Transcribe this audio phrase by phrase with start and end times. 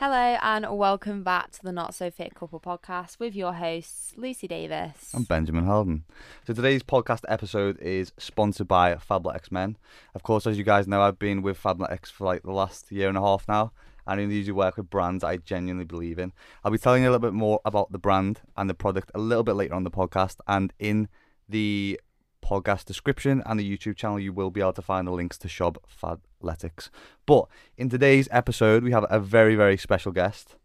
[0.00, 4.48] Hello and welcome back to the Not So Fit Couple podcast with your hosts Lucy
[4.48, 5.12] Davis.
[5.14, 6.02] I'm Benjamin Halden.
[6.46, 9.78] So today's podcast episode is sponsored by Fabletics Men.
[10.14, 13.08] Of course, as you guys know, I've been with Fabletics for like the last year
[13.08, 13.72] and a half now,
[14.06, 16.32] and I usually work with brands I genuinely believe in.
[16.64, 19.20] I'll be telling you a little bit more about the brand and the product a
[19.20, 21.08] little bit later on the podcast, and in
[21.48, 22.00] the
[22.44, 25.48] podcast description and the YouTube channel, you will be able to find the links to
[25.48, 25.78] Shop
[26.44, 26.90] Fabletics.
[27.26, 30.56] But in today's episode, we have a very, very special guest.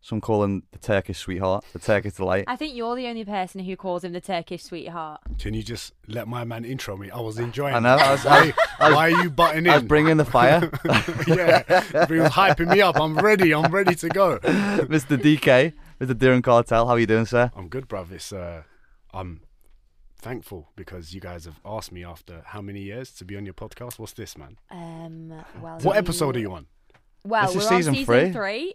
[0.00, 2.44] Some call him the Turkish sweetheart, the Turkish delight.
[2.46, 5.20] I think you're the only person who calls him the Turkish sweetheart.
[5.40, 7.10] Can you just let my man intro me?
[7.10, 7.74] I was enjoying.
[7.74, 7.96] I know.
[7.96, 9.70] I was, I was, Why, why are you butting in?
[9.70, 10.70] I was bringing the fire.
[11.26, 13.00] yeah, he was hyping me up.
[13.00, 13.52] I'm ready.
[13.52, 14.38] I'm ready to go.
[14.38, 15.18] Mr.
[15.18, 16.14] DK, Mr.
[16.14, 16.86] Diren Kartal.
[16.86, 17.50] How are you doing, sir?
[17.56, 18.12] I'm good, bruv.
[18.12, 18.62] It's uh,
[19.12, 19.40] I'm
[20.18, 23.54] thankful because you guys have asked me after how many years to be on your
[23.54, 23.98] podcast.
[23.98, 24.58] What's this, man?
[24.70, 25.28] Um,
[25.62, 26.66] well, What you- episode are you on?
[27.24, 28.32] Well, This we're is on season season three.
[28.32, 28.74] three.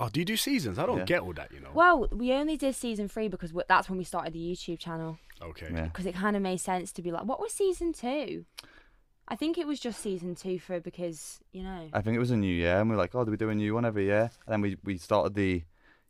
[0.00, 0.78] Oh, do you do seasons?
[0.78, 1.04] I don't Yeah.
[1.04, 1.70] get all that, you know.
[1.74, 5.18] Well, we only did season three because w- that's when we started the YouTube channel.
[5.40, 5.68] Okay.
[5.72, 5.84] Yeah.
[5.84, 8.44] Because it kind of made sense to be like, what was season two?
[9.28, 11.88] I think it was just season two for because you know.
[11.92, 13.50] I think it was a new year, and we are like, oh, do we do
[13.50, 14.30] a new one every year?
[14.46, 15.62] And then we, we started the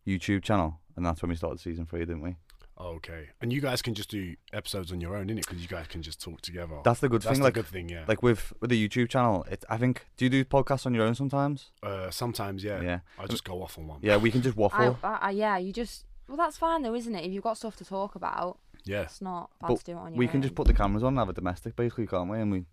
[0.06, 2.37] YouTube channel, and that's when we started season three, didn't we?
[2.83, 3.28] Okay.
[3.41, 5.36] And you guys can just do episodes on your own, innit?
[5.47, 6.80] Because you guys can just talk together.
[6.84, 7.38] That's the good That's thing.
[7.41, 8.05] the like, good thing, yeah.
[8.08, 10.06] like with with the YouTube channel, it, I think.
[10.16, 11.70] Do you do podcasts on your own sometimes?
[11.83, 12.80] uh, sometimes, yeah.
[12.80, 12.98] Yeah.
[13.19, 14.00] I just go off on one.
[14.03, 14.98] Yeah, we can just I, waffle.
[15.03, 16.05] I, I, yeah, you just.
[16.28, 17.25] Well, that's fine though, isn't it?
[17.25, 19.03] If you've got stuff to talk about, Yeah.
[19.03, 20.56] it's not bad But to do it on your we can just own.
[20.56, 22.41] put the cameras on and have a domestic, basically, can't we?
[22.41, 22.65] And we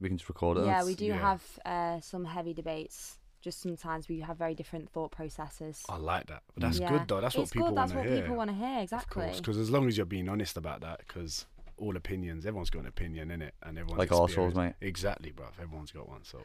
[0.00, 0.64] we can just record it.
[0.66, 1.18] Yeah, It's- we do yeah.
[1.18, 3.18] have uh, some heavy debates.
[3.42, 5.82] Just sometimes we have very different thought processes.
[5.88, 6.42] I like that.
[6.54, 6.88] But that's Yeah.
[6.90, 7.20] good, though.
[7.20, 7.74] That's what it's people good.
[7.74, 8.20] want That's to what hear.
[8.22, 8.78] people want to hear.
[8.80, 9.32] Exactly.
[9.36, 12.86] Because as long as you're being honest about that, because all opinions, everyone's got an
[12.86, 14.74] opinion in it, and everyone's Like arseholes, experience- mate.
[14.80, 15.58] Exactly, bruv.
[15.60, 16.22] Everyone's got one.
[16.22, 16.38] So,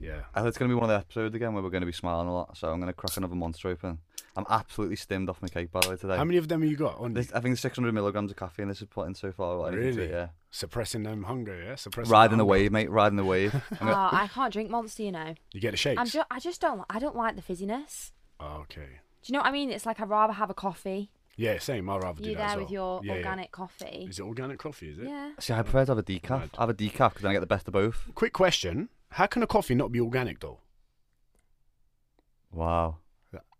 [0.00, 0.20] yeah.
[0.34, 1.86] I think it's going to be one of the episodes again where we're going to
[1.86, 2.56] be smiling a lot.
[2.56, 3.98] So I'm going to crack another monster open.
[4.36, 6.16] I'm absolutely stimmed off my cake, by the way, today.
[6.16, 7.14] How many of them have you got on?
[7.14, 9.56] This, I think there's 600 milligrams of caffeine this is putting in so far.
[9.58, 10.10] What I need Really?
[10.10, 10.28] Yeah.
[10.56, 11.74] Suppressing them hunger, yeah.
[11.74, 12.50] Suppressing Riding the hunger.
[12.50, 12.90] wave, mate.
[12.90, 13.54] Riding the wave.
[13.78, 15.02] I'm oh, I can't drink Monster.
[15.02, 16.00] You know, You get the shakes.
[16.00, 16.26] I'm just.
[16.30, 16.82] I just don't.
[16.88, 18.12] I don't like the fizziness.
[18.40, 18.80] oh, okay.
[19.22, 19.70] Do you know what I mean?
[19.70, 21.10] It's like I'd rather have a coffee.
[21.36, 21.90] Yeah, same.
[21.90, 22.42] I'd rather do You that.
[22.42, 22.64] as there well.
[22.64, 23.18] with your Yeah, yeah.
[23.18, 24.06] organic coffee?
[24.08, 24.88] Is it organic coffee?
[24.88, 25.04] Is it?
[25.08, 25.32] Yeah.
[25.38, 26.30] See, I prefer to have a decaf.
[26.30, 26.50] Right.
[26.56, 28.08] I have a decaf because then I get the best of both.
[28.14, 30.60] Quick question: How can a coffee not be organic though?
[32.50, 32.96] Wow.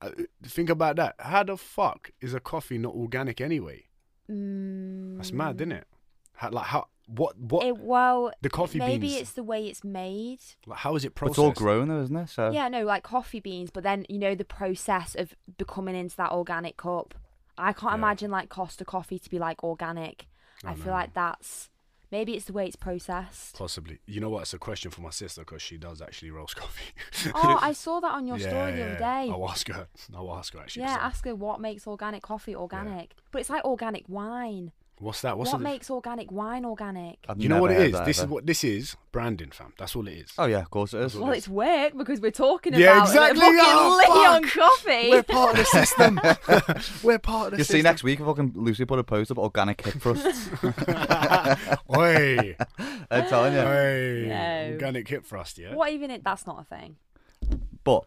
[0.01, 0.11] Uh,
[0.45, 1.15] think about that.
[1.19, 3.85] How the fuck is a coffee not organic anyway?
[4.31, 5.87] Mm, That's mad, isn't it?
[6.37, 6.89] How, like how?
[7.09, 7.39] What?
[7.39, 7.65] What?
[7.65, 9.21] It, well, the coffee maybe beans.
[9.21, 10.41] it's the way it's made.
[10.67, 11.39] Like, how is it processed?
[11.39, 12.29] it's all grown though, isn't it?
[12.31, 16.17] So Yeah, no, like coffee beans, but then you know the process of becoming into
[16.17, 17.15] that organic cup.
[17.59, 17.99] I can't Yeah.
[17.99, 20.27] imagine like Costa coffee to be like organic.
[20.65, 21.71] I I feel like that's
[22.11, 23.57] maybe it's the way it's processed.
[23.57, 24.01] Possibly.
[24.07, 24.43] You know what?
[24.43, 26.93] It's a question for my sister because she does actually roast coffee.
[27.35, 29.31] oh, I saw that on your story the Yeah, other day.
[29.33, 29.87] I'll ask her.
[30.15, 30.83] I'll ask her actually.
[30.83, 33.15] yeah, so- ask her what makes organic coffee organic.
[33.31, 34.73] But it's like organic wine.
[34.99, 35.37] What's that?
[35.37, 37.19] What's what the- makes organic wine organic?
[37.29, 37.99] I've You know what never it heard is?
[37.99, 38.97] that This is what this is.
[39.13, 39.75] Branding, fam.
[39.79, 40.33] That's all it is.
[40.39, 41.15] Oh yeah, of course it is.
[41.17, 43.41] Well, it's work because we're talking Yeah, about exactly.
[43.41, 44.53] fucking Oh, Leon fuck.
[44.53, 45.11] coffee.
[45.11, 46.21] We're part of the system.
[47.03, 47.77] We're part of the system.
[47.77, 50.49] You see next week if I can Lucy put a post up organic hip thrusts.
[51.97, 52.57] Oi,
[53.11, 53.61] I'm telling you.
[53.61, 54.27] oi.
[54.29, 54.71] No.
[54.73, 55.75] Organic hip thrust, yeah.
[55.75, 56.11] What even?
[56.11, 56.97] It, that's not a thing.
[57.85, 58.05] But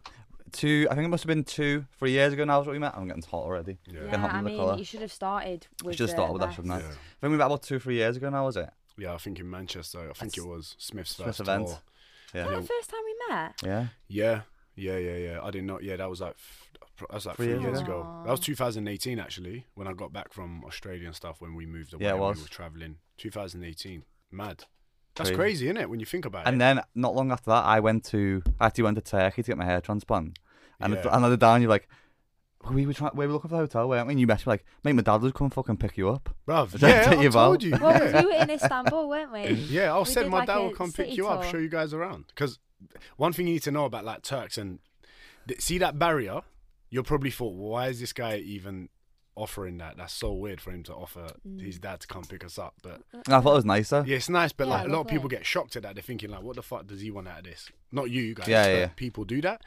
[0.50, 2.62] two, I think it must have been two, three years ago now.
[2.62, 2.94] Is what we met.
[2.96, 3.78] I'm getting hot already.
[3.88, 4.02] Yeah.
[4.06, 4.78] Yeah, Can I mean, colour.
[4.78, 5.96] you should have started with.
[5.96, 6.80] should have started with that, shouldn't I?
[6.80, 6.86] Yeah.
[6.86, 6.90] I
[7.22, 8.46] think we met about two, three years ago now.
[8.46, 8.70] Was it?
[8.98, 10.00] Yeah, I think in Manchester.
[10.00, 11.68] I think That's it was Smith's Smith's first event.
[11.68, 11.78] tour.
[12.34, 12.46] Yeah.
[12.46, 13.54] Was that the first time we met?
[13.64, 13.88] Yeah.
[14.08, 14.42] Yeah,
[14.76, 15.40] yeah, yeah, yeah.
[15.42, 15.80] I didn't know.
[15.82, 16.66] Yeah, that was like f-
[17.00, 18.02] that was like Three three, years years ago?
[18.02, 18.22] ago.
[18.26, 21.40] That was 2018 actually, when I got back from Australia and stuff.
[21.40, 22.38] When we moved away, Yeah, it and was.
[22.38, 22.98] we were traveling.
[23.18, 24.04] 2018.
[24.32, 24.66] Mad.
[25.16, 25.36] That's Crazy.
[25.38, 25.90] crazy, isn't it?
[25.90, 26.50] When you think about it.
[26.50, 29.48] And then not long after that, I went to I actually went to Turkey to
[29.52, 30.38] get my hair transplant.
[30.80, 31.02] And Yeah.
[31.06, 31.18] yeah.
[31.18, 31.88] another down, you're like,
[32.72, 34.14] we were trying, we were looking for the hotel, weren't we?
[34.14, 36.30] And you messaged me like, mate, my dad will come and fucking pick you up.
[36.48, 37.64] Bruv, Is yeah, I you told about?
[37.64, 37.72] you.
[37.82, 38.22] Well, yeah.
[38.22, 39.44] we were in Istanbul, weren't we?
[39.70, 41.70] Yeah, I'll We send my like, dad will come pick city you up, show you
[41.70, 42.26] guys around.
[42.28, 42.60] Because
[43.18, 44.80] one thing you need to know about like Turks and
[45.48, 46.42] th- see that barrier,
[46.90, 48.90] you'll probably thought, why is this guy even
[49.36, 49.96] offering that?
[49.96, 51.62] That's so weird for him to offer mm.
[51.66, 52.74] his dad to come pick us up.
[52.84, 54.04] But I thought it was nice though.
[54.04, 54.52] yeah, it's nice.
[54.52, 55.12] But Yeah, like a lot of lovely.
[55.14, 55.96] people get shocked at that.
[55.96, 57.70] They're thinking like, what the fuck does he want out of this?
[57.92, 58.88] Not you guys, Yeah, but yeah, yeah.
[58.98, 59.62] people do that.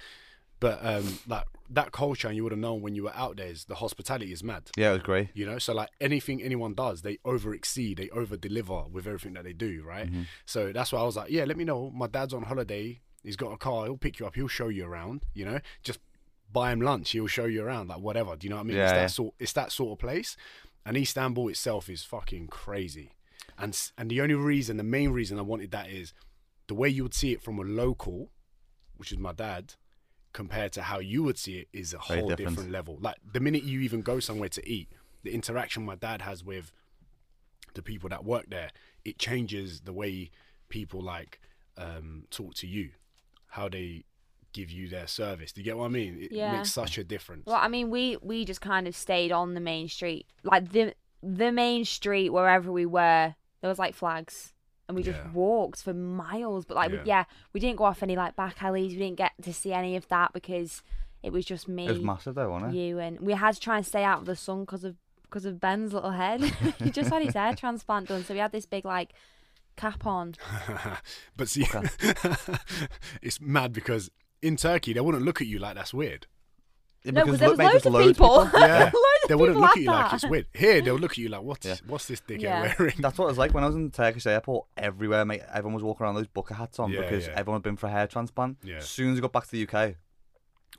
[0.62, 3.48] But um, like that culture, and you would have known when you were out there,
[3.48, 4.70] is the hospitality is mad.
[4.76, 5.30] Yeah, it was great.
[5.34, 9.32] You know, so like anything anyone does, they over exceed, they over deliver with everything
[9.32, 10.06] that they do, right?
[10.06, 10.22] Mm-hmm.
[10.46, 11.90] So that's why I was like, yeah, let me know.
[11.92, 13.00] My dad's on holiday.
[13.24, 13.86] He's got a car.
[13.86, 14.36] He'll pick you up.
[14.36, 15.24] He'll show you around.
[15.34, 15.98] You know, just
[16.52, 17.10] buy him lunch.
[17.10, 18.36] He'll show you around, like whatever.
[18.36, 18.76] Do you know what I mean?
[18.76, 19.06] Yeah, it's that yeah.
[19.08, 19.34] sort.
[19.40, 20.36] It's that sort of place.
[20.86, 23.16] And Istanbul itself is fucking crazy.
[23.58, 26.14] And and the only reason, the main reason I wanted that is
[26.68, 28.30] the way you would see it from a local,
[28.96, 29.74] which is my dad,
[30.32, 32.50] compared to how you would see it is a Very whole different.
[32.56, 32.70] different.
[32.72, 32.98] level.
[33.00, 34.88] Like the minute you even go somewhere to eat,
[35.22, 36.72] the interaction my dad has with
[37.74, 38.70] the people that work there,
[39.04, 40.30] it changes the way
[40.68, 41.40] people like
[41.76, 42.90] um, talk to you,
[43.48, 44.04] how they
[44.52, 45.52] give you their service.
[45.52, 46.18] Do you get what I mean?
[46.22, 46.52] It Yeah.
[46.58, 47.46] makes such a difference.
[47.46, 50.94] Well, I mean, we we just kind of stayed on the main street, like the
[51.22, 53.34] the main street wherever we were.
[53.60, 54.51] There was like flags,
[54.88, 55.30] and we just Yeah.
[55.32, 56.64] walked for miles.
[56.64, 57.00] But like, Yeah.
[57.02, 58.92] We, yeah, we didn't go off any like back alleys.
[58.92, 60.82] We didn't get to see any of that because
[61.22, 62.78] it was just me, It was massive though, wasn't it?
[62.78, 65.44] you, and we had to try and stay out of the sun because of because
[65.46, 66.40] of Ben's little head.
[66.82, 69.12] he just had his hair transplant done, so we had this big like
[69.76, 70.34] cap on.
[71.36, 71.66] but see,
[73.22, 74.10] it's mad because
[74.42, 76.26] in Turkey they wouldn't look at you like that's weird.
[77.04, 78.50] Yeah, No, because there look, was mate, loads there's of people.
[78.60, 78.94] Yeah, loads
[79.28, 80.14] they wouldn't people look at you like that.
[80.14, 80.46] it's weird.
[80.54, 81.76] Here they would look at you like what's Yeah.
[81.86, 82.74] what's this dickhead Yeah.
[82.78, 82.94] wearing?
[82.98, 84.66] That's what it was like when I was in the Turkish airport.
[84.76, 87.34] Everywhere, mate, everyone was walking around with those bucket hats on Yeah, because yeah.
[87.36, 88.58] everyone had been for a hair transplant.
[88.62, 88.76] Yeah.
[88.76, 89.96] As soon as we got back to the UK,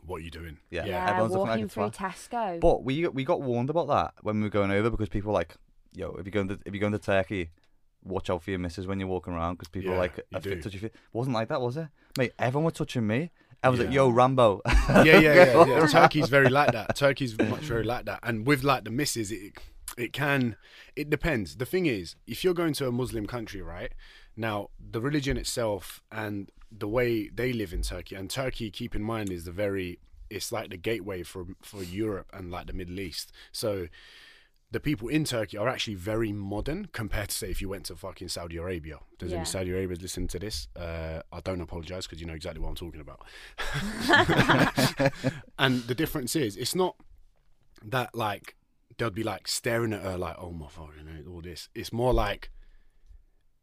[0.06, 0.58] What are you doing?
[0.70, 2.30] yeah, Yeah, everyone's looking walking like a through twat.
[2.30, 2.60] Tesco.
[2.62, 5.40] But we we got warned about that when we were going over because people were
[5.40, 5.56] like,
[5.94, 7.50] yo, if you're going to if you're going to Turkey,
[8.06, 10.42] watch out for your missus when you're walking around because people Yeah, like you are
[10.42, 10.62] fit- do.
[10.62, 10.94] touchy feet.
[11.14, 11.88] Wasn't like that, was it?
[12.18, 13.32] Mate, everyone was touching me.
[13.64, 14.62] I was like, yo, Rambo.
[14.66, 15.88] yeah, yeah, yeah, yeah.
[15.92, 16.96] Turkey's very like that.
[16.96, 18.20] Turkey's much very like that.
[18.24, 19.54] And with like the misses, it
[19.98, 20.56] it can
[20.96, 21.58] it depends.
[21.58, 23.92] The thing is, if you're going to a Muslim country, right?
[24.36, 29.04] Now, the religion itself and the way they live in Turkey, and Turkey, keep in
[29.04, 30.00] mind, is the very
[30.30, 33.32] it's like the gateway for for Europe and like the Middle East.
[33.52, 33.88] So
[34.74, 37.96] the people in Turkey are actually very modern compared to say if you went to
[37.96, 38.98] fucking Saudi Arabia.
[39.20, 39.38] Does Yeah.
[39.38, 40.68] any Saudi Arabians listen to this?
[40.76, 43.22] Uh, I don't apologize because you know exactly what I'm talking about.
[45.60, 46.96] and the difference is, it's not
[47.86, 48.56] that like
[48.98, 51.70] they'll be like staring at her like, oh my fucking all this.
[51.76, 52.50] It's more like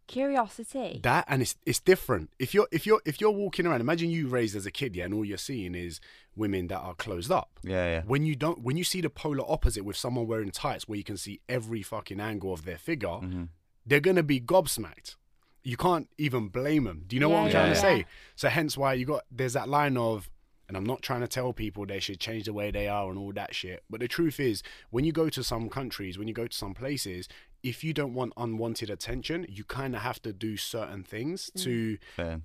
[0.07, 1.01] Curiosity.
[1.05, 2.31] that, and it's it's different.
[2.41, 5.05] If you're if you're if you're walking around, imagine you raised as a kid, yeah,
[5.05, 6.01] and all you're seeing is
[6.37, 7.59] women that are closed up.
[7.63, 8.03] yeah, yeah.
[8.07, 11.05] When you don't, when you see the polar opposite with someone wearing tights, where you
[11.05, 13.45] can see every fucking angle of their figure, Mm-hmm.
[13.87, 15.17] they're gonna be gobsmacked.
[15.63, 17.05] You can't even blame them.
[17.07, 18.07] Do you know what I'm yeah, trying to say?
[18.37, 20.31] So hence why you got there's that line of,
[20.69, 23.19] and I'm not trying to tell people they should change the way they are and
[23.19, 23.83] all that shit.
[23.91, 26.73] But the truth is, when you go to some countries, when you go to some
[26.75, 27.29] places,
[27.63, 31.99] if you don't want unwanted attention, you kind of have to do certain things to
[32.17, 32.41] Fair.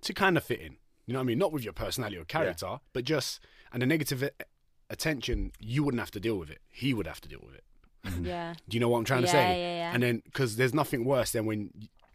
[0.00, 0.76] to kind of fit in.
[1.06, 1.38] You know what I mean?
[1.38, 3.40] Not with your personality or character, but just
[3.72, 4.28] and the negative
[4.90, 6.60] attention, you wouldn't have to deal with it.
[6.68, 7.64] He would have to deal with it.
[8.26, 8.54] yeah.
[8.68, 9.60] Do you know what I'm trying to say?
[9.60, 9.94] yeah, yeah.
[9.94, 11.70] And then because there's nothing worse than when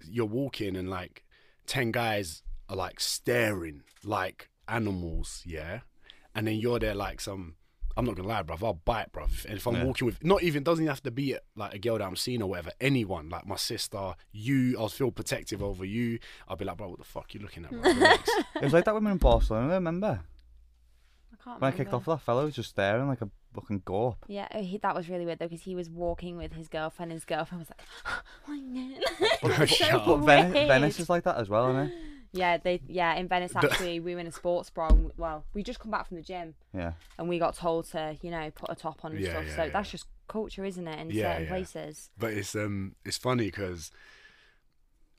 [0.09, 1.23] you're walking and like
[1.67, 5.79] ten guys are like staring like animals, yeah,
[6.33, 7.55] and then you're there like some.
[7.97, 8.62] I'm not gonna lie, bruv.
[8.63, 9.45] I'll bite, bruv.
[9.45, 9.86] And if I'm Yeah.
[9.86, 12.42] walking with, not even doesn't even have to be like a girl that I'm seeing
[12.42, 12.71] or whatever.
[12.81, 16.19] Anyone, like my sister, you, I'll feel protective over you.
[16.47, 17.81] I'll be like, bro, what the fuck you looking at, bro?
[18.56, 19.74] It was like that woman in Barcelona.
[19.75, 20.21] Remember
[21.31, 23.84] I can't when I kicked off that fellow, he was just staring like a fucking
[23.86, 24.25] gorp.
[24.27, 27.12] Yeah, oh, he, that was really weird though because he was walking with his girlfriend.
[27.12, 30.03] and His girlfriend was like, "Oh my god." So.
[30.05, 30.67] But Venice.
[30.67, 31.93] Venice is like that as well, isn't it?
[32.36, 34.88] Yeah, they yeah in Venice actually we were in a sports bra.
[34.89, 36.94] and- Well, we just come back from the gym Yeah.
[37.18, 39.46] and we got told to you know put a top on and Yeah, stuff.
[39.48, 39.70] yeah, so yeah.
[39.72, 41.00] that's just culture, isn't it?
[41.00, 41.50] In Yeah, certain yeah.
[41.50, 42.10] places.
[42.18, 43.92] But it's um it's funny because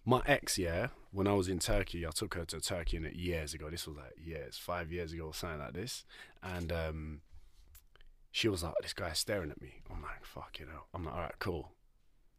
[0.05, 3.15] my ex, yeah, when I was in Turkey, I took her to Turkey in it
[3.17, 3.69] years ago.
[3.71, 6.05] This was like years, five years ago, or something like this.
[6.43, 7.21] And um
[8.31, 9.81] she was like, This guy's staring at me.
[9.91, 10.83] I'm like, fuck you know.
[10.93, 11.73] I'm like, alright, cool.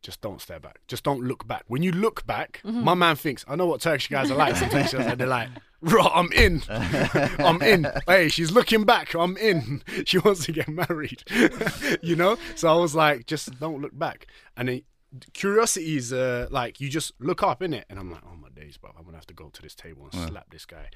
[0.07, 0.79] Just don't stare back.
[0.87, 1.65] Just don't look back.
[1.67, 4.55] When you look back, my man thinks, I know what Turkish guys are like.
[5.17, 5.49] They're like,
[5.81, 6.63] right, I'm in.
[6.69, 7.91] I'm in.
[8.07, 9.13] Hey, she's looking back.
[9.15, 9.83] I'm in.
[10.05, 11.23] She wants to get married.
[12.01, 12.37] you know?
[12.55, 14.27] So I was like, just don't look back.
[14.55, 14.83] And then
[15.33, 17.83] curiosity is uh, like, you just look up, in it.
[17.89, 18.91] And I'm like, oh my days, bro.
[18.91, 20.87] I'm going to have to go to this table and slap this guy.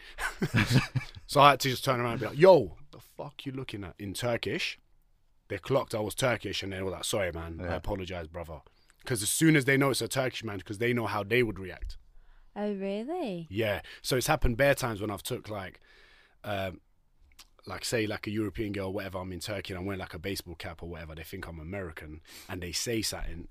[1.27, 3.83] so I had to just turn around and be like, yo, the fuck you looking
[3.83, 3.95] at?
[3.99, 4.79] In Turkish.
[5.49, 7.59] They clocked I was Turkish and they were like, sorry, man.
[7.59, 8.61] I apologize, brother.
[9.03, 11.43] Because as soon as they know it's a Turkish man, because they know how they
[11.43, 11.97] would react.
[12.55, 13.47] Oh really?
[13.49, 13.81] Yeah.
[14.01, 15.79] So it's happened bare times when I've took like,
[16.43, 16.81] um,
[17.65, 19.19] like say like a European girl, or whatever.
[19.19, 21.15] I'm in Turkey and I'm wearing like a baseball cap or whatever.
[21.15, 23.47] They think I'm American and they say something,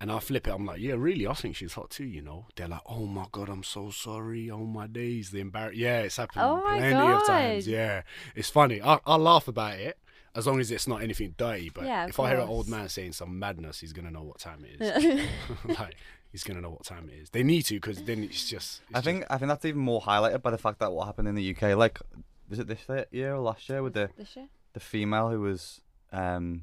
[0.00, 0.50] And I flip it.
[0.50, 2.04] I'm like, yeah, really, I think she's hot too.
[2.04, 2.46] You know?
[2.56, 4.50] They're like, oh my god, I'm so sorry.
[4.50, 5.76] Oh my days, the embarrass.
[5.76, 7.68] Yeah, it's happened Oh plenty of times.
[7.68, 8.02] Yeah,
[8.34, 8.80] it's funny.
[8.82, 9.98] I I laugh about it
[10.34, 11.68] as long as it's not anything dirty.
[11.70, 14.22] But Yeah, of if I hear an old man saying some madness, he's gonna know
[14.22, 15.26] what time it is.
[15.78, 15.96] like
[16.30, 17.30] he's gonna know what time it is.
[17.30, 18.80] They need to because then it's just.
[18.88, 21.28] It's I think I think that's even more highlighted by the fact that what happened
[21.28, 22.00] in the UK, like,
[22.48, 24.48] was it this year or last year with the This year?
[24.72, 25.80] the female who was
[26.12, 26.62] um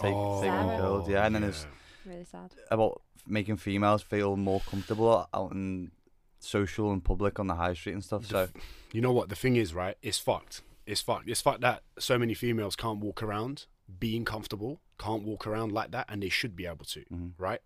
[0.00, 1.66] take, Oh, taken and killed, yeah, and then it's
[2.04, 2.52] Really sad.
[2.70, 5.92] about making females feel more comfortable out in
[6.40, 8.26] social and public on the high street and stuff.
[8.26, 8.48] So
[8.92, 9.28] You know what?
[9.28, 9.96] The thing is, right?
[10.02, 10.62] It's fucked.
[10.86, 11.28] It's fucked.
[11.28, 13.66] It's fucked that so many females can't walk around
[13.98, 17.28] being comfortable, can't walk around like that, and they should be able to, mm-hmm.
[17.38, 17.60] right?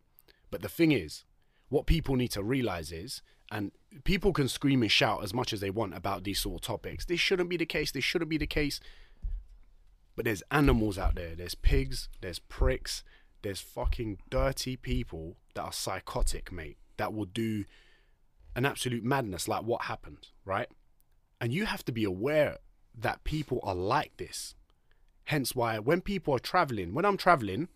[0.50, 1.24] But the thing is,
[1.68, 3.72] what people need to realize is, and
[4.04, 7.04] people can scream and shout as much as they want about these sort of topics.
[7.04, 7.92] This shouldn't be the case.
[7.92, 8.80] This shouldn't be the case.
[10.16, 11.34] But there's animals out there.
[11.34, 12.08] There's pigs.
[12.20, 13.04] There's pricks.
[13.42, 16.78] There's fucking dirty people that are psychotic, mate.
[16.96, 17.64] That will do
[18.56, 20.68] an absolute madness like what happened, right?
[21.40, 22.58] And you have to be aware
[22.96, 24.54] that people are like this.
[25.24, 27.68] Hence why when people are traveling, when I'm traveling,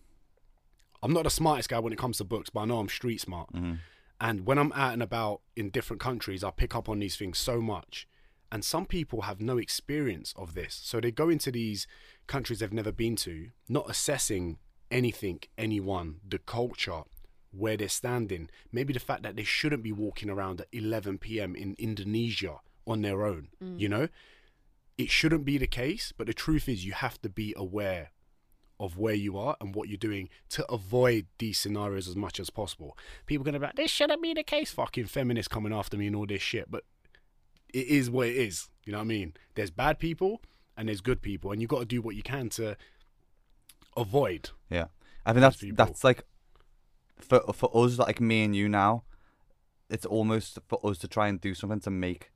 [1.03, 3.21] I'm not the smartest guy when it comes to books, but I know I'm street
[3.21, 3.51] smart.
[3.53, 3.73] Mm-hmm.
[4.19, 7.39] And when I'm out and about in different countries, I pick up on these things
[7.39, 8.07] so much.
[8.51, 10.79] And some people have no experience of this.
[10.83, 11.87] So they go into these
[12.27, 14.57] countries they've never been to, not assessing
[14.91, 17.01] anything, anyone, the culture,
[17.51, 18.49] where they're standing.
[18.71, 21.55] Maybe the fact that they shouldn't be walking around at 11 p.m.
[21.55, 23.79] in Indonesia on their own, mm.
[23.79, 24.07] you know?
[25.01, 28.11] It shouldn't be the case, but the truth is you have to be aware
[28.79, 32.49] of where you are and what you're doing to avoid these scenarios as much as
[32.49, 32.97] possible.
[33.25, 36.07] People are gonna be like, this shouldn't be the case, fucking feminists coming after me
[36.07, 36.69] and all this shit.
[36.69, 36.83] But
[37.73, 38.69] it is what it is.
[38.85, 39.33] You know what I mean?
[39.55, 40.41] There's bad people
[40.75, 42.75] and there's good people, and you've got to do what you can to
[43.95, 44.49] avoid.
[44.69, 44.85] yeah,
[45.25, 45.75] I think that's people.
[45.75, 46.23] that's like
[47.19, 49.03] for for us, like me and you now,
[49.89, 52.31] it's almost for us to try and do something to make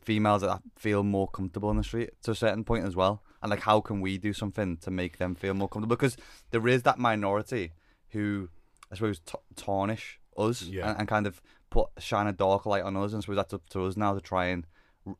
[0.00, 3.22] females that feel more comfortable in the street to a certain point as well.
[3.42, 5.96] And like, how can we do something to make them feel more comfortable?
[5.96, 6.16] Because
[6.50, 7.72] there is that minority
[8.10, 8.48] who,
[8.90, 10.90] I suppose, t- tarnish us Yeah.
[10.90, 13.12] and, and kind of put shine a dark light on us.
[13.12, 14.66] And I suppose that's up to us now to try and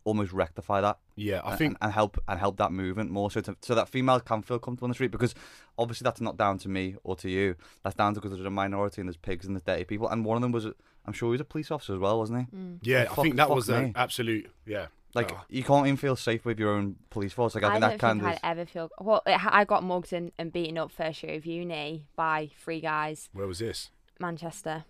[0.05, 0.99] almost rectify that.
[1.15, 3.89] Yeah, I think and, and help and help that movement more so to, so that
[3.89, 5.35] females can feel comfortable in the street because
[5.79, 8.51] obviously that's not down to me or to you that's down to because there's a
[8.51, 10.67] minority and there's pigs and there's dirty people and one of them was
[11.07, 13.37] I'm sure he was a police officer as well wasn't he yeah, I Fuck- think
[13.37, 13.77] that was me.
[13.77, 14.87] an absolute yeah.
[15.15, 17.71] like uh, you can't even feel safe with your own police force like I, I,
[17.73, 18.91] think don't that kind think of I'd ever feel.
[19.01, 22.81] Well, it, I got mugged and, and beaten up first year of uni by three
[22.81, 23.91] guys, where was this?
[24.19, 24.85] Manchester,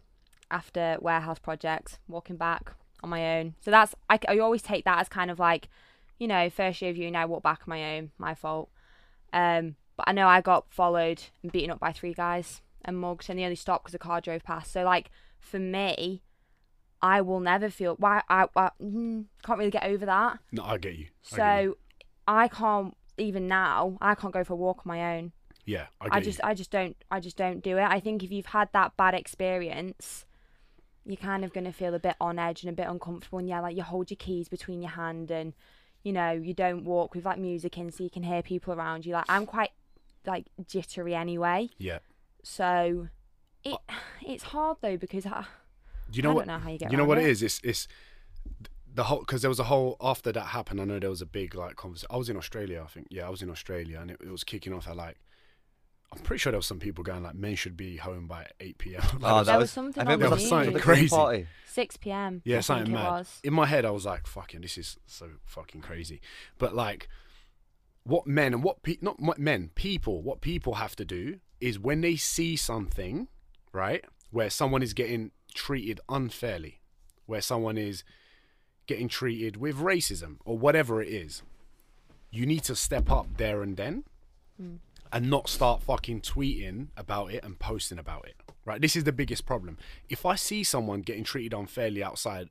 [0.50, 2.72] after warehouse project, walking back
[3.02, 3.54] on my own.
[3.60, 5.68] So that's I, I always take that as kind of like,
[6.18, 8.70] you know, first year of uni, I walk back on my own, my fault.
[9.32, 13.28] Um, but I know I got followed and beaten up by three guys and mugged,
[13.28, 14.72] and they only stopped because a car drove past.
[14.72, 15.10] So like
[15.40, 16.22] for me,
[17.02, 20.38] I will never feel why I, I mm, can't really get over that.
[20.52, 21.06] No, I get you.
[21.32, 21.70] I get you.
[21.70, 21.76] So
[22.26, 23.98] I can't even now.
[24.00, 25.32] I can't go for a walk on my own.
[25.64, 26.24] yeah, I, get I you.
[26.24, 27.82] just I just don't I just don't do it.
[27.84, 30.24] I think if you've had that bad experience,
[31.06, 33.38] you're kind of gonna feel a bit on edge and a bit uncomfortable.
[33.38, 35.54] And yeah, like you hold your keys between your hand and
[36.02, 39.06] you know you don't walk with like music in so you can hear people around
[39.06, 39.12] you.
[39.12, 39.70] Like I'm quite
[40.26, 41.98] like jittery anyway, yeah.
[42.42, 43.08] so
[43.64, 43.78] it
[44.26, 45.46] it's hard though because I,
[46.10, 46.46] Do you know I what?
[46.46, 47.24] don't know how you get you know what it.
[47.24, 47.42] it is?
[47.42, 47.88] It's it's
[48.92, 50.80] the whole because there was a whole after that happened.
[50.80, 52.08] I know there was a big like conversation.
[52.10, 53.08] I was in Australia, I think.
[53.10, 55.18] Yeah, I was in Australia, and it, it was kicking off at like.
[56.16, 58.78] I'm pretty sure there was some people going like men should be home by 8
[58.78, 59.02] p.m.
[59.20, 60.50] Like, oh, there that was was something I think the it was news.
[60.50, 61.08] the Something crazy.
[61.08, 61.46] Party.
[61.66, 62.42] six p.m.
[62.44, 63.10] Yeah, I something mad.
[63.10, 63.40] was.
[63.44, 66.20] In my head, I was like, "Fucking, this is so fucking crazy."
[66.58, 67.08] But like,
[68.04, 71.78] what men and what pe- not what men, people, what people have to do is
[71.78, 73.28] when they see something,
[73.72, 76.80] right, where someone is getting treated unfairly,
[77.26, 78.04] where someone is
[78.86, 81.42] getting treated with racism or whatever it is,
[82.30, 84.04] you need to step up there and then
[84.56, 84.76] hmm.
[85.12, 88.36] And not start fucking tweeting about it and posting about it.
[88.64, 88.80] Right?
[88.80, 89.78] This is the biggest problem.
[90.08, 92.48] If I see someone getting treated unfairly outside,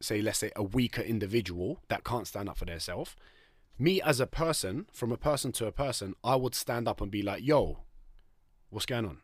[0.00, 3.16] say, let's say a weaker individual that can't stand up for themselves,
[3.78, 7.10] me as a person, from a person to a person, I would stand up and
[7.10, 7.80] be like, yo,
[8.70, 9.18] what's going on?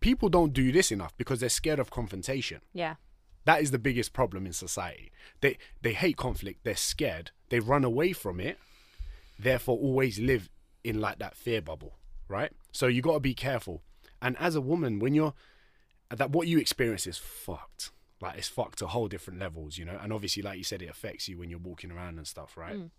[0.00, 2.60] People don't do this enough because they're scared of confrontation.
[2.72, 2.96] Yeah.
[3.44, 5.12] That is the biggest problem in society.
[5.40, 6.64] They they hate conflict.
[6.64, 7.30] They're scared.
[7.48, 8.58] They run away from it.
[9.38, 10.50] Therefore, always live
[10.84, 11.94] in like that fear bubble,
[12.28, 12.52] right?
[12.72, 13.82] So you got to be careful.
[14.22, 15.34] And as a woman, when you're
[16.10, 17.90] that, what you experience is fucked.
[18.20, 19.98] Like it's fucked to whole different levels, you know.
[20.00, 22.76] And obviously, like you said, it affects you when you're walking around and stuff, right?
[22.76, 22.90] Mm.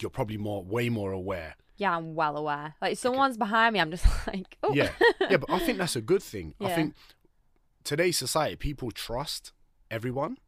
[0.00, 2.74] You're probably more, way more aware Yeah, I'm well aware.
[2.80, 4.90] Like if someone's behind me, I'm just like, oh Yeah,
[5.20, 6.54] yeah, but I think that's a good thing.
[6.60, 6.94] I think
[7.82, 9.52] today's society, people trust
[9.90, 10.38] everyone.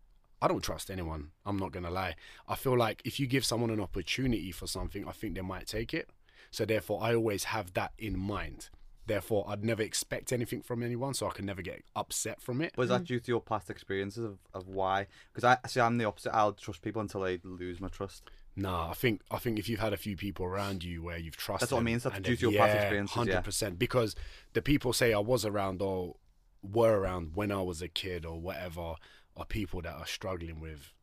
[0.41, 1.31] I don't trust anyone.
[1.45, 2.15] I'm not gonna lie.
[2.47, 5.67] I feel like if you give someone an opportunity for something, I think they might
[5.67, 6.11] take it.
[6.57, 8.71] So therefore, I always have that in mind.
[9.07, 12.73] Therefore, I'd never expect anything from anyone, so I can never get upset from it.
[12.79, 13.09] Was that mm.
[13.09, 15.07] due to your past experiences of, of why?
[15.35, 16.35] Because I see, I'm the opposite.
[16.35, 18.23] I'll trust people until they lose my trust.
[18.57, 21.37] Nah, I think I think if you've had a few people around you where you've
[21.37, 23.19] trusted, That's what I mean, so that's due to your past yeah, experiences, yeah.
[23.19, 23.79] hundred percent.
[23.79, 24.17] Because
[24.55, 26.17] the people say I was around or
[26.63, 28.95] were around when I was a kid or whatever
[29.37, 30.95] are people that are struggling with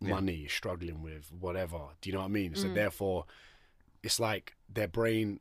[0.00, 0.14] Yeah.
[0.14, 1.78] money, struggling with whatever.
[2.00, 2.56] Do you know what I mean?
[2.56, 2.74] So mm.
[2.74, 3.26] therefore,
[4.02, 5.40] it's like their brain.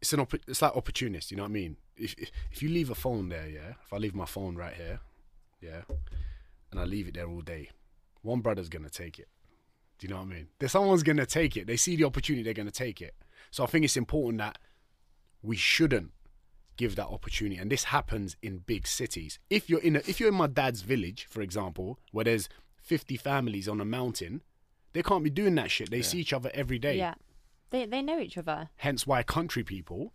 [0.00, 1.30] It's an opp- it's like opportunist.
[1.30, 1.76] You know what I mean?
[1.96, 3.74] If, if if you leave a phone there, yeah.
[3.84, 5.00] If I leave my phone right here,
[5.60, 5.82] yeah,
[6.70, 7.70] and I leave it there all day,
[8.22, 9.28] one brother's gonna take it.
[9.98, 10.48] Do you know what I mean?
[10.58, 11.66] There's someone's gonna take it.
[11.66, 13.14] They see the opportunity, they're gonna take it.
[13.50, 14.58] So I think it's important that
[15.42, 16.10] we shouldn't
[16.76, 17.60] give that opportunity.
[17.60, 19.38] And this happens in big cities.
[19.50, 23.16] If you're in a, if you're in my dad's village, for example, where there's 50
[23.16, 24.42] families on a mountain,
[24.92, 25.90] they can't be doing that shit.
[25.90, 26.96] They see each other every day.
[26.96, 27.14] yeah,
[27.72, 28.68] they they know each other.
[28.76, 30.12] Hence why country people,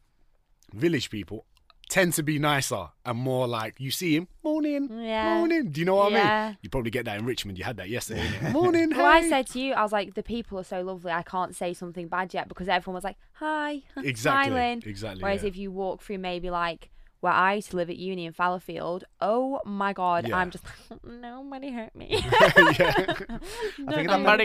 [0.74, 1.46] village people,
[1.90, 5.36] tend to be nicer and more like you see him morning, Yeah.
[5.38, 5.72] morning.
[5.72, 6.48] Do you know what I Yeah.
[6.50, 6.58] mean?
[6.62, 7.58] You probably get that in Richmond.
[7.58, 8.28] You had that yesterday.
[8.52, 8.92] morning.
[8.96, 11.12] Well, I said to you, I was like, the people are so lovely.
[11.14, 14.84] I can't say something bad yet because everyone was like, hi, Exactly, smiling.
[14.86, 15.48] exactly, Whereas yeah.
[15.50, 19.04] if you walk through maybe like where I used to live at uni in Fallowfield,
[19.22, 20.38] oh my god, Yeah.
[20.38, 20.64] I'm just
[21.04, 22.08] nobody hurt me.
[22.12, 22.24] yeah.
[22.28, 24.40] I think that might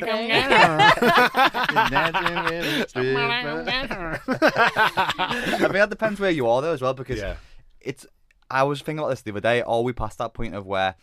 [4.33, 7.37] I think that depends where you are though as well because Yeah.
[7.81, 8.07] it's.
[8.51, 9.63] I was thinking about this the other day.
[9.63, 10.95] Are we past that point of where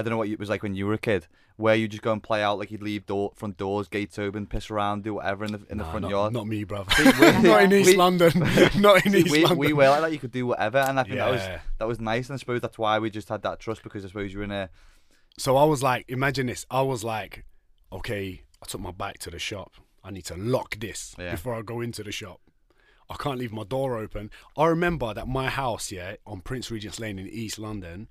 [0.00, 1.26] I don't know what it was like when you were a kid,
[1.56, 4.46] where you just go and play out like you'd leave door front doors, gates open,
[4.46, 6.32] piss around, do whatever in the in the Nah, front not, yard.
[6.32, 6.90] Not me, brother.
[6.98, 7.04] we-
[7.48, 8.32] not in East we- London.
[8.76, 9.58] not in See, East we, London.
[9.58, 10.12] we were like that.
[10.12, 11.42] You could do whatever, and I think that was
[11.78, 12.28] that was nice.
[12.28, 14.50] And I suppose that's why we just had that trust because I suppose you're in
[14.50, 14.70] a
[15.38, 16.66] So I was like, imagine this.
[16.70, 17.44] I was like,
[17.92, 19.72] okay, I took my bike to the shop.
[20.02, 21.32] I need to lock this Yeah.
[21.32, 22.40] before I go into the shop.
[23.10, 24.30] I can't leave my door open.
[24.56, 28.06] I remember that my house, yeah, on Prince Regent's Lane in East London,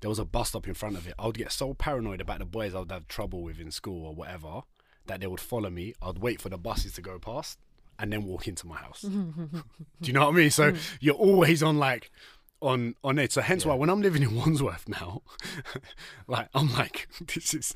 [0.00, 1.14] there was a bus stop in front of it.
[1.18, 4.06] I would get so paranoid about the boys I would have trouble with in school
[4.06, 4.62] or whatever
[5.06, 5.94] that they would follow me.
[6.00, 7.58] I'd wait for the buses to go past
[7.98, 9.02] and then walk into my house.
[9.02, 9.62] Do
[10.02, 10.50] you know what I mean?
[10.50, 10.78] So hmm.
[11.00, 12.10] you're always on like
[12.62, 13.32] on on it.
[13.32, 15.22] So hence why when I'm living in Wandsworth now,
[16.26, 17.74] like I'm like this is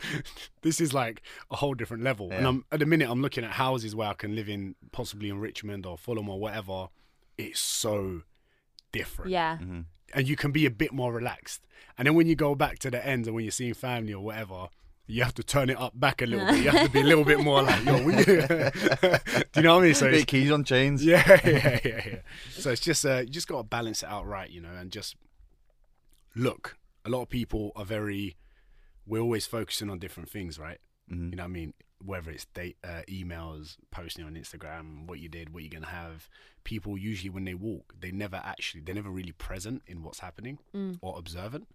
[0.63, 2.31] this is like a whole different level.
[2.33, 5.29] And I'm at the minute I'm looking at houses where I can live in possibly
[5.29, 6.89] in Richmond or Fulham or whatever.
[7.37, 8.23] It's so
[8.93, 9.31] different.
[9.31, 9.81] yeah, mm-hmm.
[10.15, 11.63] And you can be a bit more relaxed.
[11.99, 14.23] And then when you go back to the end and when you're seeing family or
[14.23, 14.69] whatever,
[15.07, 16.65] you have to turn it up back a little bit.
[16.65, 18.15] You have to be a little bit more like, yo, we...
[18.25, 18.33] do
[19.57, 19.95] you know what I mean?
[19.95, 21.05] So keys on chains.
[21.05, 22.17] yeah, yeah, yeah, yeah.
[22.53, 24.91] So it's just uh, you just got to balance it out right, you know, and
[24.91, 25.17] just
[26.35, 26.77] look.
[27.05, 28.37] A lot of people are very.
[29.07, 30.79] We're always focusing on different things, right?
[31.13, 31.31] Mhm.
[31.31, 31.75] You know what I mean?
[32.03, 36.29] Whether it's date, uh, emails, posting on Instagram, what you did, what you're gonna have.
[36.65, 40.59] People usually when they walk, they never actually, they're never really present in what's happening
[41.01, 41.67] or observant.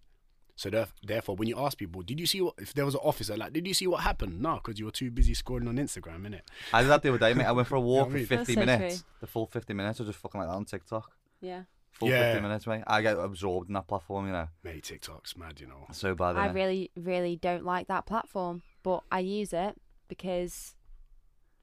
[0.56, 0.68] So
[1.02, 2.54] therefore, when you ask people, did you see what?
[2.58, 4.42] If there was an officer, like, did you see what happened?
[4.42, 6.42] No, because you were too busy scrolling on Instagram, innit?
[6.72, 7.46] I did that the other day, mate.
[7.46, 8.26] I went for a walk what I mean?
[8.26, 8.96] for 50 so minutes.
[8.98, 9.04] true.
[9.20, 10.00] The full 50 minutes.
[10.00, 11.10] I was just fucking like that on TikTok.
[11.40, 11.62] yeah.
[11.92, 12.32] Full Yeah.
[12.34, 12.84] 50 minutes, mate.
[12.86, 14.48] I get absorbed in that platform, you know.
[14.62, 15.86] Mate, TikTok's mad, you know.
[15.92, 16.36] So bad.
[16.36, 16.54] I innit?
[16.54, 19.76] really, really don't like that platform, but I use it
[20.10, 20.74] because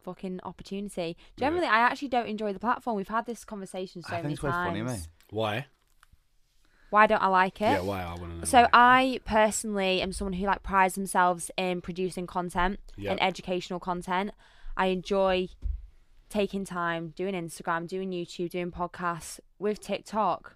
[0.04, 1.16] fucking opportunity.
[1.38, 2.98] Generally, I actually don't enjoy the platform.
[2.98, 4.70] We've had this conversation so I think many it's quite times.
[4.70, 5.08] funny, mate.
[5.30, 5.66] Why?
[6.90, 7.66] Why don't I like it?
[7.66, 8.02] Yeah, why?
[8.04, 8.44] I want to know.
[8.46, 8.70] So why.
[8.74, 13.12] I personally am someone who like prides themselves in producing content Yep.
[13.12, 14.32] and educational content.
[14.78, 15.50] I enjoy
[16.30, 19.40] taking time doing Instagram, doing YouTube, doing podcasts.
[19.60, 20.56] With TikTok,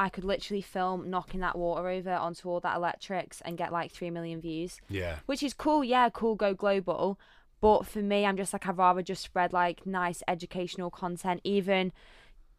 [0.00, 3.92] I could literally film knocking that water over onto all that electrics and get like
[3.92, 5.84] three million views, yeah, which is cool.
[5.84, 7.18] Yeah, cool, go global.
[7.60, 11.92] But for me, I'm just like I'd rather just spread like nice educational content, even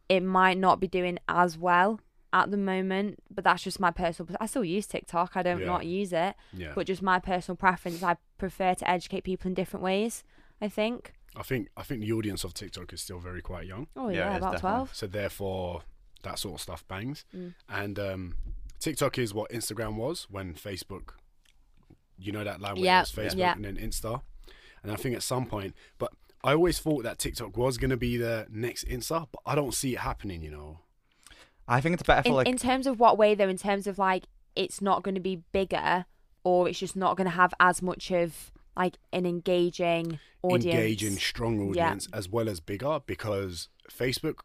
[0.08, 2.00] it might not be doing as well
[2.32, 3.18] at the moment.
[3.34, 4.36] But that's just my personal.
[4.40, 5.32] I still use TikTok.
[5.36, 5.66] I don't Yeah.
[5.66, 6.74] not use it yeah.
[6.76, 8.04] but just my personal preference.
[8.04, 10.24] I prefer to educate people in different ways.
[10.62, 11.14] I think.
[11.36, 14.18] I think I think the audience of TikTok is still very quite young, Oh Yeah,
[14.18, 14.60] yeah, about definitely.
[14.60, 14.96] twelve.
[14.96, 15.82] so therefore
[16.24, 17.26] that sort of stuff bangs.
[17.36, 17.54] Mm.
[17.70, 18.36] And um,
[18.80, 21.12] TikTok is what Instagram was when Facebook.
[22.18, 23.54] You know that line where Yeah, Facebook yeah.
[23.54, 24.22] and then Insta,
[24.84, 26.12] and I think at some point, but
[26.44, 29.94] I always thought that TikTok was gonna be the next Insta, but I don't see
[29.94, 30.44] it happening.
[30.44, 30.80] You know.
[31.68, 32.48] I think it's better for In, like.
[32.48, 33.48] in terms of what way though?
[33.50, 36.06] In terms of like it's not going to be bigger,
[36.44, 40.66] or it's just not going to have as much of like an engaging audience.
[40.66, 41.86] engaging, strong Yeah.
[41.86, 44.40] audience as well as bigger because Facebook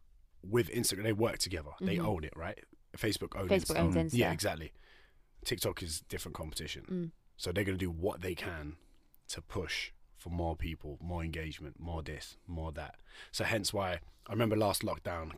[0.48, 1.70] with Instagram they work together.
[1.80, 2.06] They Mhm.
[2.06, 2.58] own it, right?
[2.96, 4.04] Facebook owns Facebook owns Mm.
[4.06, 4.10] Insta.
[4.18, 4.72] Yeah, exactly.
[5.44, 6.84] TikTok is different competition.
[6.88, 7.10] Mm.
[7.36, 8.76] So they're going to do what they can
[9.28, 12.98] to push for more people, more engagement, more this, more that.
[13.32, 15.32] So hence why I remember last lockdown,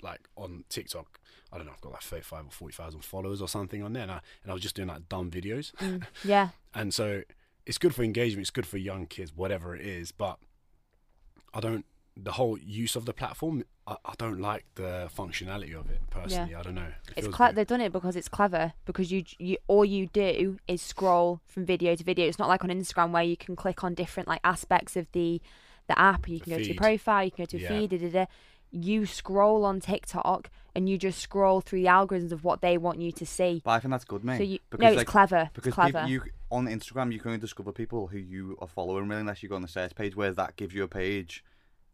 [0.00, 1.20] like on TikTok,
[1.52, 4.04] I don't know, I've got like 35 or 40,000 followers or something on there.
[4.04, 5.72] And I, and I was just doing like dumb videos.
[5.76, 6.06] Mm.
[6.24, 6.50] Yeah.
[6.74, 7.22] And so
[7.66, 10.12] it's good for engagement, it's good for young kids, whatever it is.
[10.12, 10.38] But
[11.52, 11.84] I don't,
[12.16, 16.54] the whole use of the platform, I, I don't like the functionality of it personally.
[16.54, 16.82] I don't know.
[16.82, 20.06] It It's feels cle- they've done it because it's clever because you you all you
[20.08, 22.26] do is scroll from video to video.
[22.28, 25.40] It's not like on Instagram where you can click on different like aspects of the
[25.88, 26.28] the app.
[26.28, 27.68] You The can go to your profile, you can go to a Yeah.
[27.68, 27.90] feed.
[27.90, 28.26] Da, da, da.
[28.74, 33.00] You scroll on TikTok and you just scroll through the algorithms of what they want
[33.00, 33.60] you to see.
[33.64, 34.38] But I think that's good, mate.
[34.38, 35.50] So you because, no, it's like, clever.
[35.52, 35.98] Because it's clever.
[36.06, 39.42] people, you on Instagram, you can only discover people who you are following, really, unless
[39.42, 41.44] you go on the search page, where that gives you a page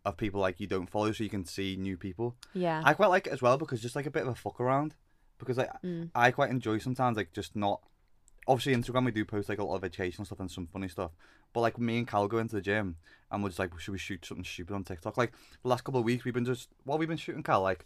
[0.04, 2.36] of people like you don't follow, so you can see new people.
[2.54, 2.80] yeah.
[2.84, 4.94] I quite like it as well because just like a bit of a fuck around.
[5.38, 6.10] Because like Mm.
[6.14, 7.80] I quite enjoy sometimes like just not.
[8.46, 11.10] Obviously, Instagram we do post like a lot of educational stuff and some funny stuff.
[11.52, 12.96] But like me and Cal go into the gym
[13.30, 15.16] and we're just like, should we shoot something stupid on TikTok?
[15.18, 15.32] Like
[15.62, 17.60] the last couple of weeks we've been just what we've been shooting, Cal.
[17.60, 17.84] Like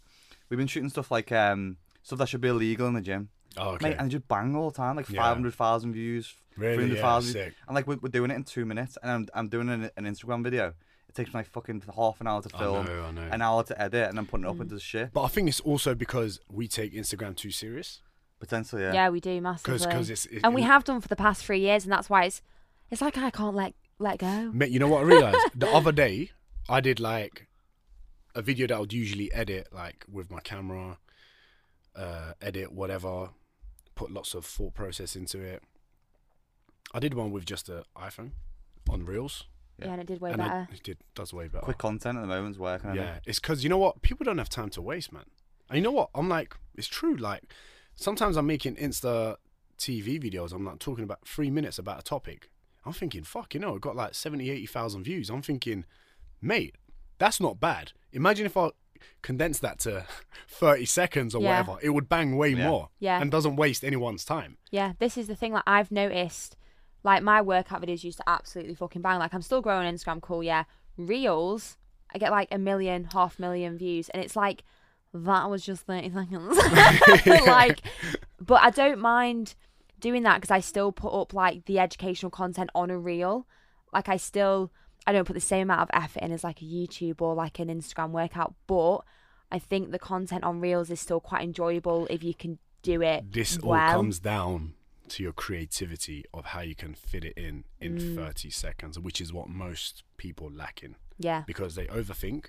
[0.49, 3.71] we've been shooting stuff like um stuff that should be illegal in the gym, oh,
[3.71, 3.89] okay.
[3.89, 5.21] mate, and just bang all the time, like Yeah.
[5.21, 6.75] five hundred thousand views, really?
[6.75, 7.41] three Yeah, hundred thousand.
[7.67, 10.05] and like we're, we're doing it in two minutes, and I'm I'm doing an, an
[10.05, 10.73] Instagram video.
[11.13, 13.21] It takes me like fucking half an hour to I film, know, I know.
[13.21, 14.61] an hour to edit, and then putting it up Mm.
[14.61, 15.13] into the shit.
[15.13, 18.01] But I think it's also because we take Instagram too serious.
[18.39, 18.93] Potentially, yeah.
[18.93, 19.09] yeah.
[19.09, 19.77] we do massively.
[19.77, 22.09] Because it's, it, and we it- have done for the past three years, and that's
[22.09, 22.41] why it's
[22.89, 24.51] it's like I can't let let go.
[24.51, 25.37] Mate, you know what I realized?
[25.55, 26.31] the other day,
[26.67, 27.47] I did like
[28.35, 30.97] a video that I would usually edit, like with my camera,
[31.95, 33.29] uh, edit whatever,
[33.93, 35.61] put lots of thought process into it.
[36.91, 38.31] I did one with just an iPhone
[38.89, 39.45] on Reels,
[39.79, 40.67] Yeah, and it did way and better.
[40.71, 41.63] it, it did does way better.
[41.63, 42.91] Quick content at the moment's working.
[42.91, 43.05] I think.
[43.05, 44.01] Yeah, it's because you know what?
[44.01, 45.25] People don't have time to waste, man.
[45.69, 46.09] And you know what?
[46.13, 47.15] I'm like, it's true.
[47.15, 47.43] Like,
[47.95, 49.37] sometimes I'm making Insta
[49.79, 50.53] TV videos.
[50.53, 52.49] I'm like talking about three minutes about a topic.
[52.85, 55.29] I'm thinking, fuck, you know, it got like 70, 80,000 views.
[55.29, 55.85] I'm thinking,
[56.41, 56.75] mate,
[57.17, 57.93] that's not bad.
[58.11, 58.69] Imagine if I
[59.21, 60.05] condense that to
[60.49, 61.49] 30 seconds or Yeah.
[61.61, 61.79] whatever.
[61.81, 62.67] It would bang way Yeah.
[62.69, 63.21] more Yeah.
[63.21, 64.57] and doesn't waste anyone's time.
[64.69, 65.53] Yeah, this is the thing.
[65.53, 66.55] that I've noticed,
[67.03, 69.19] like my workout videos used to absolutely fucking bang.
[69.19, 70.63] Like I'm still growing on Instagram, cool, yeah.
[70.97, 71.77] Reels,
[72.13, 74.63] I get like a million, half million views, and it's like
[75.13, 76.57] that was just thirty seconds.
[77.47, 77.81] like,
[78.39, 79.55] but I don't mind
[79.99, 83.47] doing that because I still put up like the educational content on a reel.
[83.91, 84.71] Like I still,
[85.05, 87.59] I don't put the same amount of effort in as like a YouTube or like
[87.59, 88.99] an Instagram workout, but
[89.51, 93.31] I think the content on reels is still quite enjoyable if you can do it
[93.31, 93.95] This all well.
[93.95, 94.73] comes down
[95.09, 98.15] to your creativity of how you can fit it in in Mm.
[98.15, 100.95] 30 seconds, which is what most people lack in.
[101.19, 101.43] yeah.
[101.45, 102.47] because they overthink.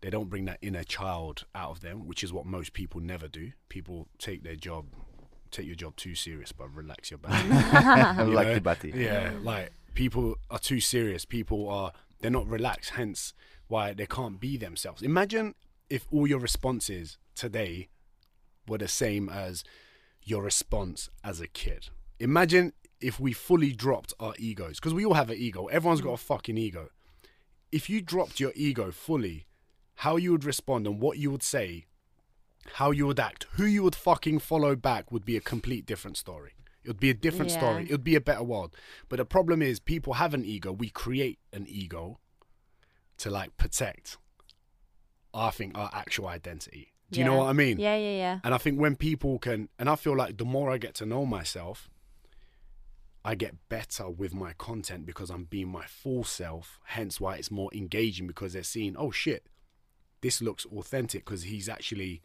[0.00, 3.28] They don't bring that inner child out of them, which is what most people never
[3.28, 3.52] do.
[3.68, 4.86] People take their job,
[5.52, 7.44] take your job too serious, but relax your back.
[8.18, 8.54] I You like know?
[8.54, 8.92] the Betty.
[8.96, 11.24] yeah, like people are too serious.
[11.24, 12.90] People are they're not relaxed.
[12.90, 13.32] Hence,
[13.68, 15.02] why they can't be themselves.
[15.02, 15.54] Imagine
[15.88, 17.88] if all your responses today
[18.66, 19.62] were the same as
[20.24, 21.88] your response as a kid.
[22.18, 25.66] Imagine if we fully dropped our egos, because we all have an ego.
[25.66, 26.88] Everyone's got a fucking ego.
[27.72, 29.46] If you dropped your ego fully,
[29.96, 31.86] how you would respond and what you would say,
[32.74, 36.16] how you would act, who you would fucking follow back would be a complete different
[36.16, 36.52] story.
[36.84, 37.56] It would be a different Yeah.
[37.58, 37.84] story.
[37.84, 38.76] It would be a better world.
[39.08, 40.72] But the problem is, people have an ego.
[40.72, 42.20] We create an ego
[43.18, 44.16] to like protect,
[45.34, 46.91] I think, our actual identity.
[47.12, 47.78] Do you know what I mean?
[47.78, 48.40] Yeah, yeah, yeah.
[48.42, 51.06] And I think when people can, and I feel like the more I get to
[51.06, 51.90] know myself,
[53.24, 56.80] I get better with my content because I'm being my full self.
[56.84, 59.46] Hence why it's more engaging because they're seeing, oh shit,
[60.22, 62.22] this looks authentic because he's actually.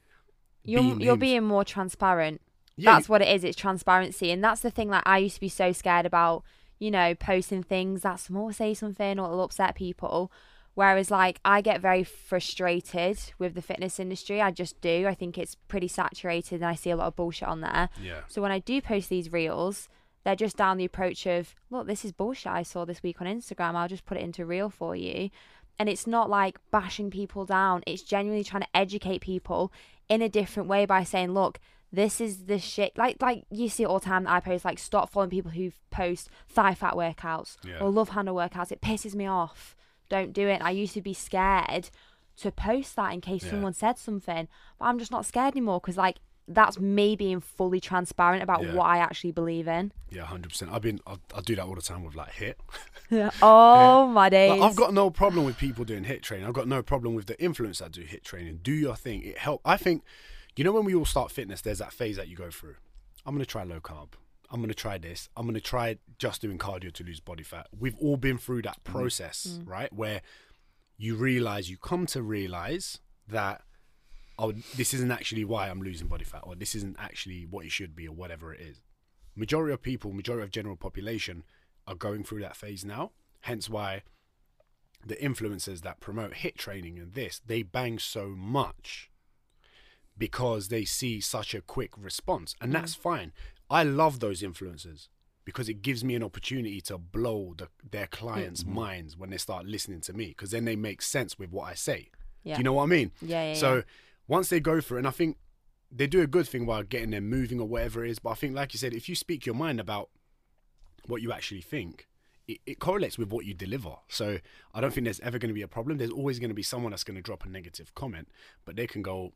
[0.63, 1.19] You're being you're him.
[1.19, 2.41] being more transparent.
[2.75, 3.43] Yeah, that's what it is.
[3.43, 4.89] It's transparency, and that's the thing.
[4.89, 6.43] Like I used to be so scared about,
[6.79, 10.31] you know, posting things that someone will say something or it'll upset people.
[10.77, 14.39] Whereas, like, I get very frustrated with the fitness industry.
[14.43, 15.07] I just do.
[15.07, 17.89] I think it's pretty saturated, and I see a lot of bullshit on there.
[17.99, 18.19] Yeah.
[18.27, 19.89] So when I do post these reels,
[20.23, 23.25] they're just down the approach of, look, this is bullshit I saw this week on
[23.25, 23.73] Instagram.
[23.73, 25.31] I'll just put it into reel for you.
[25.79, 27.81] And it's not like bashing people down.
[27.87, 29.71] It's genuinely trying to educate people
[30.09, 31.59] in a different way by saying, look,
[31.91, 32.95] this is the shit.
[32.97, 35.51] Like like you see it all the time that I post, like stop following people
[35.51, 37.79] who post thigh fat workouts Yeah.
[37.79, 38.71] or love handle workouts.
[38.71, 39.75] It pisses me off.
[40.09, 40.61] Don't do it.
[40.61, 41.89] I used to be scared
[42.37, 43.51] to post that in case Yeah.
[43.51, 44.47] someone said something,
[44.79, 46.17] but I'm just not scared anymore because like
[46.49, 48.73] that's me being fully transparent about Yeah.
[48.73, 49.91] what I actually believe in.
[50.09, 50.71] Yeah, hundred percent.
[50.71, 50.99] I've been.
[51.05, 52.55] I, I do that all the time with like HIIT.
[53.41, 54.51] Oh my days.
[54.51, 56.47] Like, I've got no problem with people doing HIIT training.
[56.47, 58.59] I've got no problem with the influence that do HIIT training.
[58.63, 59.23] Do your thing.
[59.23, 59.61] It help.
[59.65, 60.03] I think,
[60.55, 62.75] you know, when we all start fitness, there's that phase that you go through.
[63.25, 64.09] I'm gonna try low carb.
[64.49, 65.29] I'm gonna try this.
[65.35, 67.67] I'm gonna try just doing cardio to lose body fat.
[67.77, 68.83] We've all been through that mm.
[68.83, 69.69] process, mm.
[69.69, 69.91] right?
[69.91, 70.21] Where
[70.97, 73.61] you realize, you come to realize that,
[74.39, 77.71] oh, this isn't actually why I'm losing body fat, or this isn't actually what it
[77.71, 78.81] should be, or whatever it is.
[79.35, 81.43] Majority of people, majority of general population,
[81.85, 83.11] are going through that phase now.
[83.41, 84.03] Hence why
[85.05, 89.11] the influencers that promote HIIT training and this, they bang so much
[90.17, 92.55] because they see such a quick response.
[92.59, 92.73] And mm.
[92.73, 93.31] that's fine.
[93.69, 95.07] I love those influencers
[95.45, 98.75] because it gives me an opportunity to blow the, their clients' mm-hmm.
[98.75, 101.73] minds when they start listening to me because then they make sense with what I
[101.73, 102.09] say.
[102.43, 102.55] Yeah.
[102.55, 103.11] Do you know what I mean?
[103.21, 103.81] Yeah, yeah, So yeah.
[104.27, 105.37] once they go through, and I think
[105.91, 108.19] they do a good thing while getting them moving or whatever it is.
[108.19, 110.09] But I think, like you said, if you speak your mind about
[111.05, 112.07] what you actually think,
[112.47, 113.95] it, it correlates with what you deliver.
[114.09, 114.39] So
[114.73, 115.97] I don't think there's ever going to be a problem.
[115.97, 118.27] There's always going to be someone that's going to drop a negative comment,
[118.65, 119.33] but they can go.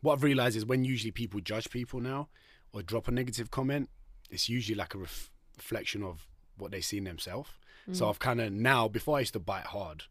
[0.00, 2.28] What I've realized is when usually people judge people now
[2.76, 3.88] or drop a negative comment,
[4.30, 6.26] it's usually like a ref- reflection of
[6.58, 7.50] what they see in themselves.
[7.92, 8.10] So mm.
[8.10, 10.04] I've kind of now, before I used to bite hard,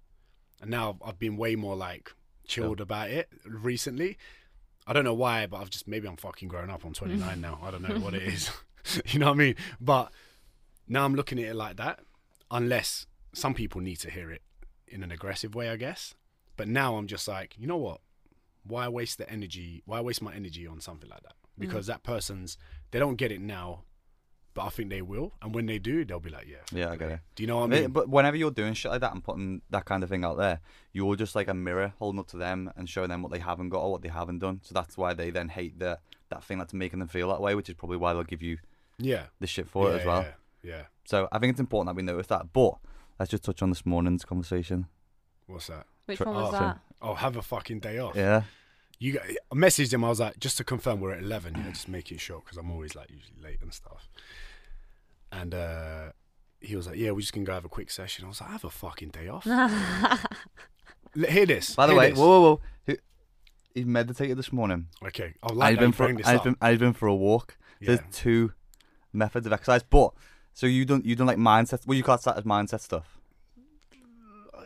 [0.62, 2.12] and now I've been way more like
[2.48, 4.18] chilled about it recently.
[4.88, 6.84] I don't know why, but I've just maybe I'm fucking grown up.
[6.84, 7.60] I'm 29 now.
[7.62, 8.50] I don't know what it is.
[9.08, 9.56] you know what I mean?
[9.80, 10.12] But
[10.88, 12.00] now I'm looking at it like that.
[12.50, 14.42] Unless some people need to hear it
[14.88, 16.16] in an aggressive way, I guess.
[16.58, 18.00] But now I'm just like, you know what?
[18.64, 19.84] Why waste the energy?
[19.86, 21.36] Why waste my energy on something like that?
[21.58, 21.88] Because mm.
[21.90, 22.58] that person's
[22.92, 23.84] they don't get it now,
[24.54, 25.34] but I think they will.
[25.42, 27.20] And when they do, they'll be like, yeah, Yeah, I get it.
[27.36, 27.92] Do you know what I Yeah, mean?
[27.92, 30.62] But whenever you're doing shit like that and putting that kind of thing out there,
[30.94, 33.70] you're just like a mirror holding up to them and showing them what they haven't
[33.70, 34.62] got or what they haven't done.
[34.64, 37.54] So that's why they then hate the that thing that's making them feel that way,
[37.54, 38.58] which is probably why they'll give you
[38.98, 40.22] yeah, the shit for it as well.
[40.22, 40.82] Yeah, yeah.
[41.06, 42.54] So I think it's important that we notice that.
[42.54, 42.76] But
[43.20, 44.88] let's just touch on this morning's conversation.
[45.48, 45.86] What's that?
[46.06, 46.80] Which Tr- one was oh, that?
[47.02, 48.16] Oh, have a fucking day off.
[48.16, 48.44] Yeah.
[49.00, 50.04] You got, I messaged him.
[50.06, 51.56] I was like, just to confirm, we're at eleven.
[51.56, 54.08] You know, just making sure because I'm always like usually late and stuff.
[55.32, 56.12] And uh,
[56.62, 58.50] he was like, "Yeah, we're just gonna go have a quick session." I was like,
[58.50, 59.44] "I have a fucking day off."
[61.16, 61.76] Hear this.
[61.76, 62.20] By the hear way, this.
[62.20, 62.62] whoa, whoa, whoa.
[62.88, 62.98] Who-
[63.74, 64.88] He meditated this morning.
[65.04, 66.44] Okay, I and like he's that been for bring and this up.
[66.44, 67.58] been, and he's been for a walk.
[67.82, 68.52] There's two
[69.14, 70.12] methods of exercise, but
[70.54, 71.86] so you don't you don't like mindset.
[71.86, 73.18] Well, you class that as mindset stuff.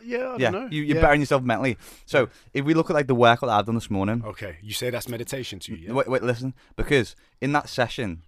[0.04, 0.68] Yeah, I yeah, don't know.
[0.70, 1.02] you you're yeah.
[1.02, 1.76] bettering yourself mentally.
[2.06, 4.72] So if we look at like the workout that I've done this morning, Okay, you
[4.72, 5.88] say that's meditation to you.
[5.88, 5.92] Yeah?
[5.92, 6.54] Wait, wait, listen.
[6.76, 8.22] Because in that session,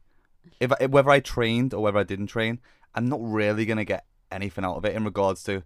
[0.61, 2.61] if I, whether I trained or whether I didn't train,
[2.95, 5.63] I'm not really gonna get anything out of it in regards to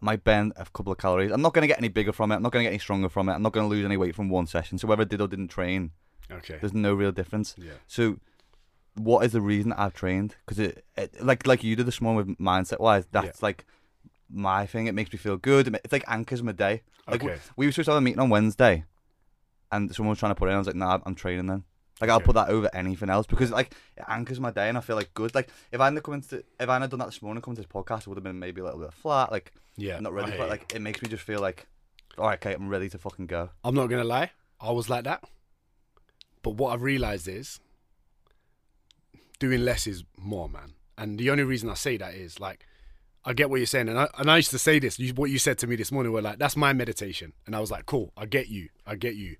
[0.00, 1.32] I might burn a couple of calories.
[1.32, 2.36] I'm not gonna get any bigger from it.
[2.36, 3.32] I'm not gonna get any stronger from it.
[3.32, 4.78] I'm not gonna lose any weight from one session.
[4.78, 5.90] So whether I did or didn't train,
[6.30, 6.58] Okay.
[6.60, 7.54] there's no real difference.
[7.58, 7.72] Yeah.
[7.86, 8.18] So
[8.94, 10.36] what is the reason I've trained?
[10.44, 13.64] Because it, it, like like you did this morning with mindset wise, that's like
[14.30, 14.86] my thing.
[14.86, 15.68] It makes me feel good.
[15.84, 16.82] It's like anchors my day.
[17.06, 17.38] Like Okay.
[17.56, 18.84] we were supposed to have a meeting on Wednesday,
[19.72, 20.56] and someone was trying to put it in.
[20.56, 21.64] I was like, nah, I'm training then.
[22.00, 24.80] Like I'll put that over anything else because like it anchors my day and I
[24.80, 25.34] feel like good.
[25.34, 27.60] Like if I hadn't come into if I hadn't done that this morning, come to
[27.60, 29.32] this podcast, it would have been maybe a little bit flat.
[29.32, 29.98] Like Yeah.
[29.98, 30.46] not ready hear for it.
[30.46, 30.50] you.
[30.50, 31.66] Like it makes me just feel like,
[32.16, 33.50] all right, okay, I'm ready to fucking go.
[33.64, 35.24] I'm not gonna lie, I was like that.
[36.44, 37.58] But what I've realized is
[39.40, 40.74] doing less is more, man.
[40.96, 42.64] And the only reason I say that is like
[43.28, 44.98] I get what you're saying, and I and I used to say this.
[44.98, 47.60] You, what you said to me this morning were like, "That's my meditation," and I
[47.60, 49.36] was like, "Cool, I get you, I get you."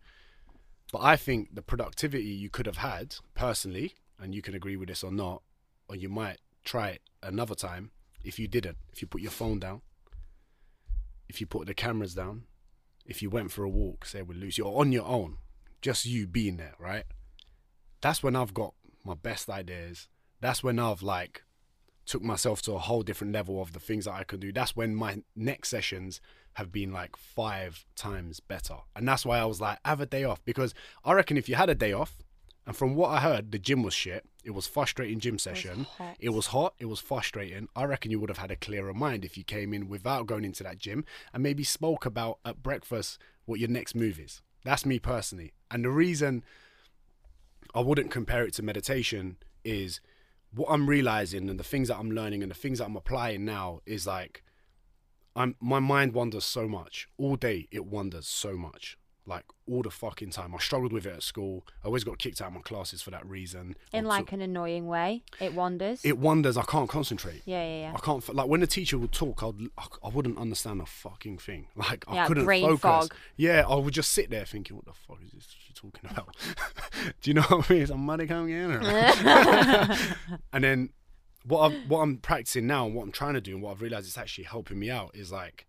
[0.92, 4.90] But I think the productivity you could have had personally, and you can agree with
[4.90, 5.42] this or not,
[5.88, 7.90] or you might try it another time
[8.22, 8.77] if you didn't.
[8.92, 9.81] If you put your phone down,
[11.27, 12.42] if you put the cameras down,
[13.07, 15.38] if you went for a walk, say with Lucy, or on your own,
[15.81, 17.05] just you being there, right?
[18.03, 20.09] That's when I've got my best ideas.
[20.42, 21.42] That's when I've like
[22.08, 24.52] took myself to a whole different level of the things that I could do.
[24.52, 26.20] That's when my next sessions
[26.54, 28.76] have been like five times better.
[28.96, 30.44] And that's why I was like, have a day off.
[30.44, 32.16] Because I reckon if you had a day off,
[32.66, 34.26] and from what I heard, the gym was shit.
[34.44, 35.86] It was frustrating gym session.
[35.96, 36.16] hot.
[36.18, 36.74] It was hot.
[36.78, 37.68] It was frustrating.
[37.74, 40.44] I reckon you would have had a clearer mind if you came in without going
[40.44, 44.42] into that gym and maybe spoke about at breakfast what your next move is.
[44.64, 45.52] That's me personally.
[45.70, 46.44] And the reason
[47.74, 50.00] I wouldn't compare it to meditation is
[50.54, 53.44] what I'm realizing and the things that I'm learning and the things that I'm applying
[53.44, 54.42] now is like
[55.34, 57.08] I'm my mind wanders so much.
[57.16, 58.97] All day it wanders so much.
[59.28, 60.54] Like all the fucking time.
[60.54, 61.66] I struggled with it at school.
[61.84, 63.76] I always got kicked out of my classes for that reason.
[63.92, 65.22] In Or like to- an annoying way.
[65.38, 66.00] It wanders.
[66.04, 66.56] it wanders.
[66.56, 67.42] I can't concentrate.
[67.44, 67.92] yeah, yeah, yeah.
[67.94, 69.42] I can't like when the teacher would talk.
[69.42, 69.68] I'd
[70.02, 71.66] I wouldn't understand a fucking thing.
[71.76, 72.80] Like I Yeah, couldn't brain focus.
[72.80, 73.14] fog.
[73.36, 76.34] Yeah, I would just sit there thinking, "What the fuck is this she talking about?"
[77.20, 77.86] Do you know what I mean?
[77.86, 78.80] Some money coming in, or-
[80.52, 80.90] and then
[81.44, 83.82] what I'm what I'm practicing now and what I'm trying to do and what I've
[83.82, 85.66] realized is actually helping me out is like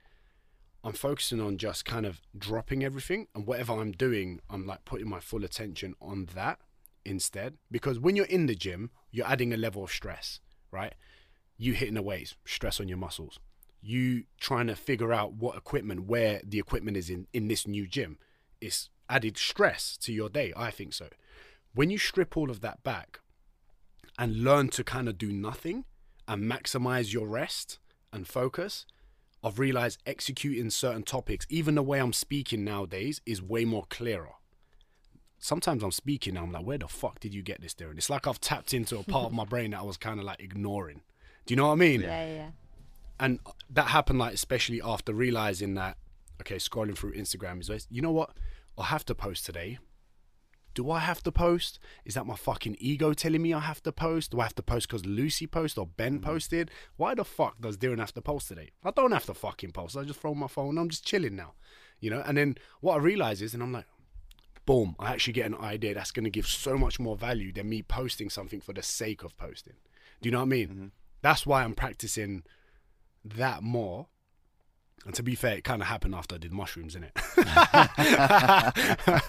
[0.84, 5.10] I'm focusing on just kind of dropping everything and whatever I'm doing, I'm like putting
[5.10, 6.60] my full attention on that
[7.04, 7.58] instead.
[7.70, 10.40] Because when you're in the gym, you're adding a level of stress,
[10.72, 10.96] right?
[11.58, 13.40] You hitting the weights, stress on your muscles.
[13.82, 17.86] You trying to figure out what equipment, where the equipment is in, in this new
[17.86, 18.18] gym.
[18.62, 20.54] It's added stress to your day.
[20.56, 21.10] I think so.
[21.74, 23.20] When you strip all of that back
[24.18, 25.86] and learn to kind of do nothing
[26.28, 27.80] and maximize your rest
[28.12, 28.86] and focus,
[29.44, 34.34] I've realized executing certain topics, even the way I'm speaking nowadays, is way more clearer.
[35.38, 37.98] Sometimes I'm speaking now, I'm like, where the fuck did you get this, Diren?
[37.98, 40.26] It's like I've tapped into a part of my brain that I was kind of
[40.26, 41.02] like ignoring.
[41.46, 42.02] Do you know what I mean?
[42.02, 42.50] yeah, yeah, yeah.
[43.22, 45.98] And that happened, like, especially after realizing that,
[46.42, 48.32] okay, scrolling through Instagram is, you know what?
[48.78, 49.80] I have to post today.
[50.80, 51.78] Do I have to post?
[52.06, 54.32] Is that my fucking ego telling me I have to post?
[54.32, 56.24] Do I have to post because Lucy posted or Ben mm-hmm.
[56.24, 56.72] posted?
[56.96, 58.70] Why the fuck does Diren have to post today?
[58.82, 59.98] I don't have to fucking post.
[59.98, 60.78] I just throw my phone.
[60.78, 61.56] I'm just chilling now,
[62.00, 62.24] you know.
[62.26, 63.88] And then what I realize is, and I'm like,
[64.66, 67.68] boom, I actually get an idea that's going to give so much more value than
[67.68, 69.76] me posting something for the sake of posting.
[70.22, 70.68] Do you know what I mean?
[70.70, 70.88] Mm-hmm.
[71.22, 72.44] That's why I'm practicing
[73.26, 74.08] that more.
[75.06, 77.16] And to be fair, it kind of happened after I did mushrooms, innit?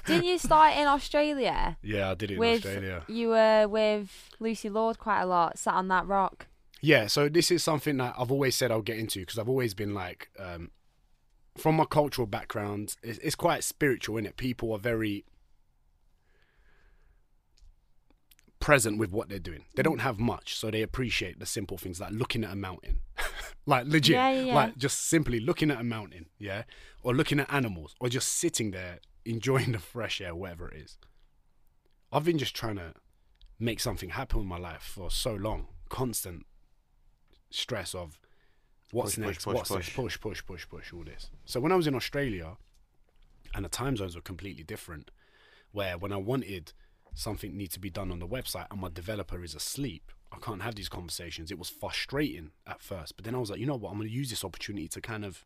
[0.07, 1.77] Didn't you start in Australia?
[1.83, 3.05] yeah, I did it in Australia.
[3.09, 6.47] you were with Lucy Lord quite a lot, sat on that rock.
[6.81, 9.75] Yeah, so this is something that I've always said I'll get into because I've always
[9.75, 10.71] been like, um,
[11.57, 14.37] from my cultural background, it's, it's quite spiritual, in it.
[14.37, 15.25] People are very
[18.61, 19.65] present with what they're doing.
[19.75, 23.01] They don't have much, so they appreciate the simple things like looking at a mountain,
[23.67, 24.55] like legit, Yeah, yeah, yeah.
[24.55, 26.65] like just simply looking at a mountain, yeah,
[27.03, 30.99] or looking at animals, or just sitting there enjoying the fresh air, whatever it is.
[32.13, 32.95] I've been just trying to
[33.59, 36.45] make something happen in my life for so long, constant
[37.51, 38.21] stress of
[38.93, 40.21] what's Push, push, next, push, what's next, push.
[40.21, 41.31] push, push, push, push, all this.
[41.45, 42.57] So when I was in Australia,
[43.55, 45.11] and the time zones were completely different,
[45.73, 46.73] where when I wanted
[47.15, 50.63] something needs to be done on the website and my developer is asleep, I can't
[50.63, 51.51] have these conversations.
[51.51, 53.91] It was frustrating at first, but then I was like, you know what?
[53.91, 55.45] I'm going to use this opportunity to kind of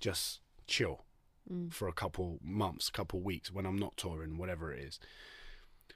[0.00, 1.04] just chill
[1.50, 1.72] mm.
[1.72, 5.00] for a couple months, couple weeks when I'm not touring, whatever it is.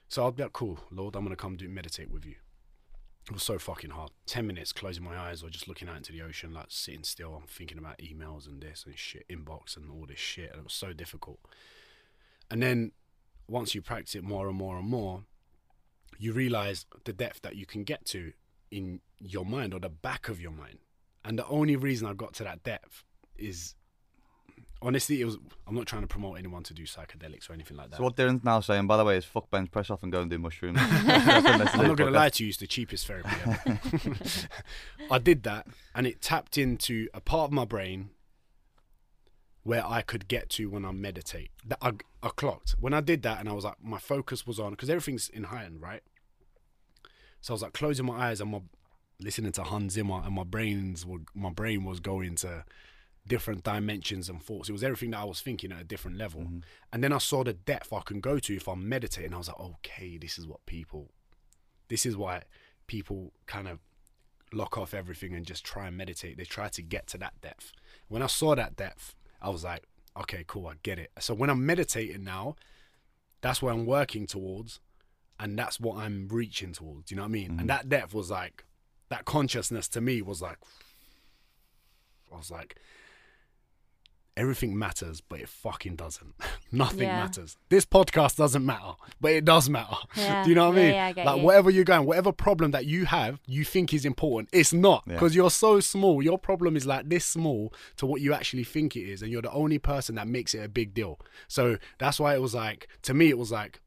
[0.07, 2.35] So I'll be like, cool, Lord, I'm going to come do meditate with you.
[3.29, 4.11] It was so fucking hard.
[4.25, 7.35] 10 minutes closing my eyes or just looking out into the ocean, like sitting still.
[7.35, 10.49] I'm thinking about emails and this and shit, inbox and all this shit.
[10.49, 11.39] And it was so difficult.
[12.49, 12.91] And then
[13.49, 15.23] once you practice it more and more and more,
[16.17, 18.33] you realize the depth that you can get to
[18.71, 20.79] in your mind or the back of your mind.
[21.23, 23.03] And the only reason I got to that depth
[23.37, 23.75] is
[24.81, 25.37] honestly, it was.
[25.67, 27.97] I'm not trying to promote anyone to do psychedelics or anything like that.
[27.97, 30.21] So what Diren's now saying, by the way, is fuck bench press off and go
[30.21, 30.79] and do mushrooms.
[30.81, 33.79] I'm not going to lie to you, it's the cheapest therapy ever.
[35.11, 38.11] I did that and it tapped into a part of my brain
[39.69, 41.51] where I could get to when I meditate.
[41.63, 41.91] That I,
[42.23, 42.71] I clocked.
[42.79, 45.43] When I did that and I was like, my focus was on, because everything's in
[45.43, 46.01] heightened, right?
[47.39, 48.61] So I was like closing my eyes and my
[49.19, 52.65] listening to Hans Zimmer and my brains were, my brain was going to
[53.27, 54.69] different dimensions and thoughts.
[54.69, 56.41] It was everything that I was thinking at a different level.
[56.41, 56.59] Mm-hmm.
[56.91, 59.35] And then I saw the depth I can go to if I'm meditating.
[59.35, 61.11] I was like, okay, this is what people
[61.89, 62.41] this is why
[62.87, 63.77] people kind of
[64.51, 66.37] lock off everything and just try and meditate.
[66.37, 67.71] They try to get to that depth.
[68.07, 69.83] When I saw that depth, I was like,
[70.17, 71.11] okay, cool, I get it.
[71.19, 72.55] So when I'm meditating now,
[73.41, 74.79] that's what I'm working towards
[75.39, 77.11] and that's what I'm reaching towards.
[77.11, 77.51] You know what I mean?
[77.51, 77.67] And mm-hmm.
[77.67, 78.65] that depth was like,
[79.09, 80.57] that consciousness to me was like,
[82.31, 82.75] I was like,
[84.39, 86.33] everything matters, but it fucking doesn't.
[86.71, 87.19] Nothing Yeah.
[87.23, 87.57] matters.
[87.69, 89.95] This podcast doesn't matter, but it does matter.
[90.15, 90.43] Yeah.
[90.43, 90.93] Do you know what I mean?
[90.93, 91.43] yeah, I get like you.
[91.43, 94.49] whatever you're going, whatever problem that you have, you think is important.
[94.53, 95.13] It's not Yeah.
[95.13, 96.23] because you're so small.
[96.23, 99.41] Your problem is like this small to what you actually think it is, and you're
[99.41, 101.19] the only person that makes it a big deal.
[101.47, 103.81] So that's why it was like to me, it was like,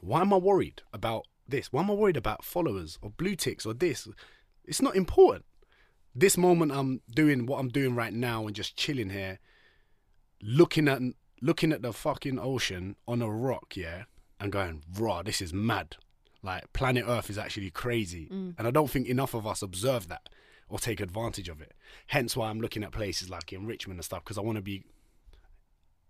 [0.00, 1.72] why am I worried about this?
[1.72, 4.06] Why am I worried about followers or blue ticks or this?
[4.64, 5.44] It's not important.
[6.14, 9.40] This moment, I'm doing what I'm doing right now and just chilling here,
[10.44, 11.00] looking at
[11.40, 14.04] looking at the fucking ocean on a rock, yeah,
[14.38, 15.96] and going, raw, this is mad.
[16.42, 18.28] Like planet Earth is actually crazy.
[18.30, 18.54] Mm.
[18.58, 20.28] And I don't think enough of us observe that
[20.68, 21.72] or take advantage of it.
[22.08, 24.62] Hence why I'm looking at places like in Richmond and stuff, because I want to
[24.62, 24.84] be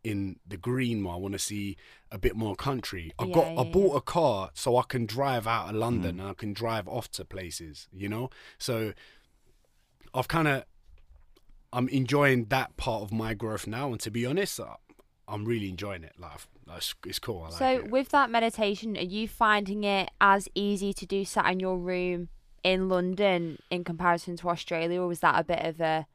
[0.03, 1.15] in the green more.
[1.15, 1.77] I want to see
[2.11, 3.13] a bit more country.
[3.19, 5.81] I Yeah, got I yeah, bought a car so I can drive out of mm.
[5.81, 8.31] London and I can drive off to places, you know?
[8.59, 8.93] So
[10.13, 10.65] I've kind of
[11.75, 14.77] I'm enjoying that part of my growth now and to be honest, I-
[15.27, 16.13] I'm really enjoying it.
[16.19, 16.33] Like
[16.67, 17.41] like, it's, it's cool.
[17.43, 17.91] I like so it.
[17.91, 22.29] with that meditation, are you finding it as easy to do sat in your room
[22.63, 26.07] in London in comparison to Australia, or was that a bit of a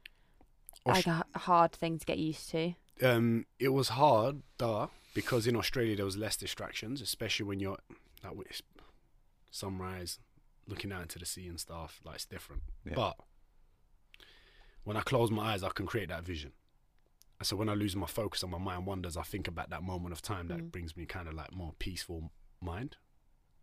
[0.86, 2.74] like a h- hard thing to get used to?
[3.04, 7.78] um, it was hard, duh, because in Australia there was less distractions, especially when you're
[8.24, 8.62] like with
[9.52, 10.20] sunrise,
[10.68, 12.02] looking out into the sea and stuff.
[12.04, 12.64] Like it's different.
[12.86, 12.94] Yeah.
[12.96, 13.16] But
[14.84, 16.52] when I close my eyes, I can create that vision.
[17.40, 19.84] And so when I lose my focus and my mind wanders, I think about that
[19.84, 20.72] moment of time that Mm.
[20.72, 22.98] brings me kind of like more peaceful mind.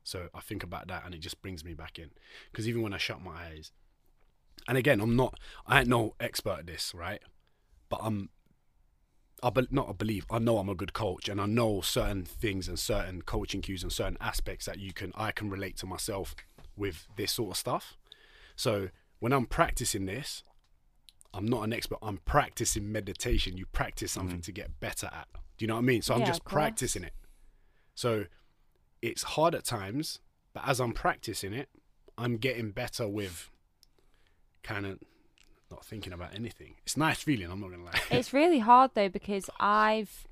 [0.03, 2.11] So I think about that and it just brings me back in.
[2.51, 3.73] Because even when I shut my eyes,
[4.69, 7.23] and again, I'm not, I ain't no expert at this, right?
[7.89, 8.31] But I'm
[9.43, 12.25] I be, not I believe I know I'm a good coach and I know certain
[12.25, 15.87] things and certain coaching cues and certain aspects that you can I can relate to
[15.87, 16.35] myself
[16.75, 17.99] with this sort of stuff.
[18.57, 18.89] So
[19.19, 20.43] when I'm practicing this,
[21.37, 21.99] I'm not an expert.
[22.03, 23.59] I'm practicing meditation.
[23.59, 24.43] You practice something mm-hmm.
[24.43, 25.29] to get better at.
[25.59, 26.03] Do you know what I mean?
[26.03, 27.13] So I'm Yeah, just practicing it.
[27.95, 28.25] So
[29.03, 30.21] it's hard at times,
[30.55, 31.69] but as I'm practicing it,
[32.17, 33.51] I'm getting better with
[34.63, 34.99] kind of
[35.71, 36.77] not thinking about anything.
[36.85, 37.51] It's a nice feeling.
[37.51, 38.01] I'm not gonna lie.
[38.11, 40.27] It's really hard though because I've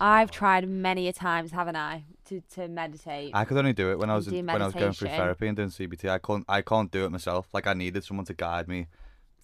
[0.00, 3.30] I've tried many a times, haven't I, to to meditate.
[3.34, 5.46] I could only do it when I was in, when I was going through therapy
[5.46, 6.08] and doing CBT.
[6.08, 7.48] I couldn't I can't do it myself.
[7.52, 8.88] Like I needed someone to guide me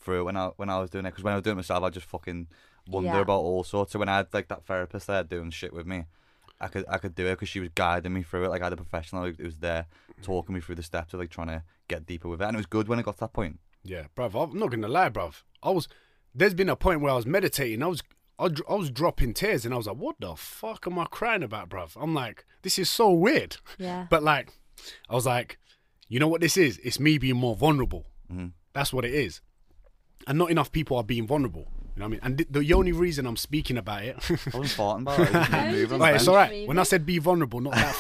[0.07, 1.11] through when I when I was doing it.
[1.11, 2.46] Because when I was doing it myself, I just fucking
[2.88, 3.20] wonder Yeah.
[3.20, 3.92] about all sorts.
[3.92, 6.04] So when I had like that therapist there doing shit with me,
[6.61, 8.48] I could I could do it because she was guiding me through it.
[8.48, 9.84] Like I had a professional who was there
[10.22, 12.62] talking me through the steps of like trying to get deeper with it, and it
[12.64, 13.59] was good when it got to that point.
[13.84, 14.34] Yeah, bruv.
[14.50, 15.42] I'm not gonna lie, bruv.
[15.62, 15.86] I was.
[16.34, 17.82] There's been a point where I was meditating.
[17.82, 18.02] I was.
[18.38, 21.42] I, I was dropping tears, and I was like, "What the fuck am I crying
[21.42, 24.07] about, bruv?" I'm like, "This is so weird." yeah.
[24.11, 24.52] But like,
[25.09, 25.59] I was like,
[26.09, 26.78] "You know what this is?
[26.84, 28.04] It's me being more vulnerable.
[28.30, 28.52] Mhm.
[28.74, 29.40] That's what it is."
[30.26, 31.68] And not enough people are being vulnerable.
[31.96, 32.20] You know what I mean?
[32.22, 34.16] And th- the only reason I'm speaking about it.
[34.30, 35.34] I wasn't farting about it.
[35.34, 36.50] I was just No, moving on the Right, it's all right.
[36.50, 36.68] Maybe.
[36.68, 37.94] When I said be vulnerable, not that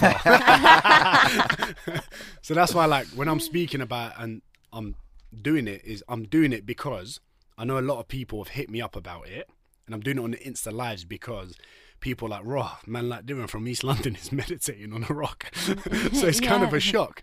[1.86, 2.00] far.
[2.42, 4.42] so that's why, like, when I'm speaking about and
[4.72, 4.96] I'm
[5.40, 7.20] doing it, is I'm doing it because
[7.56, 9.48] I know a lot of people have hit me up about it,
[9.86, 11.54] and I'm doing it on the Insta lives because
[12.00, 15.46] people are like, "Raw man, like Dylan from East London is meditating on a rock,"
[15.54, 17.22] so it's kind of a shock.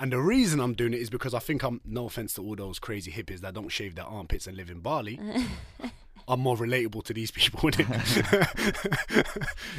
[0.00, 2.56] And the reason I'm doing it is because I think I'm no offense to all
[2.56, 5.20] those crazy hippies that don't shave their armpits and live in Bali.
[6.28, 7.70] I'm more relatable to these people.
[7.70, 7.84] do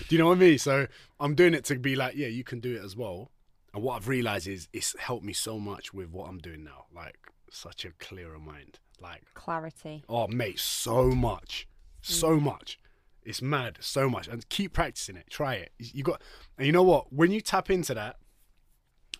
[0.10, 0.60] you know what I mean?
[0.60, 0.86] So
[1.20, 3.32] I'm doing it to be like, yeah, you can do it as well.
[3.74, 6.86] And what I've realized is it's helped me so much with what I'm doing now.
[6.94, 7.18] Like
[7.50, 8.78] such a clearer mind.
[9.02, 10.04] Like, Clarity.
[10.08, 11.68] oh mate, so much,
[12.02, 12.44] so mm.
[12.44, 12.78] much.
[13.24, 14.28] It's mad, so much.
[14.28, 15.30] And keep practicing it.
[15.30, 15.72] Try it.
[15.80, 16.22] You got,
[16.58, 17.12] and you know what?
[17.12, 18.18] When you tap into that,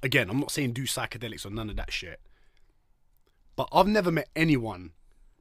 [0.04, 2.20] again, I'm not saying do psychedelics or none of that shit.
[3.56, 4.92] But I've never met anyone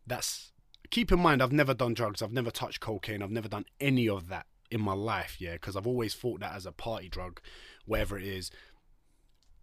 [0.07, 0.53] that's
[0.91, 4.09] keep in mind I've never done drugs, I've never touched cocaine, I've never done any
[4.09, 7.41] of that in my life, yeah, because I've always thought that as a party drug,
[7.87, 8.51] whatever it is,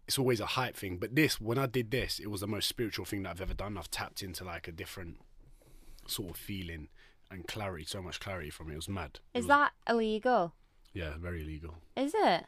[0.07, 0.97] it's always a hype thing.
[0.97, 3.53] But this, when I did this, it was the most spiritual thing that I've ever
[3.53, 3.77] done.
[3.77, 5.17] I've tapped into like a different
[6.07, 6.87] sort of feeling
[7.29, 8.73] and clarity, so much clarity from it.
[8.73, 9.19] It was mad.
[9.33, 10.53] Is was- that illegal?
[10.93, 11.75] yeah, very illegal.
[11.95, 12.45] Is it?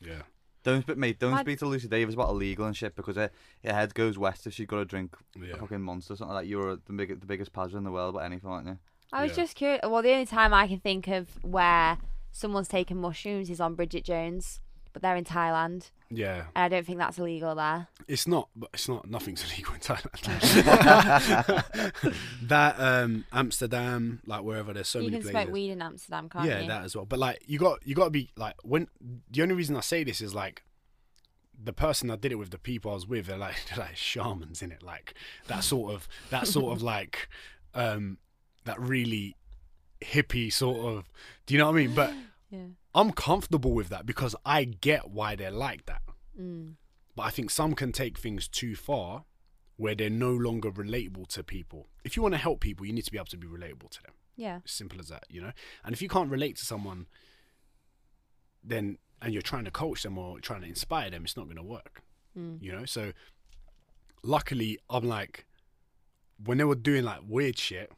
[0.00, 0.22] Yeah.
[0.62, 3.30] Don't sp- mate, don't My- speak to Lucy Davis about illegal and shit because her,
[3.64, 5.54] her head goes west if she's got to drink Yeah.
[5.54, 6.48] a fucking monster or something like that.
[6.48, 8.78] You're the big, the biggest passer in the world about anything like that.
[9.12, 9.42] I was Yeah.
[9.44, 9.80] just curious.
[9.82, 11.98] Well, the only time I can think of where
[12.30, 14.60] someone's taken mushrooms is on Bridget Jones,
[14.92, 16.44] but they're in Thailand, Yeah.
[16.54, 17.88] and I don't think that's illegal there.
[18.08, 19.08] It's not, but it's not.
[19.08, 20.22] Nothing's illegal in Thailand.
[22.42, 25.42] that um, Amsterdam, like wherever there's so you many can places.
[25.44, 26.68] smoke weed in Amsterdam, can't yeah, you?
[26.68, 27.04] that as well.
[27.06, 28.88] But like, you got you got to be like when
[29.30, 30.62] the only reason I say this is like
[31.64, 33.96] the person that did it with, the people I was with, they're like they're like
[33.96, 35.14] shamans in it, like
[35.48, 37.28] that sort of that sort of like
[37.74, 38.18] um
[38.64, 39.36] that really
[40.00, 41.10] hippie sort of.
[41.46, 41.94] Do you know what I mean?
[41.94, 42.12] But
[42.50, 42.58] yeah.
[42.94, 46.02] I'm comfortable with that because I get why they're like that.
[46.38, 46.74] Mm.
[47.16, 49.24] But I think some can take things too far
[49.76, 51.88] where they're no longer relatable to people.
[52.04, 54.02] If you want to help people, you need to be able to be relatable to
[54.02, 54.12] them.
[54.36, 54.60] Yeah.
[54.64, 55.52] Simple as that, you know?
[55.84, 57.06] And if you can't relate to someone,
[58.62, 61.56] then, and you're trying to coach them or trying to inspire them, it's not going
[61.56, 62.02] to work,
[62.38, 62.62] Mm.
[62.62, 62.84] you know?
[62.84, 63.12] So,
[64.22, 65.46] luckily, I'm like,
[66.44, 67.90] when they were doing like weird shit,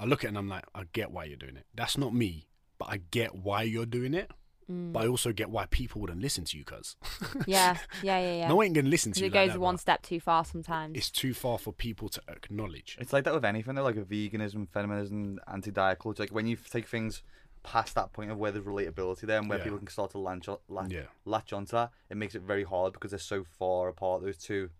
[0.00, 1.66] I look at it and I'm like, I get why you're doing it.
[1.74, 2.48] That's not me,
[2.78, 4.30] but I get why you're doing it.
[4.70, 4.92] Mm.
[4.92, 6.96] But I also get why people wouldn't listen to you, cuz.
[7.46, 8.48] yeah, yeah, yeah, yeah.
[8.48, 9.26] No one ain't gonna listen to 'Cause you.
[9.28, 10.96] it like goes that, one step too far sometimes.
[10.98, 12.96] It's too far for people to acknowledge.
[13.00, 16.24] It's like that with anything, though, like a veganism, feminism, anti-diet culture.
[16.24, 17.22] Like when you take things
[17.62, 19.64] past that point of where there's relatability there and where Yeah.
[19.64, 21.06] people can start to latch, on, latch, Yeah.
[21.24, 24.22] latch onto that, it makes it very hard because they're so far apart.
[24.22, 24.70] Those two,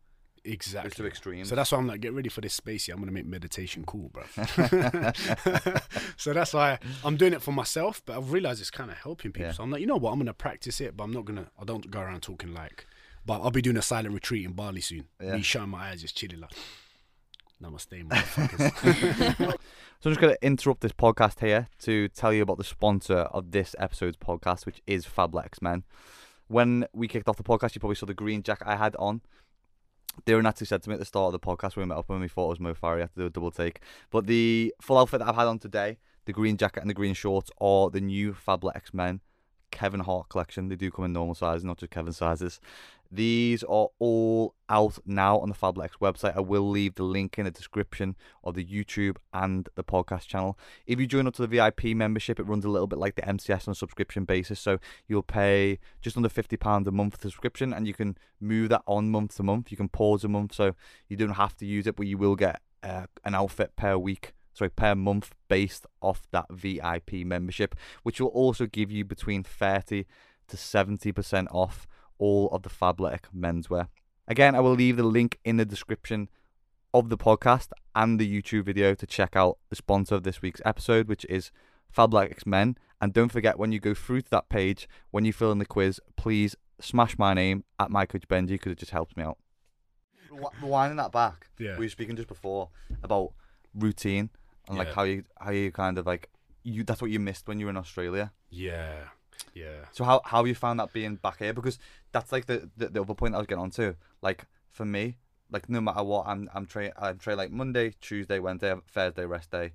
[0.47, 0.89] Exactly.
[0.89, 1.49] those two extremes.
[1.49, 2.93] So that's why I'm like, get ready for this spacey.
[2.93, 4.25] I'm gonna make meditation cool, bro.
[6.17, 9.33] so that's why I'm doing it for myself, but I've realized it's kind of helping
[9.33, 9.49] people.
[9.49, 9.53] Yeah.
[9.53, 10.13] So I'm like, you know what?
[10.13, 11.51] I'm gonna practice it, but I'm not gonna.
[11.61, 12.87] I don't go around talking like.
[13.25, 15.07] But I'll be doing a silent retreat in Bali soon.
[15.21, 15.35] Yeah.
[15.35, 16.53] Me shutting my eyes, just chilling like.
[17.63, 19.55] Namaste, motherfuckers.
[20.01, 23.21] So I'm just going to interrupt this podcast here to tell you about the sponsor
[23.21, 25.85] of this episode's podcast, which is Fabletics Men.
[26.49, 29.23] When we kicked off the podcast, you probably saw the green jacket I had on.
[30.29, 32.21] Actually said to me at the start of the podcast when we met up when
[32.21, 33.81] we thought it was Mo Farah, had to do a double take.
[34.11, 37.15] But the full outfit that I've had on today, the green jacket and the green
[37.15, 39.21] shorts, are the new Fabletics Men
[39.71, 40.69] Kevin Hart collection.
[40.69, 42.61] They do come in normal sizes, not just Kevin sizes.
[43.11, 46.37] These are all out now on the Fabletics website.
[46.37, 50.59] I will leave the link in the description of the YouTube and the podcast channel.
[50.87, 53.23] If you join up to the VIP membership, it runs a little bit like the
[53.23, 54.61] MCS on a subscription basis.
[54.61, 59.11] So you'll pay just under £50 a month subscription and you can move that on
[59.11, 59.71] month to month.
[59.71, 60.75] You can pause a month so
[61.09, 64.33] you don't have to use it, but you will get uh, an outfit per week.
[64.53, 70.07] Sorry, per month based off that VIP membership, which will also give you between 30
[70.49, 71.87] to 70% off
[72.19, 73.89] all of the Fabletic menswear.
[74.29, 76.29] Again, I will leave the link in the description
[76.93, 80.61] of the podcast and the YouTube video to check out the sponsor of this week's
[80.65, 81.51] episode, which is
[81.91, 82.77] Fabletic Men.
[83.01, 85.67] And don't forget when you go through to that page, when you fill in the
[85.67, 89.39] quiz, please smash my name at my coach Benji because it just helps me out.
[90.63, 91.79] Winding that back, Yeah.
[91.79, 92.71] we were speaking just before
[93.03, 93.33] about
[93.75, 94.31] routine
[94.69, 94.95] and like Yeah.
[94.95, 96.29] how you how you kind of like
[96.63, 98.33] you that's what you missed when you were in Australia.
[98.51, 99.05] yeah,
[99.57, 99.87] yeah.
[99.93, 101.55] So how how you found that being back here?
[101.55, 101.79] Because
[102.13, 103.97] that's like the, the, the other point I was getting on to.
[104.21, 105.17] Like for me,
[105.51, 109.51] like no matter what, I'm I'm train I'm train like Monday, Tuesday, Wednesday, Thursday rest
[109.51, 109.73] day,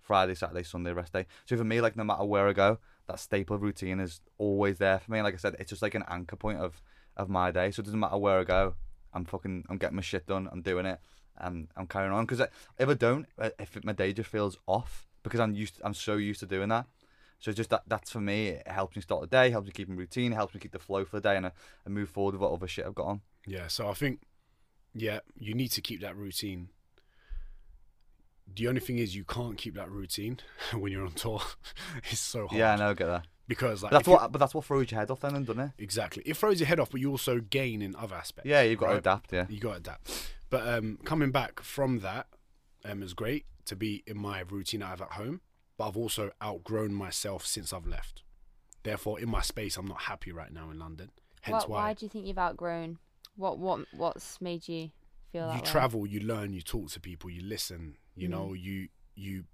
[0.00, 1.26] Friday, Saturday, Sunday rest day.
[1.46, 2.78] So for me, like no matter where I go,
[3.08, 5.22] that staple routine is always there for me.
[5.22, 6.82] Like I said, it's just like an anchor point of
[7.16, 7.70] of my day.
[7.70, 8.74] So it doesn't matter where I go,
[9.14, 10.48] I'm fucking I'm getting my shit done.
[10.52, 11.00] I'm doing it.
[11.38, 12.26] and I'm carrying on.
[12.26, 12.46] Because
[12.78, 16.16] if I don't, uh, if my day just feels off, because I'm used, I'm so
[16.16, 16.86] used to doing that.
[17.42, 18.50] So just that that's for me.
[18.50, 20.78] It helps me start the day, helps me keep in routine, helps me keep the
[20.78, 21.50] flow for the day, and I,
[21.84, 23.20] I move forward with what other shit I've got on.
[23.44, 24.20] Yeah, so I think,
[24.94, 26.68] yeah, you need to keep that routine.
[28.54, 30.38] The only thing is, you can't keep that routine
[30.72, 31.42] when you're on tour.
[32.10, 32.58] it's so hard.
[32.60, 33.26] Yeah, I know, I get that.
[33.48, 35.42] Because like, But that's if you- what, but that's what throws your head off then,
[35.44, 35.70] doesn't it?
[35.78, 38.48] exactly it throws your head off, but you also gain in other aspects.
[38.48, 39.32] Yeah, you've got to adapt.
[39.32, 40.32] Yeah, You got to adapt.
[40.48, 42.28] But um, coming back from that,
[42.84, 45.40] um, is great to be in my routine I have at home.
[45.82, 48.22] But I've also outgrown myself since I've left.
[48.84, 51.10] Therefore, in my space, I'm not happy right now in London.
[51.40, 52.98] Hence What, why, why do you think you've outgrown?
[53.34, 54.90] What what what's made you
[55.32, 55.66] feel that you way?
[55.66, 57.96] travel, you learn, you talk to people, you listen.
[58.14, 58.30] You Mm.
[58.30, 59.44] know, you you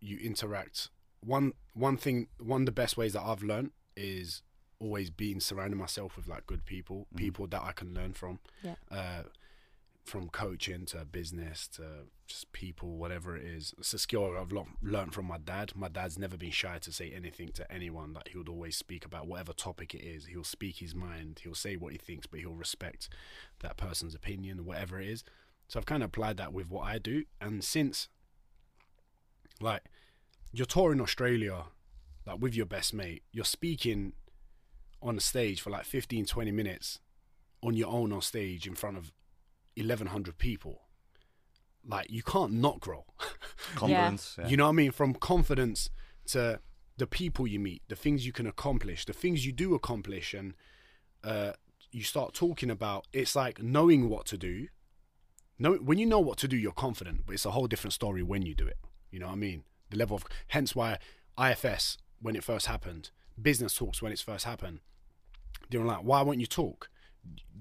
[0.00, 0.90] you interact.
[1.24, 4.42] One one thing, one of the best ways that I've learned is
[4.78, 7.16] always being surrounding myself with like good people, Mhm.
[7.16, 8.38] people that I can learn from.
[8.62, 8.76] Yeah.
[8.88, 9.24] Uh,
[10.04, 11.82] from coaching to business to
[12.26, 13.72] just people, whatever it is.
[13.78, 15.72] It's a skill I've learned from my dad.
[15.76, 18.12] My dad's never been shy to say anything to anyone.
[18.14, 20.26] That he would always speak about whatever topic it is.
[20.26, 21.40] He'll speak his mind.
[21.44, 23.08] He'll say what he thinks, but he'll respect
[23.60, 25.24] that person's opinion, whatever it is.
[25.68, 27.24] So I've kind of applied that with what I do.
[27.40, 28.08] And since,
[29.60, 29.82] like,
[30.52, 31.64] you're touring Australia,
[32.26, 34.14] like with your best mate, you're speaking
[35.00, 36.98] on a stage for like 15, 20 minutes
[37.62, 39.12] on your own on stage in front of
[39.76, 40.82] 1,100 people.
[41.86, 43.04] Like, you can't not grow.
[43.74, 44.36] confidence.
[44.38, 44.48] Yeah.
[44.48, 44.92] You know what I mean?
[44.92, 45.90] From confidence
[46.26, 46.60] to
[46.96, 50.54] the people you meet, the things you can accomplish, the things you do accomplish, and
[51.24, 51.52] uh,
[51.90, 53.06] you start talking about.
[53.12, 54.68] It's like knowing what to do.
[55.58, 58.22] Know when you know what to do, you're confident, but it's a whole different story
[58.22, 58.78] when you do it.
[59.10, 59.64] You know what I mean?
[59.90, 60.98] The level of hence why
[61.38, 63.10] IFS when it first happened,
[63.40, 64.80] business talks when it's first happened.
[65.70, 66.88] They were like, "Why won't you talk?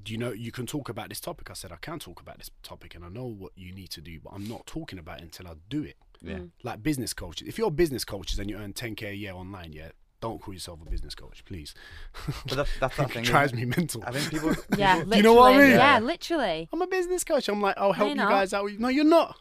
[0.03, 2.37] Do you know you can talk about this topic?" I said, "I can talk about
[2.39, 5.19] this topic, and I know what you need to do, but I'm not talking about
[5.19, 6.35] it until I do it." yeah.
[6.35, 6.51] Mm.
[6.63, 7.47] like business coaches.
[7.47, 9.89] If you're business coaches and you earn 10k a year online, yeah,
[10.21, 11.73] don't call yourself a business coach, please.
[12.47, 13.23] But that's that's that it thing.
[13.23, 14.03] drives me mental.
[14.05, 14.55] I think people.
[14.77, 15.69] Yeah, people- Do you know what I mean?
[15.71, 15.99] Yeah, Yeah.
[15.99, 16.69] literally.
[16.71, 17.47] I'm a business coach.
[17.49, 18.29] I'm like, I'll help you're you not.
[18.29, 18.69] guys out.
[18.77, 19.35] No, you're not.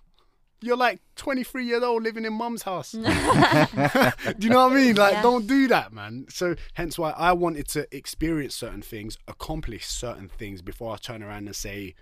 [0.63, 2.93] You're like 23 years old living in mum's house.
[2.93, 4.95] do you know what I mean?
[4.97, 5.23] Like, Yeah.
[5.23, 6.27] don't do that, man.
[6.29, 11.23] So, hence why I wanted to experience certain things, accomplish certain things before I turn
[11.23, 11.95] around and say,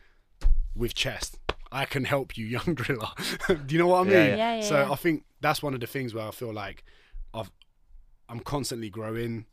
[0.74, 1.38] with chest,
[1.70, 3.08] I can help you, young driller.
[3.48, 4.12] do you know what I mean?
[4.12, 4.36] Yeah, yeah.
[4.36, 4.90] Yeah, yeah, so yeah.
[4.92, 6.84] I think that's one of the things where I feel like
[7.34, 7.50] I've
[8.30, 9.46] I'm constantly growing,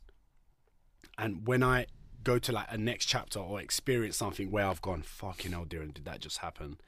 [1.18, 1.86] and when I
[2.24, 5.94] go to like a next chapter or experience something where I've gone fucking hell, Diren,
[5.94, 6.78] did that just happen?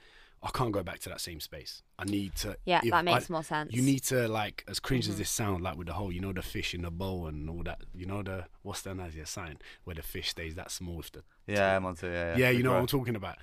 [0.43, 1.83] I can't go back to that same space.
[1.99, 2.57] I need to.
[2.65, 3.73] Yeah, if that makes I- more sense.
[3.73, 5.13] You need to like, as cringe Mm-hmm.
[5.15, 7.51] as this sound, like with the whole, you know, the fish in the bowl and
[7.51, 7.81] all that.
[7.95, 11.23] You know the what's the Nazia sign where the fish stays that small with the.
[11.47, 12.33] Yeah, I'm onto yeah.
[12.33, 12.81] Yeah, yeah you Big know what.
[12.81, 13.37] I'm talking about.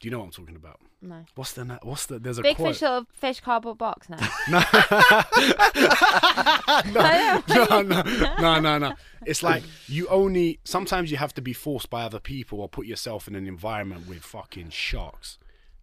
[0.00, 0.80] Do you know what I'm talking about?
[1.00, 1.24] No.
[1.36, 2.74] What's the what's the there's a Big quote.
[2.74, 4.18] fish, little fish, cardboard box now.
[4.48, 4.58] no,
[7.48, 8.02] no, no,
[8.40, 8.94] no, no, no.
[9.26, 12.86] It's like you only sometimes you have to be forced by other people or put
[12.86, 15.38] yourself in an environment with fucking sharks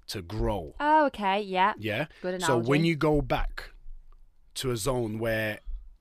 [0.09, 0.75] to grow.
[0.79, 1.41] oh, okay.
[1.41, 1.73] Yeah.
[1.77, 2.05] Yeah.
[2.21, 3.71] Good So when you go back
[4.55, 5.59] to a zone where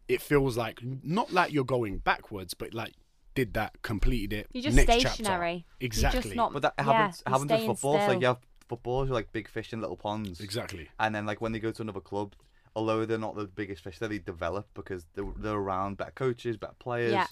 [0.08, 2.94] it feels like not like you're going backwards, but like
[3.34, 4.48] did that, completed it.
[4.52, 5.64] You're just next stationary.
[5.68, 5.84] Chapter.
[5.86, 6.22] Exactly.
[6.22, 6.52] Just not.
[6.52, 8.00] But that happens you're happens with staying football.
[8.00, 8.38] So like you have
[8.68, 10.40] footballers who are like big fish in little ponds.
[10.40, 10.88] Exactly.
[10.98, 12.34] And then like when they go to another club,
[12.74, 16.74] although they're not the biggest fish, they develop because they're, they're around better coaches, better
[16.78, 17.12] players.
[17.12, 17.26] Yeah.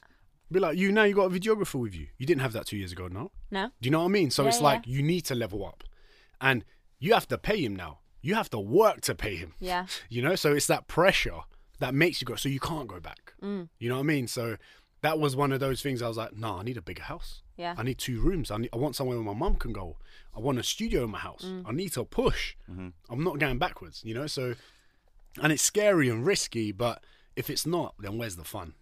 [0.53, 1.03] Be like you now.
[1.03, 2.07] You got a videographer with you.
[2.19, 3.33] You didn't have that two years ago, no?
[3.51, 3.67] No.
[3.81, 4.31] Do you know what I mean?
[4.31, 4.65] So Yeah, it's yeah.
[4.65, 5.83] like you need to level up,
[6.41, 6.65] and
[6.99, 7.99] you have to pay him now.
[8.23, 9.55] You have to work to pay him.
[9.61, 9.87] Yeah.
[10.09, 11.41] You know, so it's that pressure
[11.79, 12.37] that makes you go.
[12.37, 13.35] So you can't go back.
[13.43, 13.69] Mm.
[13.79, 14.27] You know what I mean?
[14.27, 14.57] So
[15.03, 16.03] that was one of those things.
[16.03, 17.43] I was like, no, I need a bigger house.
[17.57, 17.75] Yeah.
[17.77, 18.51] I need two rooms.
[18.51, 19.97] I need, I want somewhere where my mum can go.
[20.35, 21.45] I want a studio in my house.
[21.45, 21.65] Mm.
[21.67, 22.57] I need to push.
[22.69, 24.03] I'm not going backwards.
[24.05, 24.55] You know, so
[25.41, 27.05] and it's scary and risky, but
[27.37, 28.75] if it's not, then where's the fun?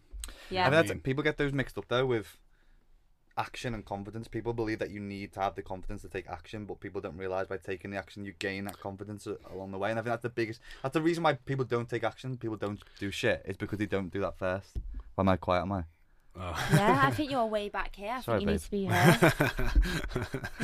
[0.51, 0.63] Yeah.
[0.63, 2.39] I mean, that's, mean- people get those mixed up though with
[3.37, 4.29] action and confidence.
[4.29, 7.17] People believe that you need to have the confidence to take action, but people don't
[7.17, 9.91] realize by taking the action you gain that confidence along the way.
[9.91, 10.61] And I think that's the biggest.
[10.83, 12.37] That's the reason why people don't take action.
[12.37, 13.43] People don't do shit.
[13.45, 14.77] It's because they don't do that first.
[15.15, 15.63] Why am I quiet?
[15.63, 15.85] Am I?
[16.37, 16.69] Oh.
[16.75, 18.13] yeah, I think you're way back here.
[18.17, 19.33] I Sorry, think you need to be here.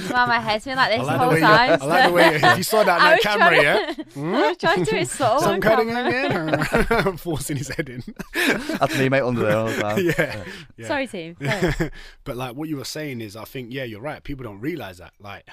[0.11, 1.83] well, my head's been like this the like the whole way you, time.
[1.83, 3.93] I like the way you, you saw that on I that camera, trying yeah.
[3.93, 7.09] to- I was trying to do it subtle Some on cutting camera.
[7.11, 8.03] in, forcing his head in.
[8.35, 9.99] That's me, mate, under there all the time.
[10.05, 10.45] yeah.
[10.77, 10.87] yeah.
[10.89, 11.37] Sorry, team.
[11.41, 11.91] Sorry.
[12.25, 14.23] but like what you were saying is, I think yeah, you're right.
[14.25, 15.13] People don't realize that.
[15.21, 15.49] Like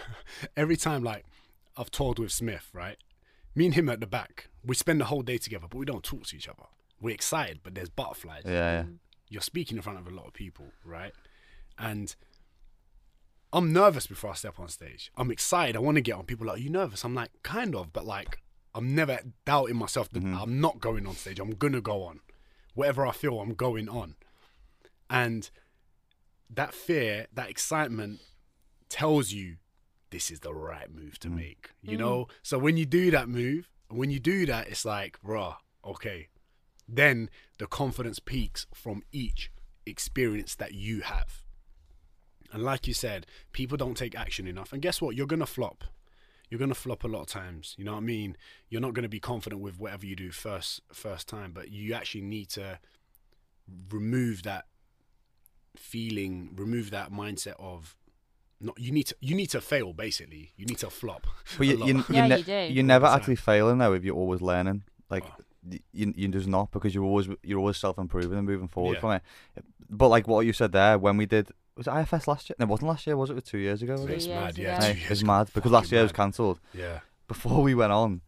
[0.55, 1.25] every time, like
[1.77, 2.97] I've toured with Smith, right?
[3.53, 6.03] Me and him at the back, we spend the whole day together, but we don't
[6.03, 6.63] talk to each other.
[6.99, 8.43] We're excited, but there's butterflies.
[8.45, 8.83] Yeah, yeah.
[8.83, 8.97] Mm.
[9.29, 11.11] You're speaking in front of a lot of people, right?
[11.77, 12.15] And
[13.53, 15.11] I'm nervous before I step on stage.
[15.15, 15.75] I'm excited.
[15.75, 16.25] I want to get on.
[16.25, 17.03] People are like, Are you nervous?
[17.03, 18.39] I'm like, kind of, but like,
[18.73, 20.37] I'm never doubting myself that mm-hmm.
[20.37, 21.39] I'm not going on stage.
[21.39, 22.19] I'm gonna go on.
[22.75, 24.15] Whatever I feel, I'm going on.
[25.09, 25.49] And
[26.49, 28.19] that fear, that excitement
[28.89, 29.55] tells you
[30.11, 31.35] this is the right move to mm.
[31.35, 31.71] make.
[31.81, 32.01] You mm.
[32.01, 32.27] know?
[32.43, 36.27] So when you do that move, when you do that, it's like, bruh, okay.
[36.87, 39.51] Then the confidence peaks from each
[39.85, 41.43] experience that you have.
[42.51, 44.71] And like you said, people don't take action enough.
[44.71, 45.15] And guess what?
[45.15, 45.83] You're gonna flop.
[46.49, 47.75] You're gonna flop a lot of times.
[47.77, 48.37] You know what I mean?
[48.69, 52.21] You're not gonna be confident with whatever you do first first time, but you actually
[52.21, 52.79] need to
[53.89, 54.65] remove that
[55.75, 57.95] feeling, remove that mindset of
[58.59, 60.51] not you need to you need to fail basically.
[60.55, 61.27] You need to flop.
[61.57, 62.73] But you, you, you, yeah, ne- you, do.
[62.73, 64.83] you're never actually failing though if you're always learning.
[65.09, 65.43] Like Oh.
[65.63, 68.95] Y you, you just not because you're always you're always self improving and moving forward
[68.95, 68.99] Yeah.
[69.01, 69.21] from it.
[69.89, 72.55] But like what you said there, when we did was it IFS last year?
[72.59, 73.15] No, it wasn't last year.
[73.15, 73.33] Was it?
[73.33, 73.93] It was two years ago?
[73.93, 74.17] Was Three it?
[74.17, 74.77] it's mad, yeah.
[74.77, 74.85] ago.
[74.93, 76.59] Hey, it's mad because last Fucking year was cancelled.
[76.73, 76.99] Yeah.
[77.27, 78.21] Before we went on,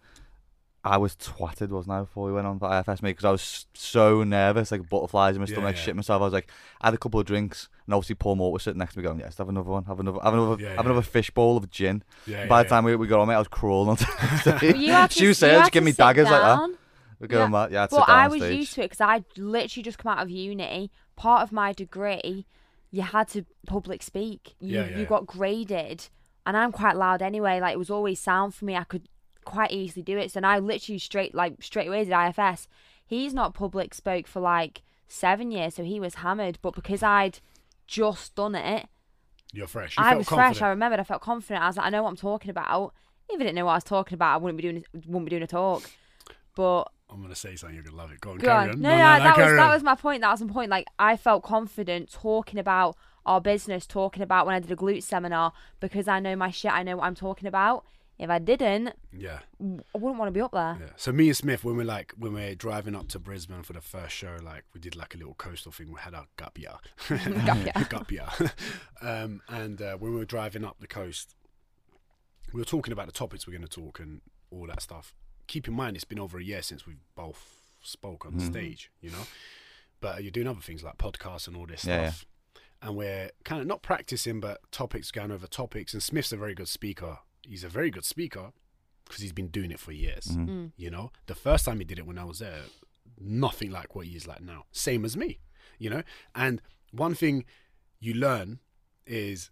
[0.84, 2.00] I was twatted, wasn't I?
[2.02, 5.42] Before we went on for IFS, mate, because I was so nervous, like butterflies in
[5.42, 5.82] my Yeah, stomach, yeah.
[5.82, 6.22] shit myself.
[6.22, 6.50] I was like,
[6.80, 9.04] I had a couple of drinks, and obviously Paul Moore was sitting next to me,
[9.04, 10.82] going, "Yes, have another one, have another, have another, Yeah, have yeah.
[10.92, 12.46] another fish bowl of gin." Yeah.
[12.46, 14.62] By yeah, the time we, we got on, mate, I was crawling onto the stage.
[14.74, 16.70] Well, you had to, she was saying, give me sit daggers like that.
[17.28, 17.40] Down.
[17.42, 17.68] We're going, Yeah.
[17.68, 17.68] yeah.
[17.72, 18.58] yeah, I'd But I was stage.
[18.58, 20.92] used to it because I literally just come out of uni.
[21.16, 22.46] Part of my degree,
[22.92, 24.56] you had to public speak.
[24.60, 25.10] You Yeah, yeah, you yeah.
[25.10, 26.08] got graded,
[26.46, 27.60] and I'm quite loud anyway.
[27.60, 28.76] Like it was always sound for me.
[28.76, 29.10] I could
[29.46, 30.32] quite easily do it.
[30.32, 32.68] So now literally straight like straight away did IFS.
[33.06, 36.60] He's not public spoke for like seven years, so he was hammered.
[36.62, 37.40] But because I'd
[37.88, 38.88] just done it,
[39.52, 39.98] You're fresh.
[39.98, 40.58] You I felt was confident.
[40.58, 40.62] fresh.
[40.66, 41.00] I remembered.
[41.00, 41.64] I felt confident.
[41.64, 42.94] I was like, I know what I'm talking about.
[43.28, 45.30] If I didn't know what I was talking about, I wouldn't be doing wouldn't be
[45.32, 45.84] doing a talk.
[46.56, 47.76] But I'm gonna say something.
[47.76, 48.22] You're gonna love it.
[48.22, 48.70] Go on, Go carry on.
[48.72, 48.82] on.
[48.82, 49.70] No, no, that was that on.
[49.74, 50.22] was my point.
[50.22, 50.70] That was my point.
[50.70, 52.96] Like I felt confident talking about
[53.26, 56.72] our business, talking about when I did a glute seminar because I know my shit.
[56.72, 57.86] I know what I'm talking about.
[58.18, 59.40] If I didn't, Yeah.
[59.62, 60.78] I wouldn't want to be up there.
[60.78, 60.90] Yeah.
[60.98, 63.80] So me and Smith, when we're like when we're driving up to Brisbane for the
[63.82, 65.88] first show, like we did like a little coastal thing.
[65.94, 66.74] We had our gap year,
[67.08, 67.88] Gap year.
[67.90, 68.28] gap year.
[69.02, 71.34] um, and uh, when we were driving up the coast,
[72.54, 74.20] we were talking about the topics we're going to talk and
[74.52, 75.14] all that stuff.
[75.50, 79.10] Keep in mind, it's been over a year since we've both spoke on stage, you
[79.10, 79.26] know.
[80.00, 82.10] But you're doing other things like podcasts and all this Yeah, yeah.
[82.12, 82.26] stuff.
[82.82, 85.94] And we're kind of not practicing, but topics going over topics.
[85.94, 87.18] And Smith's a very good speaker.
[87.42, 88.52] He's a very good speaker
[89.06, 90.28] because he's been doing it for years.
[90.28, 90.72] Mm.
[90.78, 92.62] You know, the first time he did it when I was there,
[93.20, 94.66] nothing like what he is like now.
[94.72, 95.40] Same as me,
[95.80, 96.04] you know.
[96.36, 97.44] And one thing
[98.00, 98.60] you learn
[99.08, 99.50] is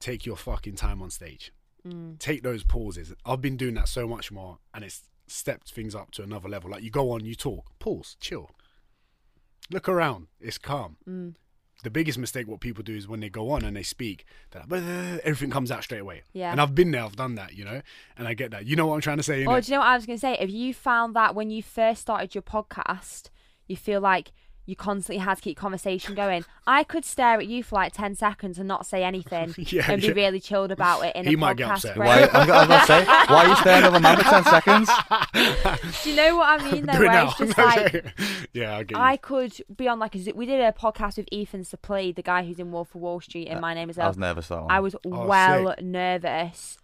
[0.00, 1.52] take your fucking time on stage.
[1.86, 2.18] Mm.
[2.18, 3.14] Take those pauses.
[3.24, 6.70] I've been doing that so much more, and it's stepped things up to another level.
[6.70, 8.50] Like you go on, you talk, pause, chill,
[9.70, 10.26] look around.
[10.40, 10.96] It's calm.
[11.08, 11.34] Mm.
[11.82, 14.82] The biggest mistake what people do is when they go on and they speak, like,
[15.24, 16.24] everything comes out straight away.
[16.34, 16.52] Yeah.
[16.52, 17.80] And I've been there, I've done that, you know,
[18.18, 18.66] and I get that.
[18.66, 19.46] You know what I'm trying to say?
[19.46, 20.36] Or do you know what I was going to say?
[20.38, 23.30] If you found that when you first started your podcast,
[23.66, 24.32] you feel like
[24.66, 26.44] you constantly had to keep conversation going.
[26.66, 30.00] I could stare at you for like ten seconds and not say anything, Yeah, and
[30.00, 30.12] be yeah.
[30.14, 31.96] really chilled about it in He a might get podcast upset.
[31.96, 32.08] break.
[32.08, 34.44] Why, I'm, I was gonna say, why are you staring at the man for ten
[34.44, 34.90] seconds?
[36.04, 36.86] Do you know what I mean?
[36.86, 37.28] Though, Do it where now.
[37.28, 38.14] it's just like
[38.52, 39.02] yeah, I get you.
[39.02, 42.22] I could be on like a Zo- we did a podcast with Ethan Suplee, the
[42.22, 44.20] guy who's in Wolf of Wall Street, and my name is I was El.
[44.20, 44.70] nervous that one.
[44.70, 46.78] I was Oh, well nervous,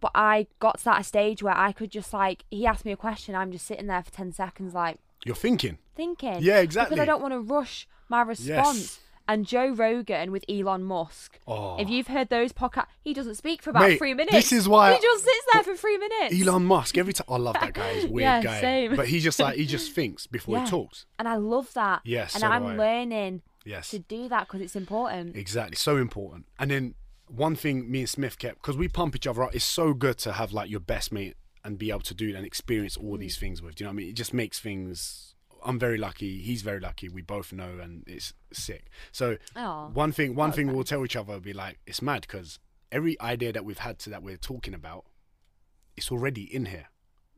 [0.00, 2.96] but I got to that stage where I could just like he asked me a
[2.96, 5.78] question, I'm just sitting there for ten seconds, like You're thinking.
[5.96, 6.38] thinking.
[6.40, 6.94] Yeah, exactly.
[6.96, 8.78] Because I don't want to rush my response.
[8.78, 9.00] Yes.
[9.28, 11.38] And Joe Rogan with Elon Musk.
[11.46, 11.76] Oh.
[11.78, 14.32] If you've heard those podcasts, he doesn't speak for about Mate, three minutes.
[14.34, 16.34] this is why- he just sits there for three minutes.
[16.40, 16.98] Elon Musk.
[16.98, 17.94] Every time I love that guy.
[17.94, 18.60] He's a weird Yeah, guy.
[18.60, 18.96] same.
[18.96, 20.64] But he just like he just thinks before Yeah.
[20.64, 21.06] he talks.
[21.18, 22.00] and I love that.
[22.04, 23.90] Yes, and so I'm learning Yes.
[23.90, 25.36] to do that because it's important.
[25.36, 25.76] Exactly.
[25.76, 26.46] So important.
[26.58, 26.94] And then
[27.28, 29.54] one thing me and Smith kept because we pump each other up.
[29.54, 32.44] It's so good to have like your best mate and be able to do and
[32.46, 33.74] experience all these things with.
[33.74, 34.08] Do you know what I mean?
[34.10, 35.34] It just makes things.
[35.64, 36.40] I'm very lucky.
[36.40, 37.08] He's very lucky.
[37.08, 38.86] We both know, and it's sick.
[39.12, 41.78] So Oh, one thing, one that was thing we'll tell each other will be like,
[41.86, 42.58] it's mad because
[42.90, 45.04] every idea that we've had to that we're talking about,
[45.96, 46.86] it's already in here.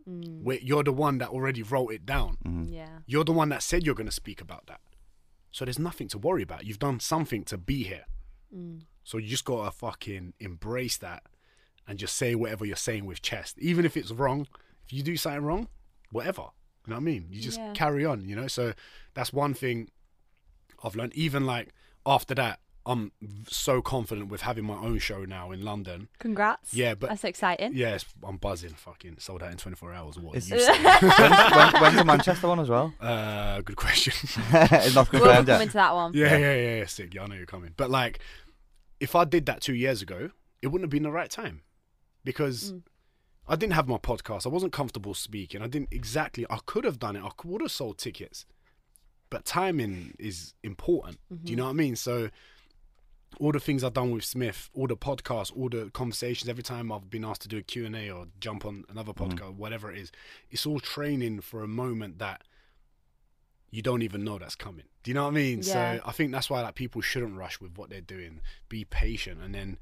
[0.09, 0.43] Mm.
[0.43, 2.39] Where you're the one that already wrote it down.
[2.69, 2.99] yeah.
[3.07, 4.81] You're the one that said you're going to speak about that.
[5.51, 6.65] So there's nothing to worry about.
[6.65, 8.05] You've done something to be here.
[8.57, 8.83] Mm.
[9.05, 11.25] So you just gotta fucking embrace that
[11.89, 14.47] and just say whatever you're saying with chest, even if it's wrong.
[14.85, 15.69] If you do something wrong,
[16.11, 16.43] whatever.
[16.87, 17.27] You know what I mean?
[17.31, 17.73] You just Yeah.
[17.75, 18.29] carry on.
[18.29, 18.49] You know.
[18.49, 18.73] So
[19.15, 19.91] that's one thing
[20.83, 21.15] I've learned.
[21.15, 21.69] Even like
[22.05, 23.13] after that, I'm
[23.49, 26.09] so confident with having my own show now in London.
[26.19, 26.75] Congrats.
[26.75, 27.75] Yeah, but That's exciting.
[27.77, 28.71] yes, I'm buzzing.
[28.71, 30.19] Fucking sold out in 24 hours.
[30.19, 30.83] What It's- you say?
[30.83, 32.93] when's, when, when's the Manchester one as well?
[33.01, 34.13] uh, good question.
[34.25, 34.37] it's
[34.97, 35.61] not We'll confirmed come yet.
[35.63, 36.11] into that one.
[36.13, 37.15] Yeah, yeah, yeah, yeah, sick.
[37.15, 37.73] Yeah, I know you're coming.
[37.77, 38.19] But like,
[38.99, 40.31] if I did that two years ago,
[40.61, 41.61] it wouldn't have been the right time
[42.25, 42.83] because Mm.
[43.49, 44.47] I didn't have my podcast.
[44.47, 45.63] I wasn't comfortable speaking.
[45.63, 46.47] I didn't exactly.
[46.49, 47.23] I could have done it.
[47.25, 48.47] I would have sold tickets,
[49.31, 51.19] but timing is important.
[51.45, 51.97] Do you know what I mean?
[51.97, 52.31] So.
[53.41, 56.93] All the things I've done with Smith, all the podcasts, all the conversations, every time
[56.93, 60.13] I've been asked to do a Q&A or jump on another podcast, whatever it is,
[60.51, 62.43] it's all training for a moment that
[63.71, 64.85] you don't even know that's coming.
[65.03, 65.59] Do you know what I mean?
[65.63, 65.97] Yeah.
[65.97, 68.43] So I think that's why like people shouldn't rush with what they're doing.
[68.69, 69.79] Be patient, and then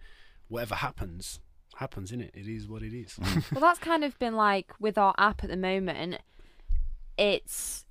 [0.46, 1.40] whatever happens,
[1.80, 2.30] happens in it.
[2.34, 3.14] It is what it is.
[3.14, 3.52] Mm.
[3.52, 6.18] Well, that's kind of been like with our app at the moment.
[7.16, 7.86] It's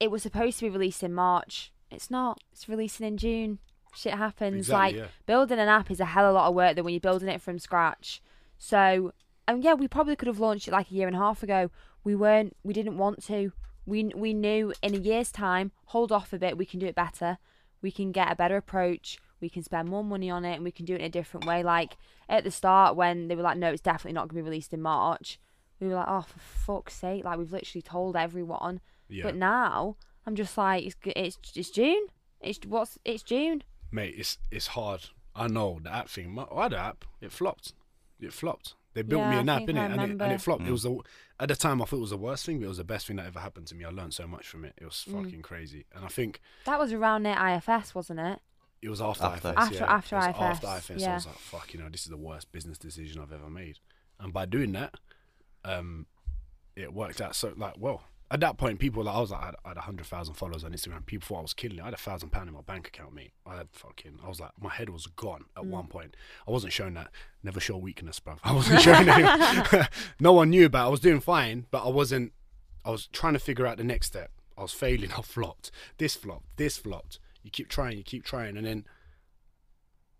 [0.00, 1.70] it was supposed to be released in March.
[1.90, 2.40] It's not.
[2.50, 3.58] It's releasing in June.
[3.94, 4.68] Shit happens.
[4.68, 5.06] Exactly, like yeah.
[5.26, 7.28] building an app is a hell of a lot of work than when you're building
[7.28, 8.22] it from scratch.
[8.58, 9.12] So,
[9.46, 11.70] and yeah, we probably could have launched it like a year and a half ago.
[12.02, 12.56] We weren't.
[12.62, 13.52] We didn't want to.
[13.84, 16.56] We we knew in a year's time, hold off a bit.
[16.56, 17.36] We can do it better.
[17.82, 19.18] We can get a better approach.
[19.40, 21.46] We can spend more money on it, and we can do it in a different
[21.46, 21.62] way.
[21.62, 21.96] Like
[22.28, 24.72] at the start, when they were like, "No, it's definitely not going to be released
[24.74, 25.38] in March,"
[25.80, 28.80] we were like, "Oh, for fuck's sake!" Like we've literally told everyone.
[29.08, 32.06] yeah, But now I'm just like, it's it's it's June.
[32.40, 33.62] It's what's it's June.
[33.90, 35.06] mate, it's it's hard.
[35.34, 36.30] I know the app thing.
[36.32, 37.72] My other app, it flopped.
[38.18, 38.74] It flopped.
[38.92, 40.34] They built Yeah, me I an app think in it, and it, and remember.
[40.34, 40.66] it flopped.
[40.66, 40.98] It was the
[41.38, 43.06] at the time I thought it was the worst thing, but it was the best
[43.06, 43.84] thing that ever happened to me.
[43.84, 44.74] I learned so much from it.
[44.76, 45.22] It was Mm.
[45.22, 48.40] fucking crazy, and I think That was around near IFS, wasn't it?
[48.82, 49.48] It was after, After.
[49.50, 49.56] IFS.
[49.58, 49.92] After- yeah.
[49.92, 52.16] after It was IFS, After IFS, I was like, fuck, you know, this is the
[52.16, 53.78] worst business decision I've ever made.
[54.18, 54.94] And by doing that,
[55.64, 56.06] um,
[56.76, 58.02] it worked out so like well.
[58.32, 60.62] At that point, people like I was like I had, I had hundred thousand followers
[60.62, 61.04] on Instagram.
[61.04, 61.82] People thought I was killing it.
[61.82, 63.32] I had a thousand pound in my bank account, mate.
[63.44, 64.20] I had fucking.
[64.24, 66.14] I was like, my head was gone at one point.
[66.46, 67.10] I wasn't showing that.
[67.42, 68.36] Never show weakness, bro.
[68.44, 69.80] I wasn't showing anything.
[70.20, 70.84] no one knew about.
[70.84, 70.86] it.
[70.86, 72.32] I was doing fine, but I wasn't.
[72.84, 74.30] I was trying to figure out the next step.
[74.56, 75.10] I was failing.
[75.12, 75.72] I flopped.
[75.98, 76.56] This flopped.
[76.56, 77.18] This flopped.
[77.42, 77.96] You keep trying.
[77.96, 78.86] You keep trying, and then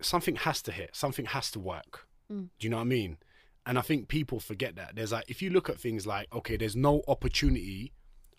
[0.01, 0.97] something has to hit.
[0.97, 2.07] Something has to work.
[2.33, 2.49] Mm.
[2.59, 3.18] Do you know what I mean?
[3.66, 4.97] And I think people forget that.
[4.97, 7.93] There's like, if you look at things like, okay, there's no opportunity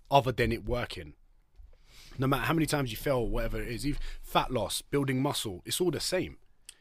[0.09, 1.13] other than it working.
[2.17, 5.61] No matter how many times you fail, whatever it is, even fat loss, building muscle,
[5.65, 6.37] it's all the same.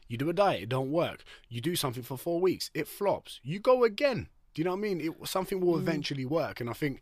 [0.07, 1.23] You do a diet, it don't work.
[1.47, 3.39] You do something for four weeks, it flops.
[3.43, 4.27] You go again.
[4.53, 4.99] Do you know what I mean?
[4.99, 6.59] It, something will eventually work.
[6.59, 7.01] And I think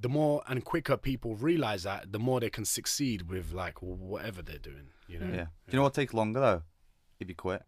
[0.00, 4.42] the more and quicker people realize that, the more they can succeed with like whatever
[4.42, 4.88] they're doing.
[5.08, 5.26] You know?
[5.34, 5.44] Yeah.
[5.44, 6.62] Do you know what takes longer though?
[7.20, 7.62] If you quit,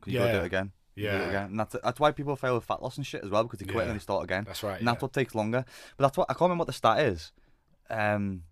[0.00, 0.72] because you gotta do it again.
[0.96, 1.28] You do it Yeah.
[1.28, 1.44] again.
[1.50, 3.64] And that's that's why people fail with fat loss and shit as well because they
[3.66, 3.80] quit Yeah.
[3.82, 4.44] and then they start again.
[4.44, 4.78] That's right.
[4.78, 5.64] and that's what takes longer.
[5.96, 7.32] But that's what I can't remember what the stat is.
[7.90, 8.42] Um,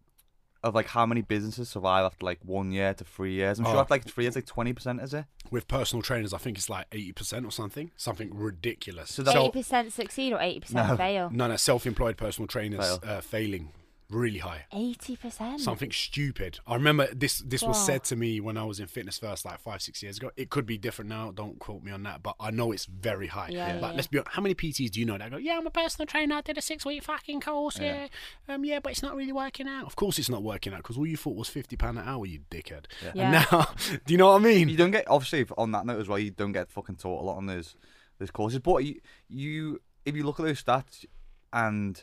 [0.67, 3.59] of like how many businesses survive after like one year to three years.
[3.59, 3.81] I'm sure Oh.
[3.81, 5.25] after like three years, like twenty percent is it?
[5.51, 9.13] With personal trainers, I think it's like eighty percent or something, something ridiculous.
[9.13, 10.97] So that- Eighty Self- percent succeed or eighty percent No.
[10.97, 11.31] fail.
[11.33, 13.01] no, no, self-employed personal trainers Fail.
[13.03, 13.71] Uh, failing
[14.11, 14.67] really high.
[14.73, 15.61] Eighty percent.
[15.61, 16.59] Something stupid.
[16.67, 17.39] I remember this.
[17.39, 17.83] This was Wow.
[17.85, 20.31] said to me when I was in fitness first, like five, six years ago.
[20.37, 21.31] It could be different now.
[21.33, 23.49] Don't quote me on that, but I know it's very high.
[23.51, 23.91] Yeah, Like, yeah.
[23.93, 24.35] let's be honest.
[24.35, 25.37] How many PTs do you know that go?
[25.39, 26.37] Yeah, I'm a personal trainer.
[26.37, 27.79] I did a six-week fucking course.
[27.81, 28.09] Yeah.
[28.49, 28.65] Um.
[28.65, 29.87] Yeah, but it's not really working out.
[29.87, 32.25] Of course, it's not working out because all you thought was fifty pound an hour.
[32.27, 32.87] You dickhead.
[33.15, 33.23] Yeah.
[33.23, 33.69] And now,
[34.07, 34.69] do you know what I mean?
[34.69, 36.19] You don't get obviously if- on that note as well.
[36.19, 37.75] You don't get fucking taught a lot on those
[38.19, 38.61] those courses.
[38.61, 41.05] But you, you if you look at those stats
[41.53, 42.03] and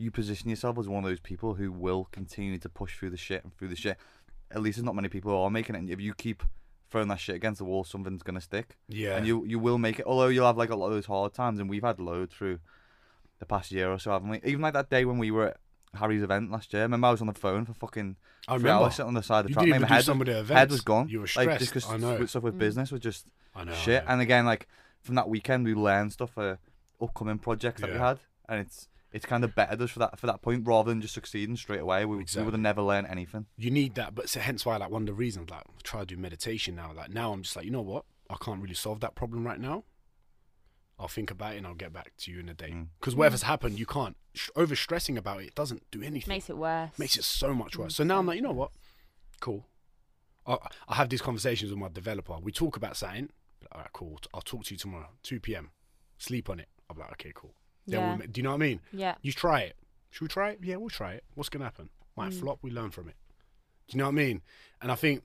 [0.00, 3.16] you position yourself as one of those people who will continue to push through the
[3.16, 3.96] shit and through the shit.
[4.50, 5.78] At least there's not many people who are making it.
[5.78, 6.42] And if you keep
[6.90, 8.76] throwing that shit against the wall, something's gonna stick.
[8.88, 9.16] Yeah.
[9.16, 10.06] And you you will make it.
[10.06, 12.58] Although you'll have like a lot of those hard times, and we've had loads through
[13.38, 14.40] the past year or so, haven't we?
[14.44, 15.56] Even like that day when we were at
[15.94, 16.82] Harry's event last year.
[16.82, 18.16] Remember I was on the phone for fucking
[18.48, 18.84] I three remember.
[18.84, 19.64] hours sitting on the side of the You track.
[19.66, 21.08] didn't Mate, even my head, some of head was gone.
[21.08, 21.88] You were Like just stressed.
[21.90, 22.26] I because know.
[22.26, 22.58] stuff with mm.
[22.58, 23.72] business was just I know.
[23.72, 24.02] shit.
[24.02, 24.12] I know.
[24.12, 24.68] And again, like
[25.02, 26.58] from that weekend, we learned stuff for
[27.00, 30.26] upcoming projects that we had, and it's it's kind of bettered us for that for
[30.26, 32.04] that point rather than just succeeding straight away.
[32.04, 33.46] We, we would have never learned anything.
[33.56, 36.00] you need that, but so hence why like one of the reasons like I try
[36.00, 36.92] to do meditation now.
[36.94, 39.60] Like now I'm just like you know what I can't really solve that problem right
[39.60, 39.84] now.
[40.98, 42.72] I'll think about it and I'll get back to you in a day.
[42.72, 42.88] Mm.
[43.00, 45.54] Because whatever's happened, you can't Sh- over stressing about it.
[45.54, 46.28] Doesn't do anything.
[46.28, 46.90] Makes it worse.
[46.98, 47.96] Makes it so much worse.
[47.96, 48.70] So now I'm like, you know what?
[49.40, 49.66] Cool.
[50.46, 50.58] I,
[50.88, 52.36] I have these conversations with my developer.
[52.40, 53.30] We talk about something.
[53.72, 54.20] All right, cool.
[54.34, 55.70] I'll talk to you tomorrow, 2 p.m.
[56.18, 56.68] Sleep on it.
[56.88, 57.54] I'm like, okay, cool.
[57.90, 58.16] Then Yeah.
[58.16, 58.80] we'll, do you know what I mean?
[58.92, 59.14] Yeah.
[59.22, 59.76] You try it.
[60.10, 60.60] Should we try it?
[60.62, 61.24] Yeah, we'll try it.
[61.34, 61.90] What's gonna happen?
[62.16, 62.40] Might Mm.
[62.40, 62.58] flop.
[62.62, 63.16] We learn from it.
[63.88, 64.42] Do you know what I mean?
[64.80, 65.22] And I think,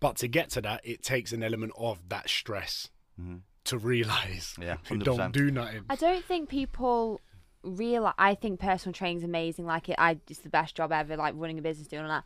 [0.00, 2.90] but to get to that, it takes an element of that stress
[3.20, 3.42] Mhm.
[3.64, 5.04] to realize Yeah, you 100%.
[5.04, 5.84] don't do nothing.
[5.88, 7.20] I don't think people
[7.62, 8.14] realize.
[8.18, 9.66] I think personal training's amazing.
[9.66, 11.16] Like it, I it's the best job ever.
[11.16, 12.24] Like running a business, doing all that.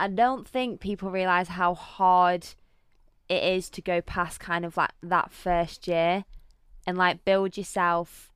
[0.00, 2.46] I don't think people realize how hard
[3.28, 6.24] it is to go past kind of like that first year
[6.86, 8.32] and like build yourself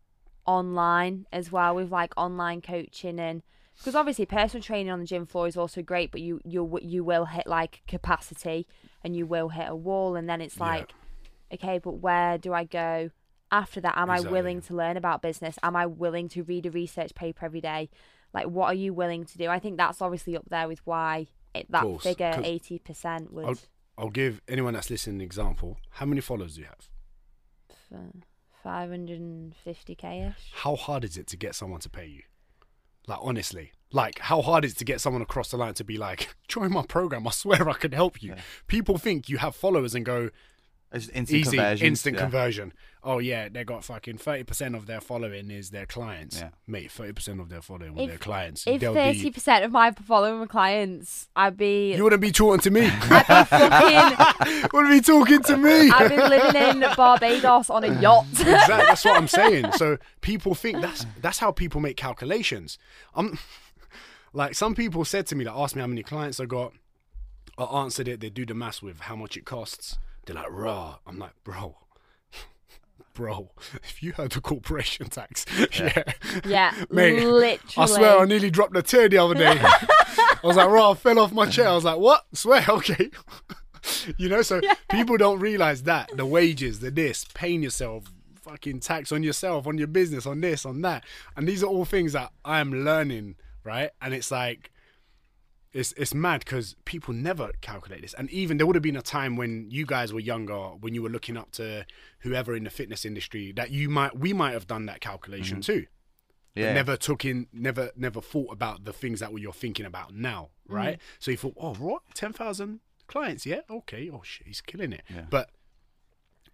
[0.46, 3.42] online as well with like online coaching and
[3.78, 7.02] because obviously personal training on the gym floor is also great but you you you
[7.04, 8.66] will hit like capacity
[9.04, 10.64] and you will hit a wall and then it's Yeah.
[10.66, 10.92] like
[11.52, 13.10] okay but where do i go
[13.50, 14.28] after that am Exactly.
[14.28, 17.60] i willing to learn about business am i willing to read a research paper every
[17.60, 17.88] day
[18.34, 21.26] like what are you willing to do i think that's obviously up there with why
[21.54, 23.58] it, that Course, figure 'cause 80% would I'll,
[23.98, 25.76] I'll give anyone that's listening an example.
[25.90, 26.88] How many followers do you have?
[27.70, 28.18] f- uh,
[28.64, 32.22] 550k ish How hard is it to get someone to pay you?
[33.06, 35.98] Like honestly, like how hard is it to get someone across the line to be
[35.98, 37.26] like, join my program?
[37.26, 38.30] I swear I can help you.
[38.30, 38.40] Yeah.
[38.66, 40.30] People think you have followers and go,
[40.94, 42.20] It's instant easy, conversions, instant yeah.
[42.22, 42.72] conversion.
[43.02, 46.38] Oh yeah, they got fucking thirty percent of their following is their clients.
[46.38, 46.50] Yeah.
[46.66, 48.66] Mate, thirty percent of their following were If- their clients.
[48.66, 52.30] if They'll thirty be, percent of my following were clients, I'd be you wouldn't be
[52.30, 52.90] talking to me.
[52.92, 54.68] I'd be fucking.
[54.72, 55.90] wouldn't be talking to me.
[55.90, 58.26] I'd be living in Barbados on a yacht.
[58.32, 58.76] exactly.
[58.76, 59.72] That's what I'm saying.
[59.72, 62.76] So people think that's that's how people make calculations.
[63.14, 63.38] I'm
[64.34, 66.74] like some people said to me that asked me how many clients I got.
[67.58, 68.20] I answered it.
[68.20, 69.98] They do the maths with how much it costs.
[70.26, 70.98] They're like, raw.
[71.06, 71.76] I'm like, bro.
[73.14, 73.50] Bro,
[73.82, 75.44] if you heard the corporation tax,
[75.78, 76.02] yeah,
[76.46, 77.58] yeah, Mate, literally.
[77.76, 79.58] I swear I nearly dropped a tear the other day.
[79.60, 81.68] I was like, raw, I fell off my chair.
[81.68, 82.24] I was like, what?
[82.32, 83.10] Swear, okay.
[84.16, 88.04] you know, so people don't realize that the wages, the this, paying yourself,
[88.40, 91.04] fucking tax on yourself, on your business, on this, on that,
[91.36, 93.90] and these are all things that I am learning, right?
[94.00, 94.72] And it's like,
[95.72, 99.02] it's it's mad because people never calculate this, and even there would have been a
[99.02, 101.86] time when you guys were younger, when you were looking up to
[102.20, 105.72] whoever in the fitness industry, that you might we might have done that calculation mm-hmm.
[105.72, 105.86] too
[106.54, 106.74] but Yeah.
[106.74, 110.74] never took in, never, never thought about the things that you're thinking about now, mm.
[110.74, 110.98] right?
[111.18, 113.46] So you thought, oh, what, ten thousand clients?
[113.46, 114.10] Yeah, okay.
[114.12, 115.02] Oh shit, he's killing it.
[115.08, 115.24] Yeah.
[115.30, 115.50] But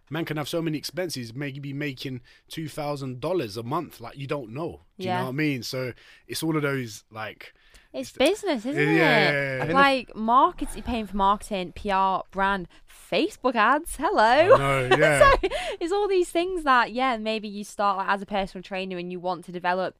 [0.09, 3.99] man can have so many expenses, maybe making two thousand dollars a month.
[3.99, 4.81] Like you don't know.
[4.97, 5.63] Do you know what I mean?
[5.63, 5.93] So
[6.27, 7.53] it's all of those like,
[7.91, 8.97] It's business, isn't Yeah, it?
[8.97, 9.73] yeah, yeah, yeah.
[9.73, 12.67] Like market, you're paying for marketing, PR, brand,
[13.11, 13.95] Facebook ads.
[13.95, 14.21] Hello.
[14.21, 15.31] I know, yeah.
[15.41, 18.97] so it's all these things that yeah, maybe you start like as a personal trainer
[18.97, 19.97] and you want to develop.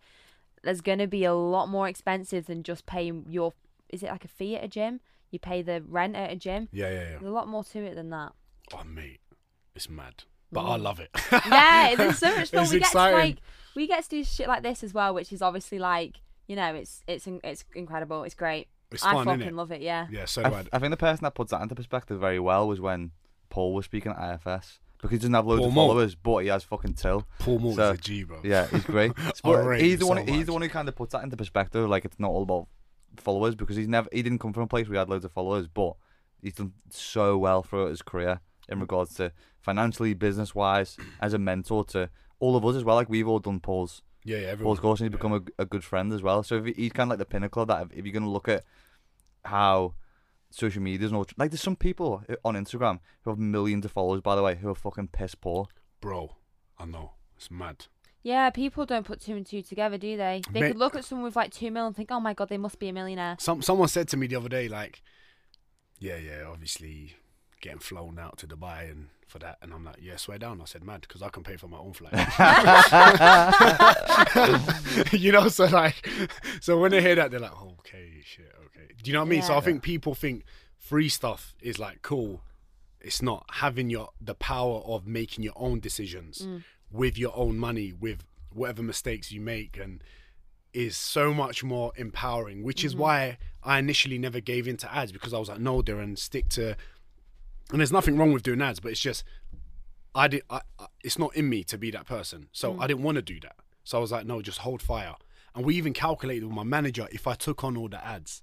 [0.61, 3.53] There's gonna be a lot more expensive than just paying your.
[3.89, 4.99] Is it like a fee at a gym?
[5.31, 6.69] You pay the rent at a gym.
[6.71, 7.09] yeah, yeah, yeah.
[7.11, 8.33] There's a lot more to it than that.
[8.73, 9.21] Oh mate,
[9.73, 10.83] it's mad, but I mm.
[10.83, 11.09] love it.
[11.31, 12.63] yeah, there's so much fun.
[12.63, 13.17] It's we get to, exciting.
[13.17, 13.37] like
[13.75, 16.19] we get to do shit like this as well, which is obviously like
[16.49, 18.23] you know it's it's it's incredible.
[18.25, 18.67] It's great.
[18.91, 19.55] It's I fun, fucking innit?
[19.55, 19.81] love it.
[19.81, 20.07] Yeah.
[20.11, 20.57] yeah, so I, do I.
[20.61, 23.11] th- I think the person that puts that into perspective very well was when
[23.49, 25.87] Paul was speaking at IFS because he doesn't have loads Paul of Moore.
[25.89, 27.25] followers, but he has fucking till.
[27.39, 28.39] Paul Moore So, is a G, bro.
[28.43, 29.11] Yeah, he's great.
[29.43, 30.27] But he's him the one.
[30.27, 31.87] so he's the one who kind of puts that into perspective.
[31.87, 32.67] Like it's not all about
[33.17, 35.31] followers because he's never he didn't come from a place where he had loads of
[35.31, 35.93] followers, but
[36.41, 39.31] he's done so well throughout his career in regards to
[39.61, 42.95] financially, business wise, as a mentor to all of us as well.
[42.95, 44.47] Like we've all done Paul's Yeah, yeah.
[44.47, 44.71] Everyone.
[44.75, 45.17] Paul's course and he's yeah.
[45.17, 46.43] become a, a good friend as well.
[46.43, 47.83] So if he- he's kind of like the pinnacle of that.
[47.83, 48.63] If, if you're gonna look at
[49.45, 49.93] how
[50.51, 53.91] social media is, and all, like there's some people on Instagram who have millions of
[53.91, 55.67] followers, by the way, who are fucking piss poor.
[56.01, 56.35] Bro,
[56.77, 57.11] I know.
[57.37, 57.85] It's mad.
[58.21, 60.41] Yeah, people don't put two and two together, do they?
[60.51, 62.49] They Ma- could look at someone with like two mil and think, oh my god,
[62.49, 63.37] they must be a millionaire.
[63.39, 65.01] Some someone said to me the other day, like,
[65.99, 67.15] yeah, yeah, obviously
[67.61, 70.59] getting flown out to Dubai and for that, and I'm like, yeah, swear down.
[70.59, 72.13] I said, mad, because I can pay for my own flight.
[75.13, 76.09] you know, so like,
[76.61, 78.93] so when they hear that, they're like, oh, okay, shit, okay.
[79.01, 79.41] Do you know what I mean?
[79.43, 80.43] So I think people think
[80.77, 82.41] free stuff is like cool.
[82.99, 86.63] It's not having your the power of making your own decisions mm.
[86.91, 90.03] with your own money, with whatever mistakes you make, and
[90.73, 92.63] is so much more empowering.
[92.63, 93.01] Which is mm-hmm.
[93.01, 96.75] why I initially never gave into ads because I was like, no, Diren, stick to.
[97.71, 99.23] And there's nothing wrong with doing ads, but it's just
[100.15, 100.41] I did.
[100.49, 103.21] I, I, it's not in me to be that person, so I didn't want to
[103.21, 103.55] do that.
[103.83, 105.15] So I was like, no, just hold fire.
[105.55, 108.41] And we even calculated with my manager if I took on all the ads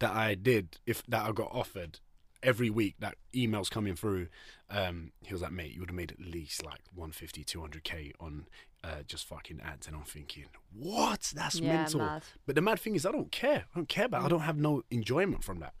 [0.00, 2.00] that I did, if that I got offered
[2.42, 4.28] every week, that emails coming through.
[4.70, 8.46] Um, he was like, mate, you would have made at least like 150, 200k on
[8.82, 9.86] uh, just fucking ads.
[9.86, 11.32] And I'm thinking, what?
[11.34, 12.00] That's Yeah, mental.
[12.00, 12.22] mad.
[12.46, 13.64] But the mad thing is, I don't care.
[13.72, 14.24] I don't care about.
[14.24, 15.74] I don't have no enjoyment from that.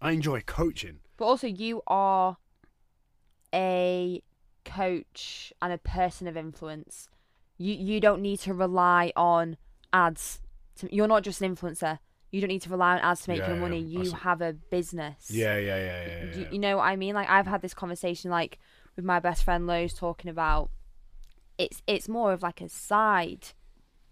[0.00, 1.00] I enjoy coaching.
[1.16, 2.36] But also, you are
[3.54, 4.22] a
[4.64, 7.08] coach and a person of influence.
[7.56, 9.56] You you don't need to rely on
[9.92, 10.40] ads.
[10.76, 11.98] To, you're not just an influencer.
[12.30, 13.78] You don't need to rely on ads to make Yeah, your money.
[13.78, 15.30] I You have a business.
[15.30, 16.24] Yeah, yeah, yeah, yeah.
[16.24, 16.50] yeah, yeah.
[16.50, 17.14] you know what I mean?
[17.14, 18.58] Like I've had this conversation like
[18.94, 20.70] with my best friend Lowe's talking about
[21.56, 23.48] it's it's more of like a side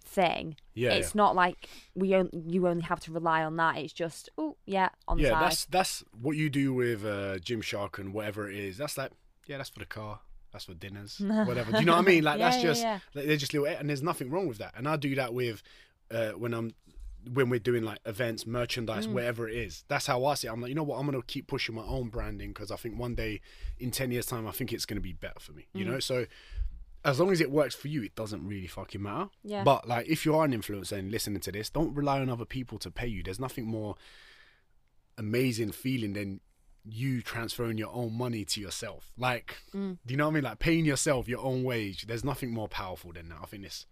[0.06, 0.56] thing.
[0.74, 1.18] Yeah, it's yeah.
[1.22, 3.76] not like we on, you only have to rely on that.
[3.78, 5.42] It's just oh yeah on the yeah, side.
[5.42, 8.78] that's that's what you do with uh, Gymshark and whatever it is.
[8.78, 9.10] That's like,
[9.46, 10.20] yeah, that's for the car.
[10.52, 11.72] That's for dinners, whatever.
[11.72, 12.24] Do you know what I mean?
[12.24, 13.00] Like Yeah, that's just yeah.
[13.14, 14.72] like, they're just little, and there's nothing wrong with that.
[14.76, 15.62] And I do that with
[16.10, 16.72] uh, when I'm
[17.34, 18.48] when we're doing like events, Mm.
[18.48, 19.84] merchandise, whatever it is.
[19.88, 20.52] That's how I see it.
[20.52, 20.98] I'm like, you know what?
[20.98, 23.40] I'm gonna keep pushing my own branding because I think one day,
[23.80, 25.66] in ten years' time, I think it's gonna be better for me.
[25.74, 25.88] You Mm.
[25.88, 26.26] know, so.
[27.06, 29.28] As long as it works for you, it doesn't really fucking matter.
[29.44, 29.62] Yeah.
[29.64, 32.44] But like, if you are an influencer and listening to this, don't rely on other
[32.44, 33.22] people to pay you.
[33.22, 33.94] There's nothing more
[35.18, 36.40] amazing feeling than
[36.84, 39.12] you transferring your own money to yourself.
[39.16, 39.98] Like, Mm.
[40.06, 40.44] do you know what I mean?
[40.44, 42.06] Like paying yourself your own wage.
[42.06, 43.38] There's nothing more powerful than that.
[43.42, 43.86] I think this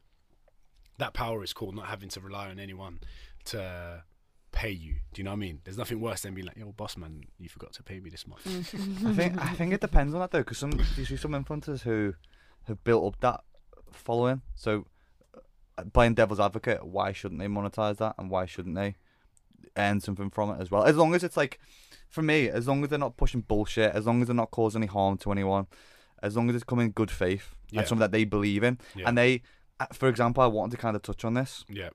[0.99, 1.73] that power is cool.
[1.73, 3.01] Not having to rely on anyone
[3.47, 4.05] to
[4.53, 4.95] pay you.
[5.12, 5.61] Do you know what I mean?
[5.65, 8.29] There's nothing worse than being like, "Yo, boss man, you forgot to pay me this
[8.29, 9.07] month." Mm.
[9.07, 11.81] I think I think it depends on that though, because some you see some influencers
[11.81, 12.15] who
[12.69, 13.41] have built up that
[13.93, 14.43] following.
[14.55, 14.87] So,
[15.79, 18.97] uh, playing devil's advocate, why shouldn't they monetize that, and why shouldn't they
[19.77, 20.85] earn something from it as well?
[20.85, 21.59] As long as it's like,
[22.09, 24.83] for me, as long as they're not pushing bullshit, as long as they're not causing
[24.83, 25.67] any harm to anyone,
[26.23, 27.81] as long as it's coming in good faith Yeah.
[27.81, 29.09] and something that they believe in, Yeah.
[29.09, 29.43] and they,
[29.81, 31.91] uh, for example, I wanted to kind of touch on this yeah,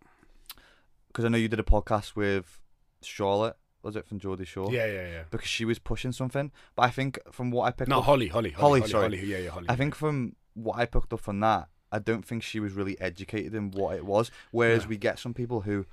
[1.08, 2.60] because I know you did a podcast with
[3.02, 4.72] Charlotte, was it from Geordie Shore?
[4.74, 5.24] yeah, yeah, yeah.
[5.32, 8.28] Because she was pushing something, but I think from what I picked No, up, Holly,
[8.28, 9.04] Holly, Holly, Holly, sorry.
[9.18, 9.68] Holly, yeah, yeah, Holly.
[9.70, 13.00] I think from what I picked up from that, I don't think she was really
[13.02, 14.30] educated in what it was.
[14.52, 14.90] Whereas No.
[14.90, 15.86] we get some people who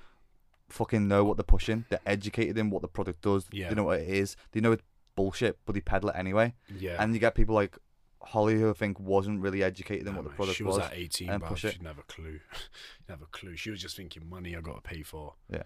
[0.68, 1.84] fucking know what they're pushing.
[1.88, 3.46] They're educated in what the product does.
[3.52, 3.68] Yeah.
[3.68, 4.36] They know what it is.
[4.52, 4.82] They know it's
[5.14, 6.54] bullshit, but they peddle it anyway.
[6.78, 7.02] yeah.
[7.02, 7.78] And you get people like
[8.20, 10.74] Holly who I think wasn't really educated in Nah, what the man, product she was,
[10.74, 10.86] She was.
[10.90, 12.24] at 18, and she didn't have a clue.
[12.32, 13.56] didn't have a clue.
[13.56, 15.34] She was just thinking money I got to pay for.
[15.48, 15.62] Yeah.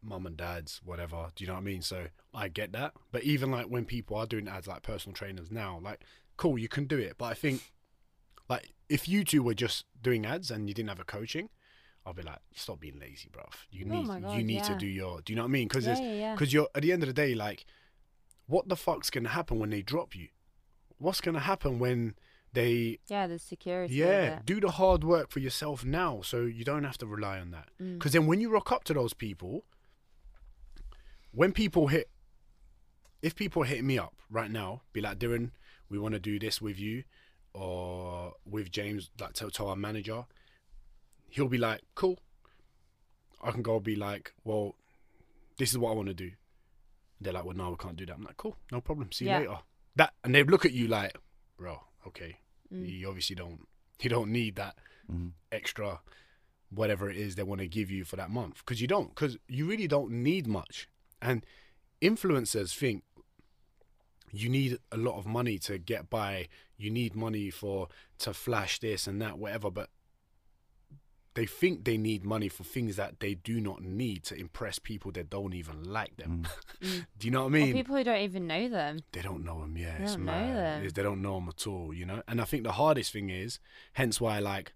[0.00, 1.30] Mum and dad's, whatever.
[1.34, 1.82] Do you know what I mean?
[1.82, 2.92] So I get that.
[3.10, 6.00] But even like when people are doing ads like personal trainers now, like,
[6.36, 7.16] cool, you can do it.
[7.18, 7.72] But I think,
[8.48, 11.50] like, if you two were just doing ads and you didn't have a coaching,
[12.06, 13.52] I'll be like, stop being lazy, bruv.
[13.70, 15.20] You Oh need, God, you need to do your.
[15.20, 15.68] Do you know what I mean?
[15.68, 16.34] Because yeah, yeah, yeah.
[16.34, 17.66] because you're at the end of the day, like,
[18.46, 20.28] what the fuck's gonna happen when they drop you?
[20.96, 22.14] What's gonna happen when
[22.52, 23.94] they yeah, the security.
[23.94, 27.50] yeah, do the hard work for yourself now, so you don't have to rely on
[27.50, 27.68] that.
[27.80, 27.98] Mm.
[27.98, 29.64] Because then, when you rock up to those people,
[31.30, 32.08] when people hit,
[33.20, 35.50] if people hit me up right now, be like, Diren,
[35.90, 37.04] we want to do this with you,
[37.54, 40.24] or with James, like tell, tell our manager,
[41.28, 42.18] he'll be like, cool.
[43.42, 44.74] I can go be like, well,
[45.58, 46.32] this is what I want to do.
[47.20, 48.14] They're like, well, no, we can't do that.
[48.14, 49.10] I'm like, cool, no problem.
[49.12, 49.40] See Yeah.
[49.40, 49.60] you later.
[49.96, 51.16] That and they look at you like,
[51.56, 52.38] bro, okay,
[52.72, 52.88] Mm.
[52.88, 53.66] you obviously don't,
[54.00, 54.76] you don't need that
[55.10, 55.32] Mhm.
[55.50, 56.00] extra,
[56.70, 59.38] whatever it is they want to give you for that month, because you don't, because
[59.48, 60.88] you really don't need much.
[61.20, 61.44] And
[62.02, 63.02] influencers think
[64.32, 66.48] you need a lot of money to get by.
[66.76, 69.70] You need money for to flash this and that, whatever.
[69.70, 69.90] But
[71.34, 75.12] they think they need money for things that they do not need to impress people
[75.12, 76.46] that don't even like them.
[76.82, 77.06] Mm.
[77.18, 77.72] do you know what I Or mean?
[77.74, 79.00] people who don't even know them.
[79.12, 79.76] they don't know them.
[79.76, 80.78] Yeah, They it's don't know them.
[80.78, 81.94] It's- They don't know them at all.
[81.94, 83.60] You know, and I think the hardest thing is,
[83.92, 84.72] hence why like,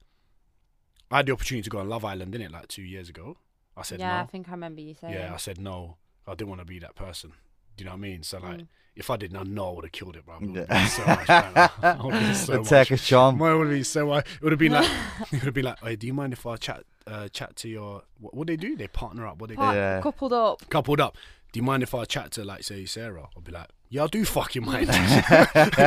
[1.10, 2.52] I had the opportunity to go on Love Island, didn't it?
[2.52, 3.36] Like two years ago.
[3.76, 5.14] I said yeah, I think I remember you saying.
[5.14, 5.96] Yeah, I said no.
[6.26, 7.32] I didn't want to be that person.
[7.76, 8.22] Do you know what I mean?
[8.22, 8.66] So like, Mm.
[8.94, 10.36] If I didn't, I know I would have killed it, bro.
[10.36, 10.86] It would Yeah.
[10.86, 11.70] so much better.
[11.82, 13.38] I would have been so the much Turkish charm.
[13.38, 14.14] Mine would be so.
[14.16, 14.88] It would have been like.
[15.20, 15.78] It would have been like.
[15.80, 18.02] Hey, do you mind if I chat uh, chat to your?
[18.20, 18.76] What, what they do?
[18.76, 19.38] They partner up.
[19.40, 19.78] What they Part- do?
[19.78, 20.00] Yeah.
[20.02, 20.68] Coupled up.
[20.68, 21.16] Coupled up.
[21.52, 23.28] Do you mind if I chat to like say Sarah?
[23.36, 24.86] I'll be like, yeah, I do fucking mind.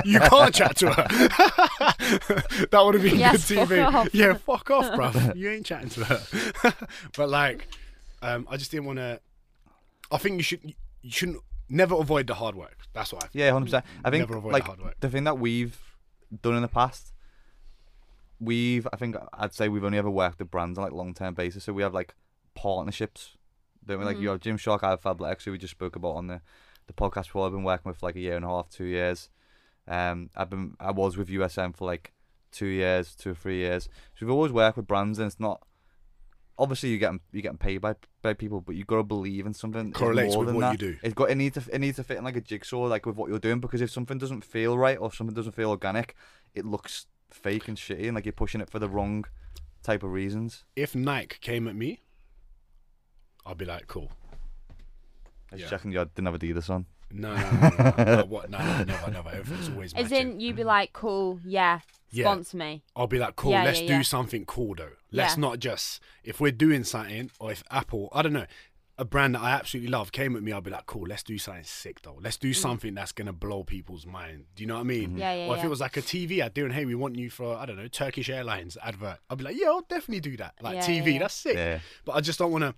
[0.06, 1.08] you can't chat to her.
[2.70, 3.94] that would have been Yes, good fuck TV.
[3.94, 4.10] off.
[4.14, 5.36] Yeah, fuck off, bruv.
[5.36, 6.74] You ain't chatting to her.
[7.18, 7.68] but like,
[8.22, 9.20] um, I just didn't want to.
[10.12, 10.62] I think you should.
[11.02, 12.80] You shouldn't never avoid the hard work.
[12.94, 13.28] That's what I.
[13.34, 13.86] Yeah, hundred percent.
[14.04, 15.00] I think Never avoid the like hard work.
[15.00, 15.80] the thing that we've
[16.42, 17.14] done in the past,
[18.40, 21.34] we've I think I'd say we've only ever worked with brands on like long term
[21.34, 21.64] basis.
[21.64, 22.16] So we have like
[22.54, 23.38] partnerships.
[23.86, 24.06] Don't we?
[24.06, 26.42] Like you have Gymshark, I have Fabletics, who we just spoke about on the
[26.88, 27.46] the podcast before.
[27.46, 29.30] I've been working with for like a year and a half, two years.
[29.88, 32.12] Um, I've been I was with USM for like
[32.52, 33.90] two years, two or three years.
[34.16, 35.62] So we've always worked with brands, and it's not.
[36.58, 39.54] Obviously, you're getting you're getting paid by by people, but you've got to believe in
[39.54, 39.92] something.
[39.92, 40.72] Correlates more with than what that.
[40.74, 40.98] you do.
[41.04, 43.16] It's got it needs to it needs to fit in like a jigsaw, like with
[43.18, 43.60] what you're doing.
[43.60, 46.16] Because if something doesn't feel right or something doesn't feel organic,
[46.54, 49.26] it looks fake and shitty, and like you're pushing it for the wrong
[49.84, 50.64] type of reasons.
[50.76, 52.04] If Nike came at me,
[53.46, 54.12] I'd be like, cool.
[55.52, 55.70] I was Yeah.
[55.70, 56.86] checking you didn't have Adidas on.
[57.16, 58.50] No, no, no, no, no, no, what?
[58.50, 59.30] No, no, never, never.
[59.30, 60.32] Everything's always As matching.
[60.34, 61.80] in, you be like, cool, yeah,
[62.12, 62.26] Yeah.
[62.26, 62.84] sponsor me.
[62.96, 64.02] I'll be like, cool, Yeah, let's yeah, do yeah.
[64.04, 64.90] something cool though.
[65.12, 65.42] Let's Yeah.
[65.42, 68.46] not just if we're doing something or if Apple, I don't know,
[68.98, 71.38] a brand that I absolutely love came at me, I'll be like, cool, let's do
[71.38, 72.18] something sick though.
[72.22, 74.46] Let's do something that's gonna blow people's mind.
[74.56, 75.16] Do you know what I mean?
[75.16, 75.20] Mm.
[75.20, 75.66] Yeah, yeah, Or if yeah.
[75.66, 77.88] it was like a TV ad doing, hey, we want you for I don't know,
[77.90, 79.18] Turkish Airlines advert.
[79.30, 80.56] I'll be like, yeah, I'll definitely do that.
[80.62, 81.20] Like Yeah, TV, yeah, yeah.
[81.20, 81.56] that's sick.
[81.56, 81.80] Yeah.
[82.06, 82.74] But I just don't want to.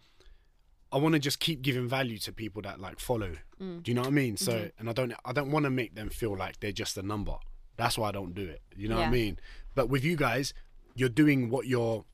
[0.91, 3.33] I want to just keep giving value to people that like follow.
[3.61, 3.83] Mm.
[3.83, 4.37] Do you know what I mean?
[4.37, 4.67] So, Mm-hmm.
[4.79, 7.35] and I don't, I don't want to make them feel like they're just a number.
[7.75, 8.61] That's why I don't do it.
[8.75, 9.37] You know what I mean?
[9.75, 10.53] But with you guys,
[10.95, 12.05] you're doing what you're,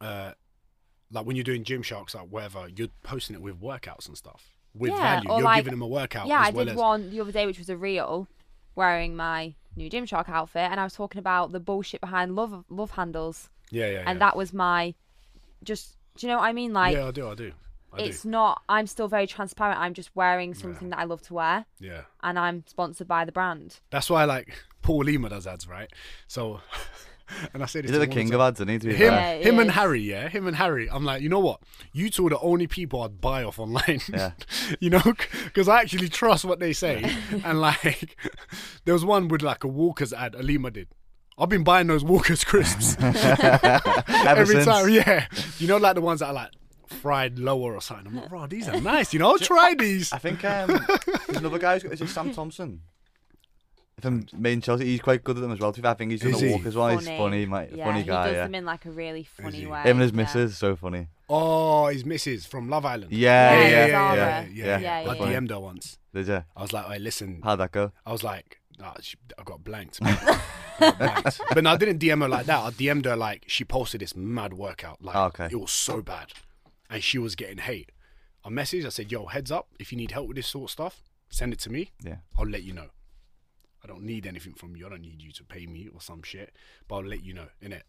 [0.00, 0.32] uh,
[1.10, 4.90] like when you're doing Gymsharks, like whatever, you're posting it with workouts and stuff with
[4.90, 5.28] Yeah, value.
[5.30, 6.26] You're like- giving them a workout.
[6.26, 8.28] Yeah, as I well did as, one the other day, which was a reel,
[8.74, 12.92] wearing my new Gymshark outfit, and I was talking about the bullshit behind love love
[12.92, 14.26] handles, Yeah, yeah, and yeah.
[14.26, 14.94] that was my,
[15.62, 16.72] just do you know what I mean?
[16.72, 17.52] Like, yeah, I do, I do,
[17.92, 18.30] I it's do.
[18.30, 18.62] not.
[18.68, 19.80] I'm still very transparent.
[19.80, 22.02] I'm just wearing something that I love to wear, Yeah.
[22.22, 23.80] and I'm sponsored by the brand.
[23.90, 25.90] That's why like Paul Olima does ads, right?
[26.28, 26.60] So,
[27.54, 29.38] and I say this He's the king of ads, I need to be Him, fair.
[29.38, 29.70] Yeah, him and.
[29.70, 30.88] Harry, yeah, him and Harry.
[30.90, 31.60] I'm like, you know what?
[31.92, 34.00] You two are the only people I'd buy off online.
[34.12, 34.32] Yeah.
[34.80, 35.02] you know,
[35.44, 37.10] because I actually trust what they say.
[37.44, 38.16] and like,
[38.84, 40.34] there was one with like a Walker's ad.
[40.34, 40.88] Olima did.
[41.36, 44.64] I've been buying those Walker's crisps every since.
[44.64, 44.88] time.
[44.88, 45.26] Yeah,
[45.58, 46.50] you know, like the ones that are like
[46.86, 48.06] fried lower or something.
[48.06, 49.12] I'm like, bro, these are nice.
[49.12, 50.12] You know, I'll try these.
[50.12, 50.68] I think um,
[51.26, 51.78] there's another guy.
[51.78, 52.82] who's- Is it Sam Thompson?
[53.96, 55.72] If I'm main Chelsea, he's quite good at them as well.
[55.72, 56.52] To be fair, I think he's Is done the he?
[56.54, 56.88] walk as well.
[56.98, 57.70] He's funny, mate.
[57.74, 58.42] yeah, funny he does Yeah.
[58.44, 59.66] them in like a really funny he?
[59.66, 59.82] way.
[59.82, 60.16] Him and his yeah.
[60.16, 61.06] missus, so funny.
[61.28, 63.12] Oh, his missus from Love Island.
[63.12, 64.16] Yeah, Yeah, yeah, yeah, yeah, Zara.
[64.16, 65.40] yeah, yeah, Yeah, I yeah, yeah.
[65.40, 65.98] DM'd her once.
[66.12, 66.44] Did you?
[66.56, 67.92] I was like, hey, listen, How'd that go?
[68.04, 70.00] I was like, ah, she, I got blanked.
[70.80, 71.40] got blanked.
[71.52, 72.58] But no, I didn't DM her like that.
[72.60, 75.02] I DM'd her like she posted this mad workout.
[75.02, 75.48] Like Oh, okay.
[75.50, 76.32] it was so bad,
[76.90, 77.90] and she was getting hate.
[78.44, 78.84] I messaged.
[78.84, 79.68] I said, "Yo, heads up.
[79.78, 81.92] If you need help with this sort of stuff, send it to me.
[82.04, 82.16] Yeah.
[82.38, 82.88] I'll let you know.
[83.82, 84.86] I don't need anything from you.
[84.86, 86.52] I don't need you to pay me or some shit,
[86.88, 87.46] but I'll let you know.
[87.60, 87.84] In it."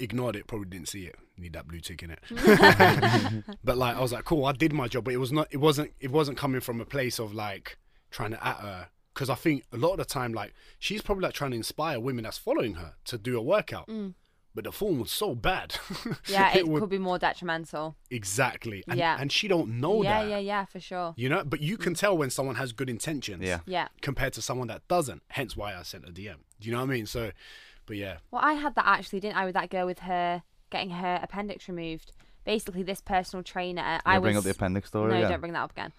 [0.00, 1.16] Ignored it, probably didn't see it.
[1.38, 2.20] Need that blue tick in it.
[3.64, 5.56] but like I was like, cool, I did my job, but it was not it
[5.56, 7.78] wasn't it wasn't coming from a place of like
[8.10, 8.88] trying to at her.
[9.18, 11.98] Because I think a lot of the time, like she's probably like trying to inspire
[11.98, 13.90] women that's following her to do a workout.
[14.54, 15.70] But the form was so bad.
[15.70, 16.18] Mm.
[16.28, 17.96] Yeah, it, would- could be more detrimental.
[18.10, 18.84] exactly.
[18.86, 19.16] And, Yeah.
[19.20, 20.28] and she don't know yeah, that.
[20.28, 21.14] Yeah, yeah, yeah, for sure.
[21.16, 23.42] You know, but you can tell when someone has good intentions.
[23.42, 23.60] Yeah.
[23.66, 23.88] Yeah.
[24.02, 25.22] Compared to someone that doesn't.
[25.30, 26.36] Hence why I sent a DM.
[26.60, 27.06] Do you know what I mean?
[27.06, 27.32] So,
[27.86, 28.18] but yeah.
[28.30, 31.68] Well, I had that actually, didn't I, with that girl with her getting her appendix
[31.68, 32.12] removed.
[32.44, 35.30] Basically, this personal trainer, I was bring up the appendix story no, again.
[35.30, 35.92] don't bring that up again.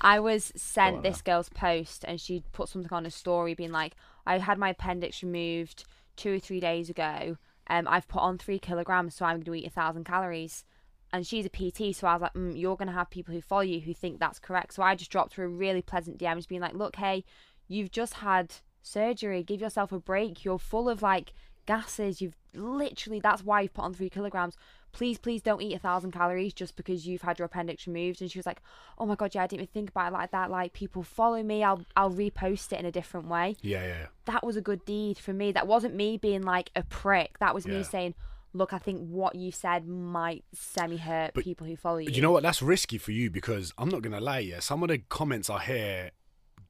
[0.00, 3.96] I was sent this girl's post, and she put something on a story, being like,
[4.26, 5.84] "I had my appendix removed
[6.14, 7.36] two or three days ago.
[7.68, 10.64] Um, I've put on three kilograms, so I'm going to eat a thousand calories."
[11.12, 13.40] And she's a PT, so I was like, mm, "You're going to have people who
[13.40, 16.36] follow you who think that's correct." So I just dropped her a really pleasant DM,
[16.36, 17.24] just being like, "Look, hey,
[17.68, 18.54] you've just had
[18.86, 19.42] surgery.
[19.42, 20.44] Give yourself a break.
[20.44, 21.32] You're full of like
[21.66, 22.20] gases.
[22.20, 24.56] You've literally that's why you've put on three kilograms.
[24.96, 28.22] Please, please don't eat a thousand calories just because you've had your appendix removed.
[28.22, 28.62] And she was like,
[28.98, 30.50] Oh my god, yeah, I didn't even think about it like that.
[30.50, 33.56] Like people follow me, I'll I'll repost it in a different way.
[33.60, 34.06] Yeah, yeah.
[34.24, 35.52] That was a good deed for me.
[35.52, 37.38] That wasn't me being like a prick.
[37.40, 37.74] That was Yeah.
[37.74, 38.14] me saying,
[38.54, 42.10] look, I think what you said might semi hurt But people who follow you.
[42.10, 42.42] You know what?
[42.42, 44.38] That's risky for you because I'm not gonna lie.
[44.38, 46.10] Yeah, some of the comments I hear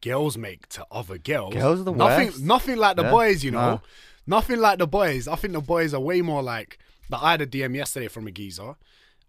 [0.03, 1.55] girls make to other girls.
[1.55, 2.43] Girls are the nothing, worst.
[2.43, 3.45] Nothing like the Yeah, boys.
[3.45, 3.81] You know, no.
[4.27, 5.29] nothing like the boys.
[5.29, 6.79] I think the boys are way more like.
[7.09, 8.75] Like I had a DM yesterday from a geezer,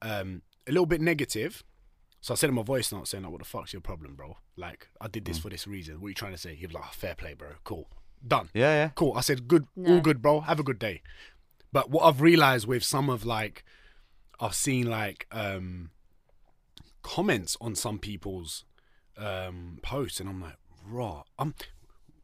[0.02, 1.64] um, a little bit negative.
[2.22, 4.38] So I sent him a voice note saying, like, "What the fuck's your problem, bro?
[4.56, 5.28] Like, I did Mm.
[5.28, 6.02] this for this reason.
[6.02, 7.50] What are you trying to say?" He was like, "Oh, "Fair play, bro.
[7.64, 7.88] Cool,
[8.28, 8.90] done." Yeah, yeah.
[8.90, 9.14] Cool.
[9.16, 9.94] I said, good, No.
[9.96, 10.42] all good, bro.
[10.42, 11.04] Have a good day.
[11.72, 13.64] But what I've realized with some of like,
[14.40, 15.92] I've seen like um
[17.04, 18.66] comments on some people's
[19.18, 21.24] um posts, and I'm like, raw.
[21.40, 21.56] Um,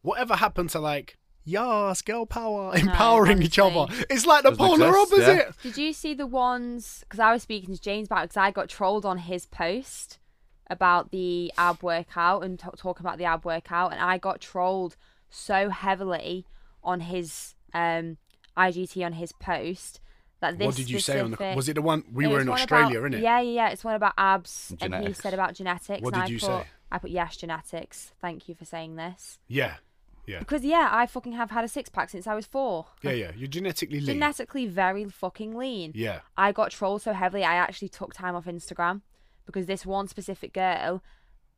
[0.01, 3.75] whatever happened to like, yes, girl power, empowering each other?
[3.79, 4.05] honestly.
[4.09, 5.27] It's like the Doesn't polar exist, yeah.
[5.33, 5.61] opposite.
[5.63, 6.99] Did you see the ones?
[7.01, 10.19] Because I was speaking to James about because I got trolled on his post
[10.69, 14.95] about the ab workout and t- talking about the ab workout, and I got trolled
[15.29, 16.45] so heavily
[16.83, 18.17] on his um
[18.57, 19.99] IGT on his post
[20.39, 20.65] that this.
[20.67, 21.37] What did you say on the?
[21.37, 23.21] specific- Was it the one we were was in one Australia, about, innit?
[23.21, 23.69] Yeah, yeah, yeah.
[23.69, 25.19] It's one about abs, and he Genetics.
[25.19, 26.01] said about genetics.
[26.01, 26.67] What and did I you put, say?
[26.91, 28.11] I put yes, genetics.
[28.21, 29.39] Thank you for saying this.
[29.47, 29.75] Yeah,
[30.25, 32.85] yeah, Because yeah, I fucking have had a six pack since I was four.
[33.01, 33.31] yeah, yeah.
[33.35, 34.15] You're genetically lean.
[34.15, 35.91] Genetically very fucking lean.
[35.95, 39.01] yeah, I got trolled so heavily I actually took time off Instagram
[39.45, 41.03] because this one specific girl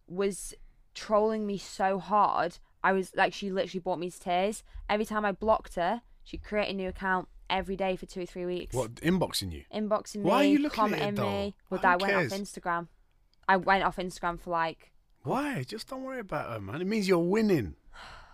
[0.07, 0.53] was
[0.93, 2.57] trolling me so hard.
[2.83, 4.63] I was like she literally brought me to tears.
[4.89, 8.25] Every time I blocked her, she'd create a new account every day for two or
[8.25, 8.75] three weeks.
[8.75, 9.63] what inboxing you?
[9.73, 11.29] Inboxing me, Why are you looking at commenting it, though?
[11.29, 11.55] me.
[11.69, 12.39] But Who I went off?
[12.39, 12.87] Instagram.
[13.47, 14.91] I went off Instagram for like
[15.23, 15.63] Why?
[15.63, 16.81] Just don't worry about her, man.
[16.81, 17.75] It means you're winning.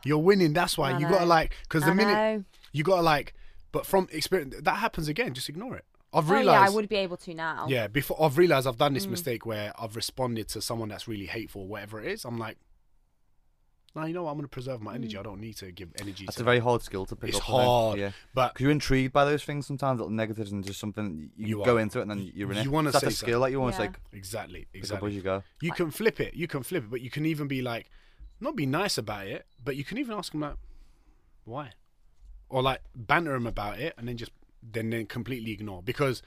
[0.03, 0.53] You're winning.
[0.53, 2.43] That's why I you gotta like because the I minute know.
[2.73, 3.33] you gotta like,
[3.71, 5.33] but from experience that happens again.
[5.33, 5.85] Just ignore it.
[6.13, 6.61] I've Oh, realized.
[6.61, 7.67] yeah, I would be able to now.
[7.69, 9.11] Yeah, before I've realized I've done this Mm.
[9.11, 12.25] mistake where I've responded to someone that's really hateful, whatever it is.
[12.25, 12.57] I'm like,
[13.93, 14.31] no, you know what?
[14.31, 14.95] I'm gonna preserve my Mm.
[14.95, 15.17] energy.
[15.17, 16.25] I don't need to give energy.
[16.25, 17.43] That's to a very hard skill to pick It's up.
[17.43, 17.63] I think.
[17.65, 18.11] hard, Yeah.
[18.33, 21.65] but Because you're intrigued by those things sometimes, little negatives, and just something you, You
[21.65, 21.79] go are.
[21.81, 22.63] into it and then you're in it.
[22.63, 23.87] You wanna That's a say skill that you almost Yeah.
[23.87, 25.09] like exactly, pick up exactly.
[25.09, 25.43] as you go.
[25.61, 26.33] You can flip it.
[26.35, 27.89] You can flip it, but you can even be like,
[28.41, 30.55] not be nice about it, but you can even ask them like,
[31.45, 31.71] why,
[32.49, 34.31] or like banter them about it, and then just
[34.61, 36.21] then then completely ignore because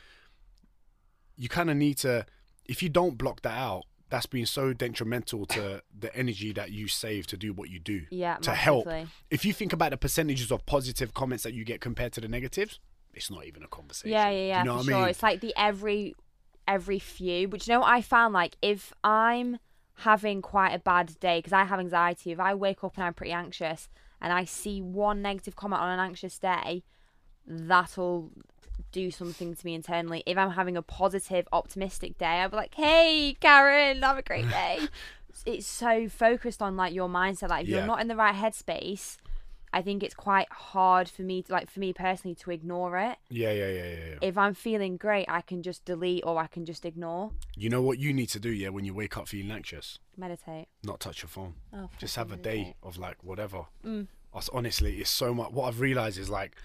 [1.36, 2.26] you kind of need to.
[2.64, 6.88] If you don't block that out, that's been so detrimental to the energy that you
[6.88, 8.02] save to do what you do.
[8.10, 8.88] Yeah, to help.
[9.30, 12.28] If you think about the percentages of positive comments that you get compared to the
[12.28, 12.78] negatives,
[13.12, 14.12] it's not even a conversation.
[14.12, 14.94] Yeah, yeah, yeah, you know for sure.
[14.94, 15.08] I mean?
[15.08, 16.14] It's like the every
[16.66, 17.48] every few.
[17.48, 18.34] But you know what I found?
[18.34, 19.58] Like if I'm
[19.98, 23.14] having quite a bad day because I have anxiety, if I wake up and I'm
[23.14, 23.88] pretty anxious
[24.20, 26.82] and I see one negative comment on an anxious day,
[27.46, 28.30] that'll
[28.90, 30.22] do something to me internally.
[30.26, 34.48] If I'm having a positive, optimistic day, I'll be like, "Hey, Karen, have a great
[34.48, 34.88] day."
[35.46, 37.50] it's so focused on like your mindset.
[37.50, 37.78] Like if Yeah.
[37.78, 39.16] you're not in the right headspace.
[39.74, 43.18] I think it's quite hard for me, to, like for me personally, to ignore it
[43.28, 44.18] yeah, yeah, yeah, yeah, yeah.
[44.22, 47.32] if I'm feeling great, I can just delete or I can just ignore.
[47.56, 49.98] You know what you need to do, yeah, when you wake up feeling anxious?
[50.16, 50.68] Meditate.
[50.84, 51.54] Not touch your phone.
[51.72, 53.66] Oh, Just have a day of like whatever.
[53.84, 54.06] Mm.
[54.52, 55.50] Honestly, it's so much.
[55.52, 56.56] What I've realized is like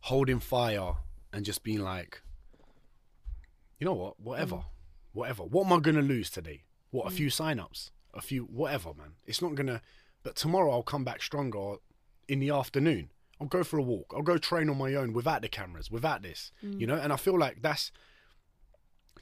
[0.00, 0.92] holding fire
[1.32, 2.20] and just being like,
[3.80, 4.20] you know what?
[4.20, 4.64] Whatever, Mm.
[5.12, 5.42] whatever.
[5.44, 6.64] What am I gonna lose today?
[6.90, 7.06] What?
[7.06, 9.12] A few sign-ups, a few whatever, man.
[9.26, 9.80] It's not gonna.
[10.22, 11.76] But tomorrow I'll come back stronger.
[12.28, 13.10] In the afternoon,
[13.40, 14.12] I'll go for a walk.
[14.14, 16.52] I'll go train on my own without the cameras, without this.
[16.62, 16.80] Mm.
[16.80, 17.90] You know, and I feel like that's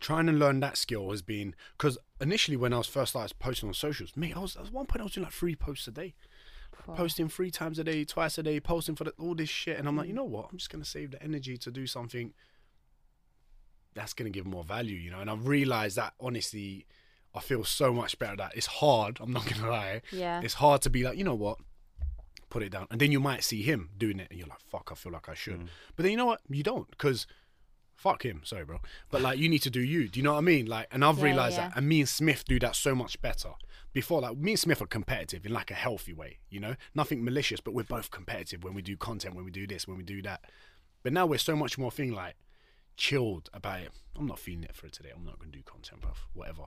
[0.01, 3.69] trying to learn that skill has been because initially when I was first started posting
[3.69, 5.93] on socials, mate, I was at one point I was doing like three posts a
[5.93, 6.15] day,
[6.85, 6.97] Fuck.
[6.97, 9.87] posting three times a day, twice a day, posting for the, all this shit, and
[9.89, 9.99] I'm Mm.
[9.99, 10.49] like, you know what?
[10.51, 12.35] I'm just gonna save the energy to do something
[13.95, 15.21] that's gonna give more value, you know.
[15.21, 16.87] And I've realized that honestly,
[17.35, 18.37] I feel so much better.
[18.37, 19.19] That it's hard.
[19.21, 20.03] I'm not gonna lie.
[20.13, 20.41] Yeah.
[20.43, 21.59] It's hard to be like, you know what?
[22.57, 24.89] Put it down, and then you might see him doing it, and you're like, fuck,
[24.91, 25.61] I feel like I should.
[25.61, 25.69] Mm.
[25.95, 26.41] But then you know what?
[26.49, 27.27] You don't, because
[27.95, 28.41] fuck him.
[28.45, 28.79] Sorry, bro.
[29.11, 30.09] But like, you need to do you.
[30.09, 30.65] Do you know what I mean?
[30.65, 31.69] Like, and I've Yeah, realized yeah.
[31.69, 31.77] that.
[31.77, 33.51] And me and Smith do that so much better.
[33.93, 36.39] Before, like, me and Smith are competitive in like a healthy way.
[36.49, 39.67] You know, nothing malicious, but we're both competitive when we do content, when we do
[39.67, 40.41] this, when we do that.
[41.03, 42.37] But now we're so much more thing like
[42.97, 43.93] chilled about it.
[44.19, 45.11] I'm not feeling it for today.
[45.15, 46.13] I'm not gonna do content, bro.
[46.33, 46.65] Whatever.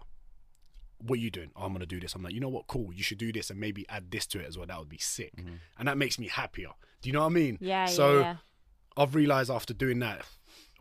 [0.99, 1.51] What are you doing?
[1.55, 2.13] Oh, I'm gonna do this.
[2.15, 2.67] I'm like, you know what?
[2.67, 2.93] Cool.
[2.93, 4.67] You should do this and maybe add this to it as well.
[4.67, 5.35] That would be sick.
[5.37, 5.53] Mm-hmm.
[5.77, 6.69] And that makes me happier.
[7.01, 7.57] Do you know what I mean?
[7.61, 8.35] Yeah, So yeah, yeah.
[8.97, 10.25] I've realized after doing that,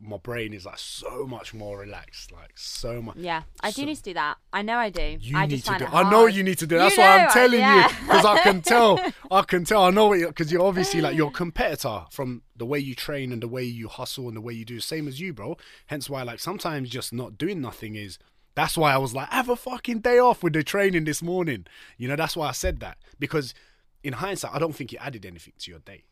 [0.00, 2.32] my brain is like so much more relaxed.
[2.32, 3.16] Like so much.
[3.16, 4.38] Yeah, I do So- need to do that.
[4.52, 5.16] I know I do.
[5.20, 5.86] You I need just to find do.
[5.86, 6.34] it I know hard.
[6.34, 6.74] you need to do.
[6.76, 7.88] You That's why know, I'm telling yeah.
[7.88, 8.98] you because I can tell.
[9.30, 9.84] I can tell.
[9.84, 13.40] I know what because you're obviously like you're competitor from the way you train and
[13.42, 14.76] the way you hustle and the way you do.
[14.76, 15.56] The same as you, bro.
[15.86, 18.18] Hence why like sometimes just not doing nothing is.
[18.58, 21.66] That's why I was like, have a fucking day off with the training this morning.
[21.96, 23.54] You know, that's why I said that because
[24.02, 26.02] in hindsight, I don't think it added anything to your day.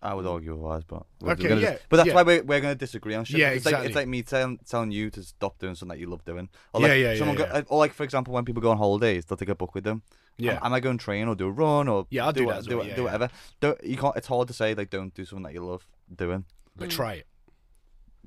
[0.00, 2.14] I would argue otherwise, but we're Okay, yeah, but that's yeah.
[2.14, 3.40] why we're, we're going to disagree on shit.
[3.40, 3.86] Yeah, it's like exactly.
[3.88, 6.48] it's like me telling telling you to stop doing something that you love doing.
[6.72, 7.62] Or Yeah, like yeah, someone yeah, go, yeah.
[7.66, 10.02] or like for example, when people go on holidays, they'll take a book with them.
[10.38, 10.52] Yeah.
[10.58, 12.52] Am, am I going to train or do a run or Yeah, I'll do what-
[12.52, 13.04] that as do, well, what- yeah, do yeah.
[13.06, 13.28] whatever.
[13.60, 14.16] Don't you can't.
[14.16, 15.84] It's hard to say like don't do something that you love
[16.14, 16.44] doing.
[16.76, 17.26] But try it.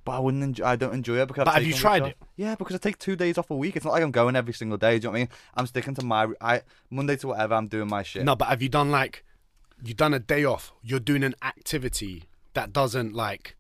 [0.06, 0.44] But I wouldn't.
[0.44, 1.46] Enjoy, I don't enjoy it because.
[1.46, 2.18] But I've have you tried it?
[2.38, 3.76] Yeah, because I take two days off a week.
[3.76, 4.92] It's not like I'm going every single day.
[4.92, 5.30] Do you know what I mean?
[5.56, 6.28] I'm sticking to my.
[6.40, 7.56] I Monday to whatever.
[7.56, 8.24] I'm doing my shit.
[8.24, 9.26] No, but have you done like
[9.84, 10.72] you done a day off?
[10.84, 13.56] You're doing an activity that doesn't like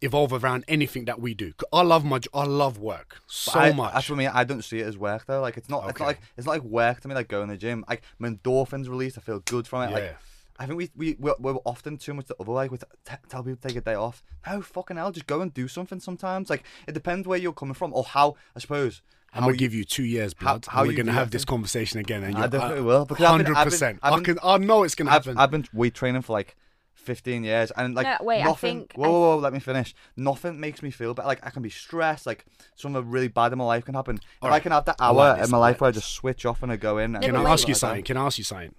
[0.00, 1.52] evolve around anything that we do.
[1.72, 3.92] I love my I love work so I, much.
[3.92, 4.30] That's what I mean.
[4.32, 5.40] I don't see it as work though.
[5.40, 5.88] Like it's not.
[5.90, 7.14] It's not like it's not like work to me.
[7.14, 7.84] Like going to the gym.
[7.88, 9.18] Like my endorphins released.
[9.18, 9.90] I feel good from it.
[9.90, 9.94] Yeah.
[9.94, 10.16] Like
[10.58, 12.68] I think we we we're, we're often too much the other way.
[12.68, 14.22] We t- t- tell people to take a day off.
[14.46, 15.12] No fucking hell.
[15.12, 16.00] Just go and do something.
[16.00, 18.36] Sometimes like it depends where you're coming from or how.
[18.56, 19.02] I suppose.
[19.32, 20.66] I'm gonna you- give you two years, how- blood.
[20.66, 21.48] how and we're you gonna have this thing.
[21.48, 23.98] conversation again, and I you're definitely will, I've hundred percent.
[24.02, 24.38] I've I been- can.
[24.42, 25.38] I know it's gonna I've, happen.
[25.38, 26.56] I've been weight training for like
[26.94, 29.94] 15 years and like No, wait, I nothing think- whoa, whoa, whoa let me finish
[30.16, 32.44] nothing makes me feel better like I can be stressed like
[32.74, 35.14] something really bad in my life can happen if I can have that I hour
[35.14, 37.34] like in my life where I just switch off and I go in and Can
[37.34, 38.02] I ask you something?
[38.04, 38.74] Can I ask you something?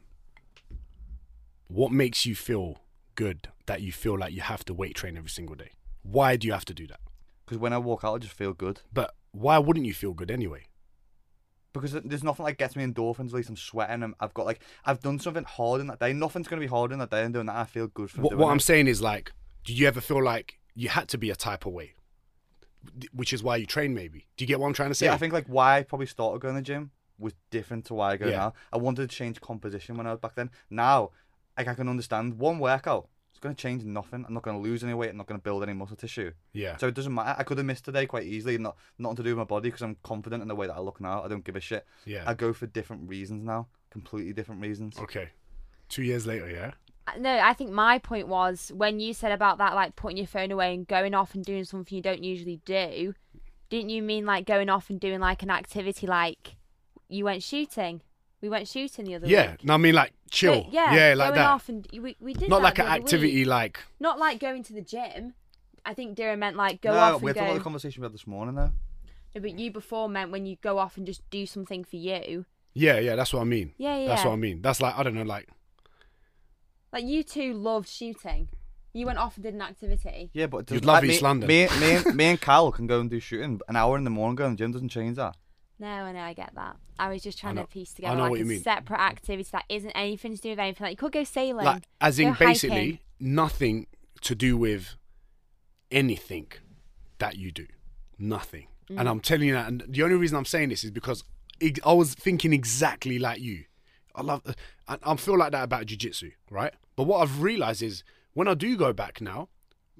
[1.70, 2.80] What makes you feel
[3.16, 5.72] good that you feel like you have to weight train every single day?
[6.02, 7.00] Why do you have to do that?
[7.46, 10.30] because when I walk out I just feel good But why wouldn't you feel good
[10.30, 10.66] anyway?
[11.74, 14.62] because there's nothing like gets me endorphins at least I'm sweating and I've got like
[14.86, 17.34] I've done something hard in that day nothing's gonna be hard in that day and
[17.34, 18.62] doing that I feel good from What, what I'm it.
[18.64, 19.32] saying is like,
[19.64, 21.94] do you ever feel like you had to be a type of way,
[23.14, 23.94] which is why you train?
[23.94, 24.26] Maybe.
[24.38, 25.06] Do you get what I'm trying to say?
[25.08, 27.94] yeah I think like why I probably started going to the gym was different to
[27.96, 28.38] why I go Yeah.
[28.38, 31.10] now I wanted to change composition when I was back then now
[31.60, 34.64] like I can understand one workout it's going to change nothing I'm not going to
[34.64, 36.78] lose any weight I'm not going to build any muscle tissue yeah.
[36.78, 37.36] So it doesn't matter.
[37.38, 38.58] I could have missed today quite easily.
[38.58, 40.80] Not nothing to do with my body because I'm confident in the way that I
[40.80, 41.24] look now.
[41.24, 41.86] I don't give a shit.
[42.06, 42.24] Yeah.
[42.26, 44.98] I go for different reasons now, completely different reasons.
[44.98, 45.30] Okay.
[45.90, 46.72] Two years later, yeah.
[47.08, 50.28] Uh, No, I think my point was when you said about that, like putting your
[50.28, 53.14] phone away and going off and doing something you don't usually do.
[53.70, 56.56] Didn't you mean like going off and doing like an activity like
[57.08, 58.02] you went shooting?
[58.42, 59.52] We went shooting the other Yeah.
[59.52, 59.64] week.
[59.66, 60.64] No, I mean like chill.
[60.64, 61.48] But yeah, yeah, like going that.
[61.50, 63.48] off and we, we did Not that like an activity week.
[63.48, 65.34] like Not like going to the gym.
[65.86, 67.58] I think Dira meant like go no, off we're and talking about go.
[67.60, 68.72] the conversation we had this morning though.
[69.36, 72.46] No, but you before meant when you go off and just do something for you.
[72.74, 73.16] yeah, yeah.
[73.16, 73.74] That's what I mean.
[73.78, 74.08] Yeah, yeah.
[74.08, 74.62] That's what I mean.
[74.62, 75.50] That's like I don't know, like
[76.94, 78.50] Like you two loved shooting.
[78.94, 80.32] You went off and did an activity.
[80.34, 81.48] Yeah, but it You'd love like, East me, London.
[81.48, 83.60] Me, me, and- me and Cal can go and do shooting.
[83.68, 85.36] An hour in the morning going to the gym doesn't change that.
[85.80, 86.76] No, I know, I get that.
[87.00, 88.62] I was just trying to piece together like a mean.
[88.62, 90.84] separate activity that isn't anything to do with anything.
[90.86, 91.66] Like you could go sailing.
[91.66, 92.48] like as in hiking.
[92.48, 93.88] basically nothing
[94.22, 94.96] to do with
[95.90, 96.48] anything
[97.20, 97.68] that you do.
[98.18, 98.68] Nothing.
[98.92, 99.00] Mm.
[99.00, 101.24] And I'm telling you that and the only reason I'm saying this is because
[101.86, 103.64] I was thinking exactly like you.
[104.14, 104.42] I love
[104.88, 106.74] I, I feel like that about jiu-jitsu, right?
[106.98, 108.04] But what I've realized is
[108.34, 109.48] when I do go back now,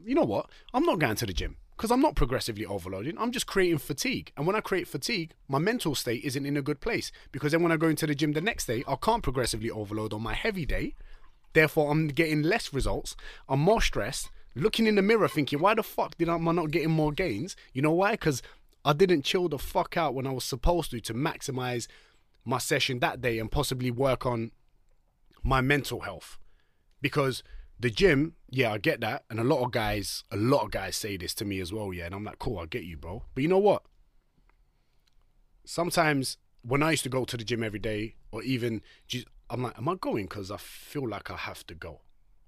[0.04, 0.50] you know what?
[0.74, 3.18] I'm not going to the gym because I'm not progressively overloading.
[3.18, 4.34] I'm just creating fatigue.
[4.36, 7.64] And when I create fatigue, my mental state isn't in a good place because then
[7.64, 10.34] when I go into the gym the next day, I can't progressively overload on my
[10.34, 10.94] heavy day.
[11.54, 13.16] Therefore, I'm getting less results.
[13.48, 14.30] I'm more stressed.
[14.56, 17.14] Looking in the mirror, thinking, why the fuck did I, am I not getting more
[17.14, 17.56] gains?
[17.72, 18.12] You know why?
[18.12, 18.44] Because
[18.84, 21.88] I didn't chill the fuck out when I was supposed to to maximize
[22.44, 24.52] my session that day and possibly work on
[25.44, 26.40] my mental health.
[27.02, 27.42] Because
[27.80, 30.96] the gym, yeah, I get that, and a lot of guys, a lot of guys
[30.96, 33.24] say this to me as well, yeah, and I'm like, cool, I get you, bro.
[33.34, 33.84] But you know what?
[35.66, 39.64] Sometimes when I used to go to the gym every day, or even ju- I'm
[39.64, 42.02] like, am I going because I feel like I have to go,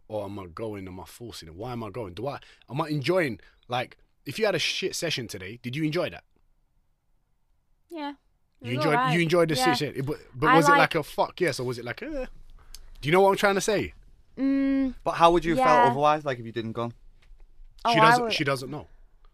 [0.08, 0.88] or am I going?
[0.88, 1.56] Am I forcing it?
[1.56, 2.14] Why am I going?
[2.14, 2.40] Do I?
[2.70, 3.40] Am I enjoying?
[3.68, 6.24] Like, if you had a shit session today, did you enjoy that?
[7.90, 8.14] yeah.
[8.64, 9.16] You enjoyed alright.
[9.16, 9.74] you enjoyed the yeah.
[9.74, 12.04] session, but but was it like- like a fuck yes, or was it like?
[12.04, 12.26] Eh?
[13.02, 13.94] Do you know what I'm trying to say?
[14.38, 15.66] Mm, But how would you have Yeah.
[15.66, 16.92] felt otherwise, like if you didn't go?
[17.86, 18.24] oh, she I doesn't.
[18.26, 18.88] would- She doesn't know.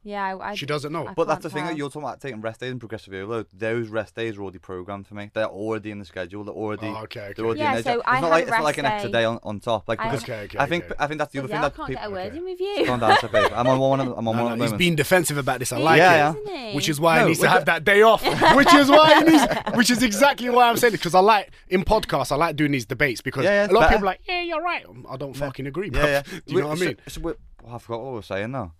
[0.08, 1.08] Yeah, I, I, She doesn't know.
[1.08, 3.14] I But that's can't the thing that you're talking about taking rest days and progressive
[3.14, 3.48] overload.
[3.54, 5.30] Those rest days are already programmed for me.
[5.34, 6.44] They're already in the schedule.
[6.44, 6.88] They're already.
[6.88, 7.34] Oh, okay, okay.
[7.36, 7.94] They're already Yeah, in there.
[7.94, 9.20] so it's I not have like a it's not like an extra day.
[9.20, 9.88] day on, on top.
[9.88, 10.96] Like because Okay, okay, I think okay.
[11.00, 12.02] I think that's the other Yeah, thing I that can't people.
[12.02, 12.38] get a word okay.
[12.38, 12.86] in with you.
[12.86, 13.38] Calm down, Sophie.
[13.38, 14.00] I'm on one.
[14.00, 14.78] Of, I'm on No, one no, at the he's moment.
[14.80, 15.72] being defensive about this.
[15.74, 16.38] I like Yeah, it.
[16.48, 16.76] yeah.
[16.76, 18.24] Which is why No, he needs to have that day off.
[18.56, 19.44] which is why he needs.
[19.76, 22.32] Which is exactly why I'm saying it because I like in podcasts.
[22.32, 24.22] I like doing these debates because Yeah, yeah, it's a lot of people are like,
[24.28, 24.86] yeah, you're right.
[25.10, 26.02] I don't fucking agree, bro.
[26.04, 26.40] Yeah, yeah.
[26.48, 26.98] Do you know what I mean?
[27.08, 27.34] So, we-
[27.70, 28.74] I forgot what we were saying now.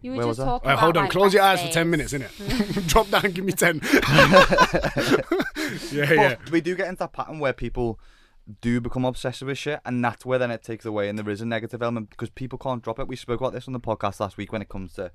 [0.00, 0.44] You were Where just was I?
[0.44, 1.02] talking All right, about hold on.
[1.04, 2.12] like, Close your eyes for ten days.
[2.12, 2.86] minutes, innit?
[2.88, 3.80] Drop down, give me ten.
[5.92, 6.36] yeah, But yeah.
[6.50, 7.98] we do get into that pattern where people
[8.60, 11.40] do become obsessed with shit, and that's where then it takes away, and there is
[11.40, 13.08] a negative element because people can't drop it.
[13.08, 15.10] We spoke about this on the podcast last week when it comes to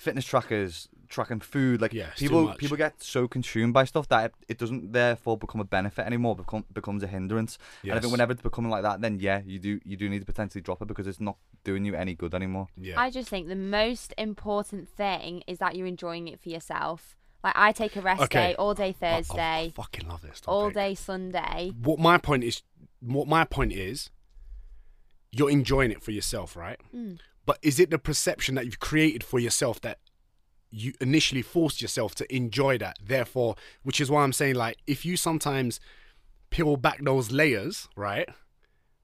[0.00, 1.80] fitness trackers, tracking food.
[1.80, 5.60] Like Yeah, people people get so consumed by stuff that it, it doesn't therefore become
[5.60, 6.34] a benefit anymore.
[6.36, 7.58] Become becomes a hindrance.
[7.82, 10.20] And I think whenever it's becoming like that, then yeah, you do you do need
[10.20, 12.68] to potentially drop it because it's not doing you any good anymore.
[12.76, 12.98] Yeah.
[13.00, 17.16] I just think the most important thing is that you're enjoying it for yourself.
[17.44, 18.48] Like I take a rest Okay.
[18.48, 20.40] day all day I- I Thursday, fucking love this.
[20.46, 21.72] all day Sunday.
[21.82, 22.62] What my point is,
[23.00, 24.10] what my point is,
[25.32, 26.78] you're enjoying it for yourself, right?
[26.94, 27.18] Mm.
[27.46, 29.98] But is it the perception that you've created for yourself that
[30.70, 32.98] you initially forced yourself to enjoy that?
[33.04, 35.80] Therefore, which is why I'm saying, like, if you sometimes
[36.50, 38.28] peel back those layers, right?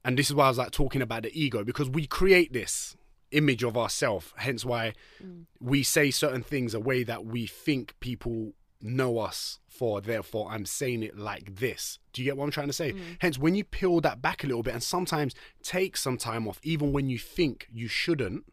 [0.05, 2.97] And this is why I was like talking about the ego because we create this
[3.33, 4.33] image of ourselves.
[4.37, 4.93] Hence why
[5.23, 5.45] mm.
[5.61, 10.01] we say certain things a way that we think people know us for.
[10.01, 11.99] Therefore, I'm saying it like this.
[12.13, 12.93] Do you get what I'm trying to say?
[12.93, 13.01] Mm.
[13.21, 16.61] Hence, when you peel that back a little bit and sometimes take some time off,
[16.63, 18.45] even when you think you shouldn't,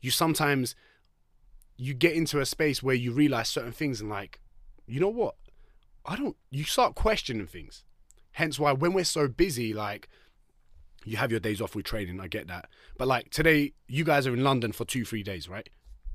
[0.00, 0.74] you sometimes
[1.76, 4.40] you get into a space where you realize certain things and like,
[4.86, 5.36] you know what?
[6.04, 6.36] I don't.
[6.50, 7.84] You start questioning things.
[8.32, 10.08] Hence why when we're so busy, like
[11.04, 12.20] you have your days off with training.
[12.20, 12.68] I get that,
[12.98, 15.68] but like today, you guys are in London for two, three days, right?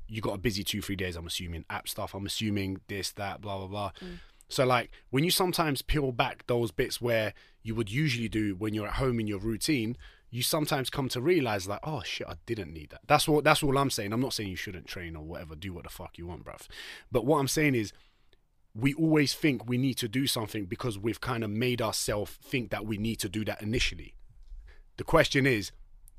[0.08, 1.16] You got a busy two, three days.
[1.16, 2.14] I'm assuming app stuff.
[2.14, 3.90] I'm assuming this, that, blah, blah, blah.
[4.00, 4.18] Mm.
[4.48, 8.74] So like when you sometimes peel back those bits where you would usually do when
[8.74, 9.96] you're at home in your routine,
[10.30, 13.00] you sometimes come to realize like, oh shit, I didn't need that.
[13.06, 14.12] That's what that's all I'm saying.
[14.12, 16.66] I'm not saying you shouldn't train or whatever, do what the fuck you want, bruv.
[17.10, 17.92] But what I'm saying is
[18.74, 22.70] we always think we need to do something because we've kind of made ourselves think
[22.70, 24.14] that we need to do that initially.
[24.96, 25.72] The question is,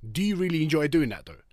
[0.09, 1.43] do you really enjoy doing that though?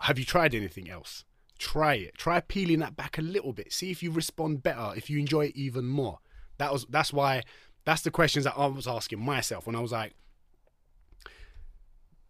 [0.00, 1.24] Have you tried anything else?
[1.58, 2.14] Try it.
[2.16, 3.72] Try peeling that back a little bit.
[3.72, 6.18] See if you respond better, if you enjoy it even more.
[6.58, 7.42] That was that's why
[7.84, 10.14] that's the questions that I was asking myself when I was like,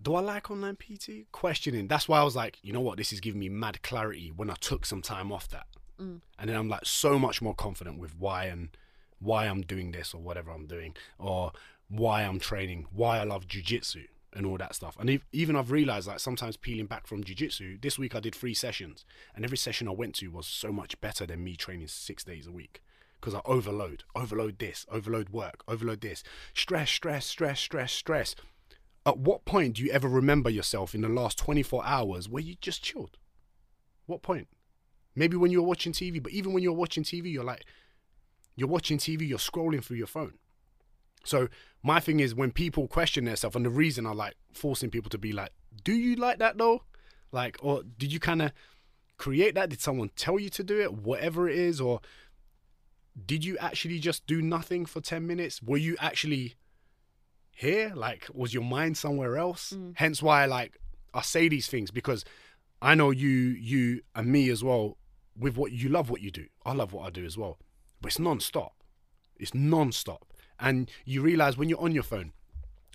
[0.02, 1.30] do I like online PT?
[1.32, 1.88] Questioning.
[1.88, 4.50] That's why I was like, you know what, this is giving me mad clarity when
[4.50, 5.66] I took some time off that.
[6.00, 6.20] Mm.
[6.38, 8.68] And then I'm like so much more confident with why and
[9.20, 11.52] why I'm doing this or whatever I'm doing, or
[11.88, 14.96] why I'm training, why I love jujitsu and all that stuff.
[14.98, 18.34] And ev- even I've realized like sometimes peeling back from jujitsu, this week I did
[18.34, 19.04] three sessions,
[19.34, 22.46] and every session I went to was so much better than me training six days
[22.46, 22.82] a week.
[23.20, 28.34] Because I overload, overload this, overload work, overload this, stress, stress, stress, stress, stress.
[29.06, 32.56] At what point do you ever remember yourself in the last 24 hours where you
[32.60, 33.16] just chilled?
[34.06, 34.48] What point?
[35.14, 37.64] Maybe when you were watching TV, but even when you're watching TV, you're like,
[38.56, 40.34] you're watching TV, you're scrolling through your phone.
[41.24, 41.48] So
[41.82, 45.18] my thing is when people question themselves, and the reason I like forcing people to
[45.18, 45.50] be like,
[45.82, 46.82] do you like that though?
[47.32, 48.52] Like, or did you kind of
[49.16, 49.70] create that?
[49.70, 50.92] Did someone tell you to do it?
[50.92, 52.00] Whatever it is, or
[53.26, 55.62] did you actually just do nothing for 10 minutes?
[55.62, 56.54] Were you actually
[57.50, 57.92] here?
[57.94, 59.72] Like, was your mind somewhere else?
[59.76, 59.94] Mm.
[59.96, 60.78] Hence why, like,
[61.12, 62.24] I say these things because
[62.82, 64.98] I know you, you and me as well.
[65.36, 66.46] With what you love, what you do.
[66.64, 67.58] I love what I do as well,
[68.00, 68.72] but it's non-stop.
[69.36, 72.32] It's non-stop, and you realize when you're on your phone,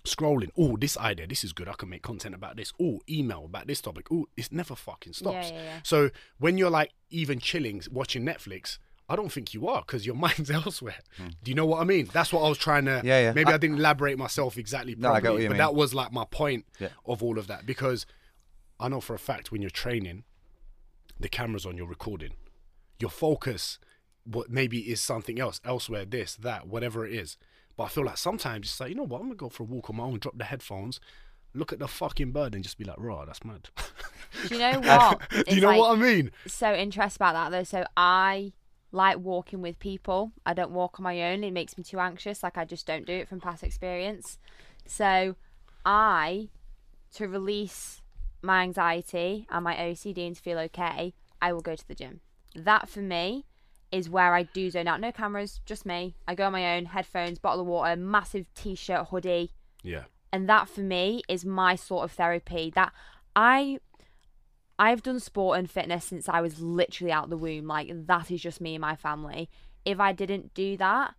[0.06, 0.49] scrolling.
[0.57, 1.68] Oh, this idea, this is good.
[1.68, 2.72] I can make content about this.
[2.81, 4.07] Oh, email about this topic.
[4.11, 5.49] Oh, it's never fucking stops.
[5.49, 5.80] Yeah, yeah, yeah.
[5.84, 6.10] So
[6.40, 8.77] when you're like even chilling, watching Netflix.
[9.11, 10.99] I don't think you are because your mind's elsewhere.
[11.18, 11.30] Hmm.
[11.44, 12.07] Do you know what I mean?
[12.14, 13.02] That's what I was trying to.
[13.03, 13.31] Yeah, yeah.
[13.34, 15.57] Maybe I, I- didn't elaborate myself exactly No, I properly, you but mean.
[15.57, 16.65] that was like my point
[17.07, 18.06] of all of that because
[18.80, 20.26] I know for a fact when you're training,
[21.19, 22.34] the camera's on, you're recording.
[22.99, 23.80] Your focus,
[24.32, 27.38] what maybe is something else, elsewhere, this, that, whatever it is.
[27.76, 29.66] But I feel like sometimes it's like, you know what, I'm gonna go for a
[29.66, 31.00] walk on my own, drop the headphones,
[31.54, 33.70] look at the fucking bird and just be like, raw, that's mad.
[34.48, 35.22] Do you know what?
[35.48, 36.32] Do you know like- what I mean?
[36.48, 37.64] so interested about that though.
[37.64, 38.54] So I
[38.92, 40.32] like walking with people.
[40.46, 41.44] I don't walk on my own.
[41.44, 42.44] It makes me too anxious.
[42.44, 44.38] Like I just don't do it from past experience.
[44.86, 45.36] So
[45.86, 46.50] I,
[47.16, 48.02] to release
[48.42, 52.22] my anxiety and my OCD and to feel okay, I will go to the gym.
[52.56, 53.46] That for me
[53.91, 54.99] is where I do zone out.
[55.02, 56.16] No cameras, just me.
[56.28, 59.52] I go on my own, headphones, bottle of water, massive t-shirt, hoodie,
[59.84, 60.03] Yeah.
[60.32, 62.91] and that for me is my sort of therapy that
[63.36, 63.80] i
[64.78, 68.41] i've done sport and fitness since i was literally out the womb like that is
[68.41, 69.49] just me and my family
[69.86, 71.14] if i didn't do that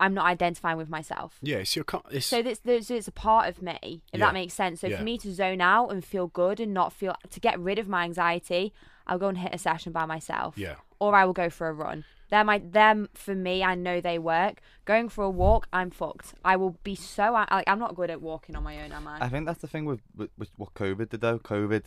[0.00, 1.84] i'm not identifying with myself Yeah, it's your.
[2.10, 4.26] It's, so this, this it's a part of me if Yeah.
[4.26, 4.98] that makes sense so Yeah.
[4.98, 7.88] for me to zone out and feel good and not feel to get rid of
[7.88, 8.72] my anxiety
[9.06, 10.76] i'll go and hit a session by myself Yeah.
[10.98, 14.18] or i will go for a run they're my them for me i know they
[14.18, 18.10] work going for a walk i'm fucked i will be so like i'm not good
[18.10, 20.50] at walking on my own am i I think that's the thing with, with, with
[20.56, 21.38] what COVID did though.
[21.38, 21.84] COVID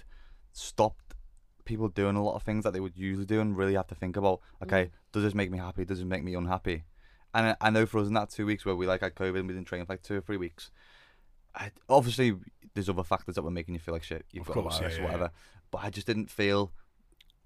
[0.54, 1.14] stopped
[1.66, 3.96] people doing a lot of things that they would usually do and really have to
[3.96, 4.90] think about, okay, mm.
[5.12, 5.84] does this make me happy?
[5.86, 6.84] Does it make me unhappy?
[7.34, 9.38] And I, I know for us in that two weeks where we like had COVID
[9.40, 10.72] and we didn't train for like two or three weeks,
[11.54, 12.36] I, obviously
[12.74, 14.26] there's other factors that were making you feel like shit.
[14.32, 15.32] You've Of got course, a virus yeah, or yeah, whatever.
[15.72, 16.72] But I just didn't feel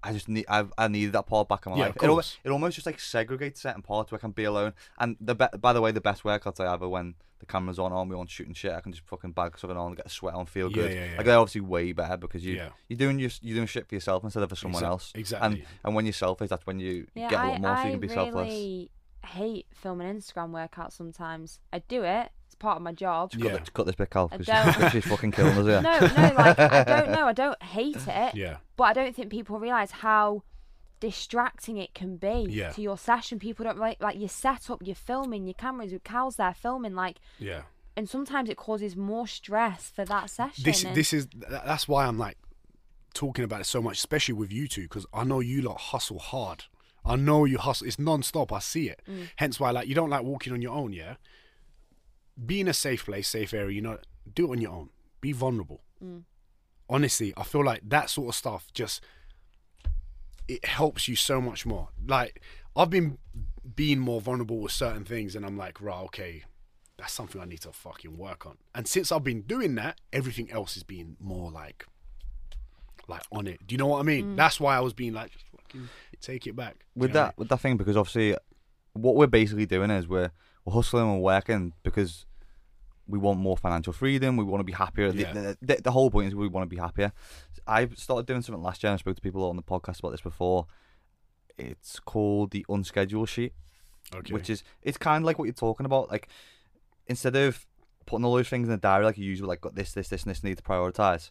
[0.04, 1.96] I just need I've, I needed that part back in my Yeah, life.
[1.96, 2.38] It, al- course.
[2.44, 4.72] it almost just like segregates certain parts where I can be alone.
[4.98, 7.78] And the be- by the way, the best workouts I have are when the camera's
[7.78, 8.72] on, on me on shooting shit.
[8.72, 10.92] I can just fucking bag something on, and get a sweat on, feel Yeah, good.
[10.92, 11.16] yeah, yeah.
[11.16, 12.68] Like they're obviously way better because you Yeah.
[12.88, 15.12] you're doing your, you're doing shit for yourself instead of for someone Exac- else.
[15.14, 15.46] exactly.
[15.60, 17.84] And and when you're selfish, that's when you Yeah, get a lot more, so I
[17.86, 18.88] you can be really selfless.
[19.34, 21.60] hate filming Instagram workouts sometimes.
[21.72, 22.30] I do it.
[22.62, 23.32] It's part of my job.
[23.32, 23.56] Cut, Yeah.
[23.56, 24.46] this, cut this bit, Cal, because
[24.92, 25.80] she's fucking killing us Yeah.
[25.80, 27.26] No, no, like I don't know.
[27.26, 28.58] I don't hate it, Yeah.
[28.76, 30.42] but I don't think people realize how
[31.00, 32.70] distracting it can be Yeah.
[32.72, 33.38] to your session.
[33.38, 35.92] People don't like like your setup, your filming, your cameras.
[35.92, 37.62] With Cal's there filming, like, Yeah.
[37.96, 40.62] and sometimes it causes more stress for that session.
[40.64, 42.38] This and- this is that's why I'm like
[43.14, 46.18] talking about it so much, especially with you two, because I know you lot hustle
[46.20, 46.64] hard.
[47.04, 47.88] I know you hustle.
[47.88, 48.52] It's non-stop.
[48.52, 49.02] I see it.
[49.10, 49.28] Mm.
[49.36, 50.92] Hence why like you don't like walking on your own.
[50.92, 51.16] Yeah.
[52.44, 53.74] Be in a safe place, safe area.
[53.74, 53.98] You know,
[54.34, 54.90] do it on your own.
[55.20, 55.82] Be vulnerable.
[56.02, 56.24] Mm.
[56.88, 59.02] Honestly, I feel like that sort of stuff just
[60.48, 61.88] it helps you so much more.
[62.06, 62.42] Like
[62.76, 63.18] I've been
[63.76, 66.44] being more vulnerable with certain things, and I'm like, right, okay,
[66.96, 68.58] that's something I need to fucking work on.
[68.74, 71.86] And since I've been doing that, everything else is being more like,
[73.08, 73.66] like on it.
[73.66, 74.34] Do you know what I mean?
[74.34, 74.36] Mm.
[74.36, 75.88] That's why I was being like, just fucking
[76.20, 76.78] take it back.
[76.78, 78.36] Do you with know what I that with that thing because obviously
[78.94, 80.30] what we're basically doing is we're
[80.64, 82.26] we're hustling and working because
[83.08, 84.36] we want more financial freedom.
[84.36, 85.10] We want to be happier.
[85.12, 85.32] The- Yeah.
[85.32, 87.12] The, the, the whole point is we want to be happier.
[87.66, 88.90] I started doing something last year.
[88.90, 90.66] and I spoke to people on the podcast about this before.
[91.58, 93.52] It's called the unschedule sheet.
[94.14, 94.34] Okay.
[94.34, 96.10] which is it's kind of like what you're talking about.
[96.10, 96.28] Like
[97.06, 97.64] instead of
[98.04, 100.22] putting all those things in the diary like you usually like got this, this, this,
[100.24, 101.30] and this need to prioritize.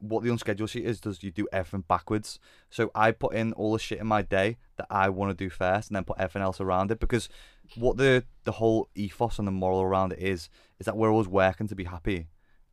[0.00, 2.38] What the unscheduled sheet is does you do everything backwards.
[2.70, 5.50] So I put in all the shit in my day that I want to do
[5.50, 7.00] first, and then put everything else around it.
[7.00, 7.28] Because
[7.76, 11.28] what the the whole ethos and the moral around it is is that we're always
[11.28, 12.28] working to be happy,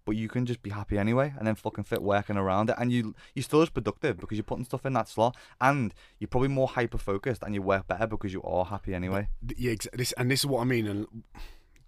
[0.06, 2.92] but you can just be happy anyway, and then fucking fit working around it, and
[2.92, 6.50] you you still as productive because you're putting stuff in that slot, and you're probably
[6.50, 9.28] more hyper focused, and you work better because you are happy anyway.
[9.58, 10.88] Yeah, exa- this and this is what I mean.
[10.88, 11.08] And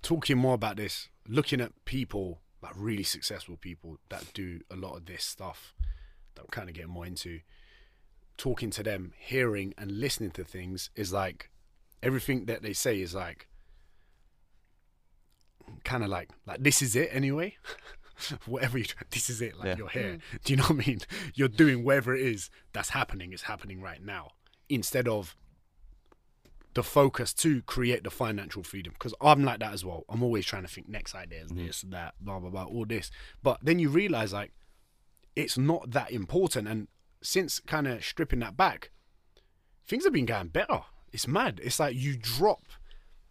[0.02, 4.96] talking more about this, looking at people like really successful people that do a lot
[4.96, 5.74] of this stuff
[6.36, 7.42] that I'm kind of getting more into.
[8.38, 11.50] Talking to them, hearing and listening to things is like
[12.04, 13.48] everything that they say is like
[15.84, 17.56] kind of like like this is it anyway.
[18.48, 19.76] whatever you this is it like Yeah.
[19.78, 20.22] you're here mm.
[20.44, 21.02] do you know what i mean
[21.36, 24.30] you're doing whatever it is that's happening it's happening right now
[24.70, 25.36] instead of
[26.78, 30.04] the focus to create the financial freedom because I'm like that as well.
[30.10, 31.66] I'm always trying to think next ideas, mm-hmm.
[31.66, 33.10] this, that, blah, blah, blah, all this.
[33.42, 34.52] But then you realize like
[35.36, 36.68] it's not that important.
[36.68, 36.88] And
[37.24, 38.92] since kind of stripping that back,
[39.88, 40.82] things have been going better.
[41.18, 41.60] It's mad.
[41.64, 42.62] It's like you drop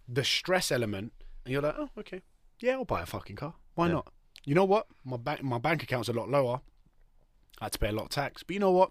[0.08, 1.12] the stress element
[1.44, 2.20] and you're like, oh, okay.
[2.58, 3.54] Yeah, I'll buy a fucking car.
[3.76, 3.92] Why Yeah.
[3.92, 4.12] not?
[4.44, 4.88] You know what?
[5.04, 6.62] My bank my bank account's a lot lower.
[7.60, 8.42] I had to pay a lot of tax.
[8.42, 8.90] But you know what?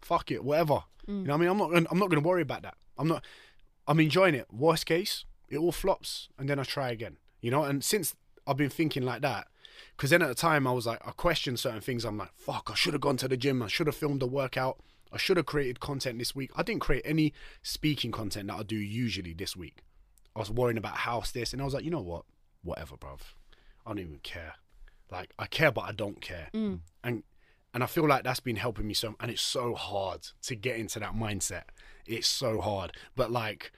[0.00, 0.82] Fuck it, whatever.
[1.06, 1.26] You mm.
[1.26, 1.48] know what I mean?
[1.50, 2.74] I'm not gonna, I'm not going to worry about that.
[2.98, 3.24] I'm not
[3.86, 4.52] I'm enjoying it.
[4.52, 7.18] Worst case, it all flops, and then I try again.
[7.40, 9.46] You know, and since I've been thinking like that,
[9.96, 12.04] because then at the time I was like, I questioned certain things.
[12.04, 13.62] I'm like, fuck, I should have gone to the gym.
[13.62, 14.80] I should have filmed a workout.
[15.12, 16.50] I should have created content this week.
[16.56, 17.32] I didn't create any
[17.62, 19.82] speaking content that I do usually this week.
[20.34, 22.24] I was worrying about house this, and I was like, you know what?
[22.62, 23.20] Whatever, bruv.
[23.84, 24.54] I don't even care.
[25.10, 26.48] Like I care, but I don't care.
[26.54, 26.80] Mm.
[27.02, 27.22] And
[27.72, 29.14] and I feel like that's been helping me so.
[29.20, 31.64] And it's so hard to get into that mindset.
[32.06, 32.92] It's so hard.
[33.16, 33.72] But like,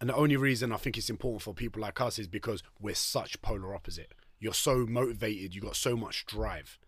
[0.00, 2.94] and the only reason I think it's important for people like us is because we're
[2.94, 4.12] such polar opposite.
[4.38, 5.54] You're so motivated.
[5.54, 6.78] You got so much drive.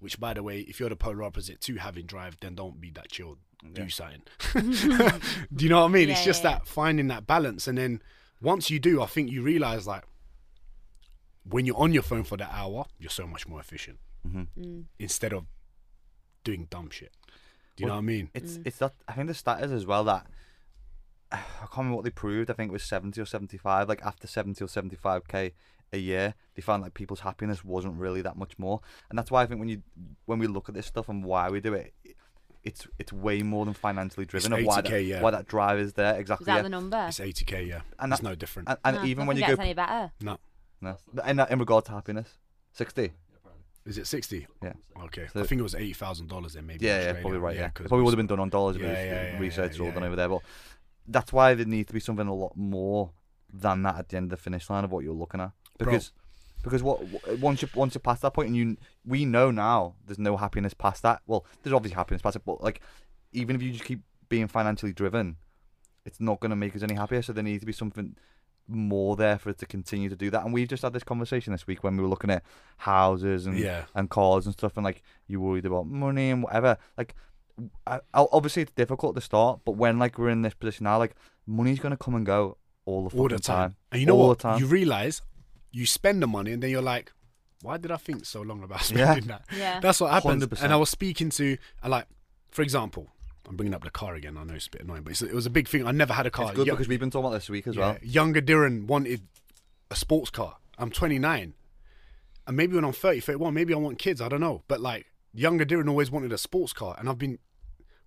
[0.00, 2.90] Which, by the way, if you're the polar opposite to having drive, then don't be
[2.90, 3.38] that chilled.
[3.72, 4.22] Do something.
[5.52, 6.08] do you know what I mean?
[6.08, 8.00] it's just yeah, that finding that balance, and then
[8.40, 10.04] once you do, I think you realize like
[11.44, 14.60] when you're on your phone for that hour, you're so much more efficient mm-hmm.
[14.60, 14.84] mm.
[14.98, 15.46] instead of
[16.44, 17.12] doing dumb shit.
[17.76, 18.30] Do you know what I mean?
[18.34, 18.66] It's mm.
[18.66, 20.26] it's that I think the stat is as well that
[21.32, 22.50] I can't remember what they proved.
[22.50, 23.88] I think it was seventy or seventy five.
[23.88, 25.52] Like after seventy or seventy five k
[25.92, 28.80] a year, they found like people's happiness wasn't really that much more.
[29.10, 29.82] And that's why I think when you
[30.26, 31.94] when we look at this stuff and why we do it,
[32.64, 35.22] it's it's way more than financially driven of why 80K, that, yeah.
[35.22, 36.44] why that drive is there exactly.
[36.44, 36.62] Is that yeah.
[36.62, 37.06] the number?
[37.08, 37.80] It's 80k, yeah.
[37.98, 38.68] And that's no different.
[38.68, 40.12] and and No, even when you go any better.
[40.20, 40.38] no,
[40.80, 40.96] no,
[41.26, 42.38] in in regard to happiness,
[42.72, 43.12] sixty.
[43.86, 44.46] is it 60?
[44.62, 44.74] Yeah.
[45.04, 46.86] Okay, So- I think it was eighty thousand dollars then maybe.
[46.86, 47.56] in Yeah, yeah, probably right.
[47.56, 49.38] Yeah, it probably would have been done on dollars if Yeah, it was yeah, yeah,
[49.38, 50.28] research yeah, all done over there.
[50.28, 50.42] But
[51.06, 53.12] that's why there needs to be something a lot more
[53.50, 55.52] than that at the end of the finish line of what you're looking at.
[55.78, 55.92] Bro.
[55.92, 56.12] Because
[56.62, 57.00] because what
[57.38, 58.76] once you once you pass that point and you
[59.06, 61.22] we know now there's no happiness past that.
[61.26, 62.80] Well, there's obviously happiness past it, but like
[63.32, 65.36] even if you just keep being financially driven,
[66.04, 67.22] it's not going to make us any happier.
[67.22, 68.16] So there needs to be something
[68.66, 70.44] more there for it to continue to do that.
[70.44, 72.42] And we've just had this conversation this week when we were looking at
[72.76, 73.84] houses and Yeah.
[73.94, 76.76] and cars and stuff, and like you worried about money and whatever.
[76.96, 77.14] Like
[77.86, 81.14] I, obviously it's difficult to start, but when like we're in this position now, like
[81.46, 83.70] money's gonna come and go all the all the time.
[83.70, 83.76] time.
[83.92, 84.38] And you know all what?
[84.38, 84.60] the time.
[84.60, 85.22] You realize
[85.70, 87.12] you spend the money and then you're like,
[87.62, 89.04] why did I think so long about Yeah.
[89.12, 89.42] spending that?
[89.56, 89.80] Yeah.
[89.80, 90.44] That's what happens.
[90.46, 90.62] 100%.
[90.62, 92.06] And I was speaking to, I like,
[92.50, 93.08] for example,
[93.48, 94.36] I'm bringing up the car again.
[94.36, 95.86] I know it's a bit annoying, but it's, it was a big thing.
[95.86, 96.46] I never had a car.
[96.48, 97.98] It's good Yo- because we've been talking about this week as yeah, well.
[98.02, 99.22] Younger Dylan wanted
[99.90, 100.56] a sports car.
[100.78, 101.54] I'm 29.
[102.46, 104.20] And maybe when I'm 30, 31, maybe I want kids.
[104.20, 104.62] I don't know.
[104.68, 106.94] But like, younger Dylan always wanted a sports car.
[106.98, 107.38] And I've been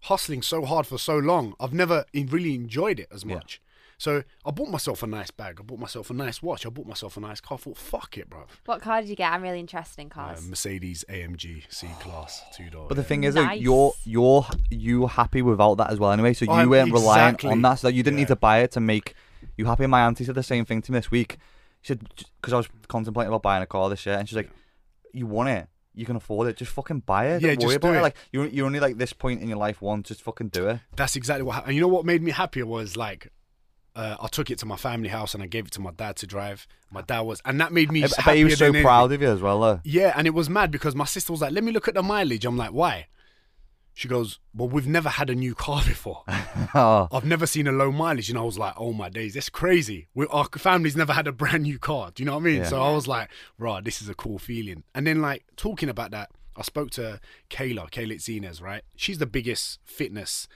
[0.01, 1.53] hustling so hard for so long.
[1.59, 3.35] I've never really enjoyed it as Yeah.
[4.05, 4.23] Much.
[4.23, 5.57] So I bought myself a nice bag.
[5.59, 6.65] I bought myself a nice watch.
[6.65, 7.57] I bought myself a nice car.
[7.57, 8.45] I thought, fuck it, bro.
[8.65, 9.31] What car did you get?
[9.31, 10.47] I'm really interested in Uh, cars.
[10.47, 12.87] Mercedes AMG C Class two door.
[12.87, 13.61] But the thing is, though, Nice.
[13.61, 16.33] you're you're you happy without that as well anyway.
[16.33, 17.51] So you I'm- weren't reliant exactly.
[17.51, 17.75] on that.
[17.75, 18.21] So you didn't Yeah.
[18.23, 19.13] need to buy it to make
[19.57, 19.85] you happy.
[19.87, 21.37] My auntie said the same thing to me this week.
[21.81, 22.01] She said
[22.41, 24.51] because I was contemplating about buying a car this year, and she's like,
[25.13, 25.67] "You want it?
[25.93, 26.55] You can afford it.
[26.57, 27.41] Just fucking buy it.
[27.41, 27.99] Yeah, Don't worry just do about it.
[27.99, 28.01] it.
[28.03, 30.07] Like you're you're only like this point in your life once.
[30.07, 30.79] Just fucking do it.
[30.95, 31.69] That's exactly what happened.
[31.69, 33.29] And you know what made me happier was like,
[33.95, 36.15] uh, I took it to my family house and I gave it to my dad
[36.17, 36.67] to drive.
[36.91, 38.03] My dad was, and that made me.
[38.03, 39.81] I, bet he was so proud of you as well, though.
[39.83, 42.03] Yeah, and it was mad because my sister was like, "Let me look at the
[42.03, 43.07] mileage." I'm like, "Why?"
[43.93, 46.23] She goes, "Well, we've never had a new car before.
[46.73, 49.49] oh, I've never seen a low mileage." And I was like, "Oh my days, that's
[49.49, 50.07] crazy.
[50.13, 52.57] We, our family's never had a brand new car." Do you know what I mean?
[52.57, 52.65] Yeah.
[52.65, 56.11] So I was like, "Right, this is a cool feeling." And then like talking about
[56.11, 57.19] that, I spoke to
[57.49, 58.83] Kayla, Kayla Itsines, right?
[58.95, 60.47] She's the biggest fitness.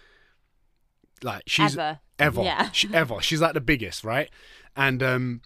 [1.25, 1.99] Like she's Ever.
[2.19, 2.69] ever, Yeah.
[2.73, 3.19] she, ever.
[3.21, 4.29] She's like the biggest, right?
[4.75, 5.41] And um,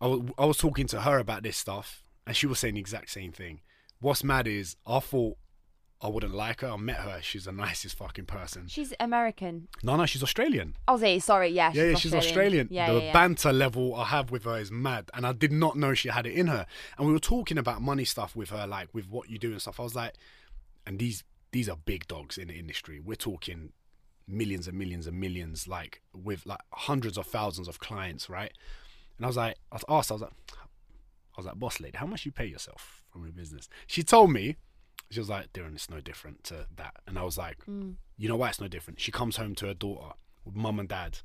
[0.00, 2.80] I wa- I was talking to her about this stuff, and she was saying the
[2.80, 3.60] exact same thing.
[4.00, 5.36] What's mad is I thought
[6.02, 6.68] I wouldn't like her.
[6.68, 7.20] I met her.
[7.22, 8.66] She's the nicest fucking person.
[8.68, 9.68] She's American.
[9.82, 10.76] No, no, she's Australian.
[10.86, 11.70] Aussie, sorry, yeah.
[11.70, 12.68] She's yeah, yeah, she's Australian.
[12.70, 13.12] Yeah, the yeah, yeah.
[13.14, 16.26] banter level I have with her is mad, and I did not know she had
[16.26, 16.66] it in her.
[16.98, 19.60] And we were talking about money stuff with her, like with what you do and
[19.62, 19.80] stuff.
[19.80, 20.12] I was like,
[20.86, 23.00] and these these are big dogs in the industry.
[23.02, 23.72] We're talking
[24.26, 28.52] millions and millions and millions, like with like hundreds of thousands of clients, right?
[29.18, 31.96] And I was like, I was asked, I was like, I was like, boss lady,
[31.98, 33.68] how much you pay yourself from your business?
[33.86, 34.56] She told me,
[35.10, 36.94] she was like, Darren, it's no different to that.
[37.06, 37.96] And I was like, Mm.
[38.16, 39.00] you know why it's no different?
[39.00, 40.14] She comes home to her daughter
[40.44, 41.18] with mum and dad.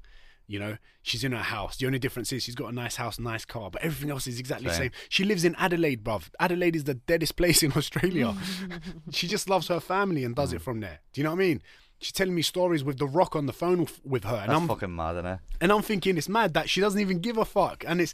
[0.47, 1.77] You know, she's in her house.
[1.77, 4.39] The only difference is she's got a nice house, nice car, but everything else is
[4.39, 4.81] exactly the Same.
[4.85, 4.91] same.
[5.07, 6.30] She lives in Adelaide, bruv.
[6.39, 8.35] Adelaide is the deadest place in Australia.
[9.11, 10.38] she just loves her family and Mm.
[10.38, 10.99] does it from there.
[11.13, 11.61] Do you know what I mean?
[11.99, 14.67] She's telling me stories with The Rock on the phone with her, and that's I'm
[14.67, 15.39] fucking mad, isn't it?
[15.59, 17.84] and I'm thinking it's mad that she doesn't even give a fuck.
[17.85, 18.13] And it's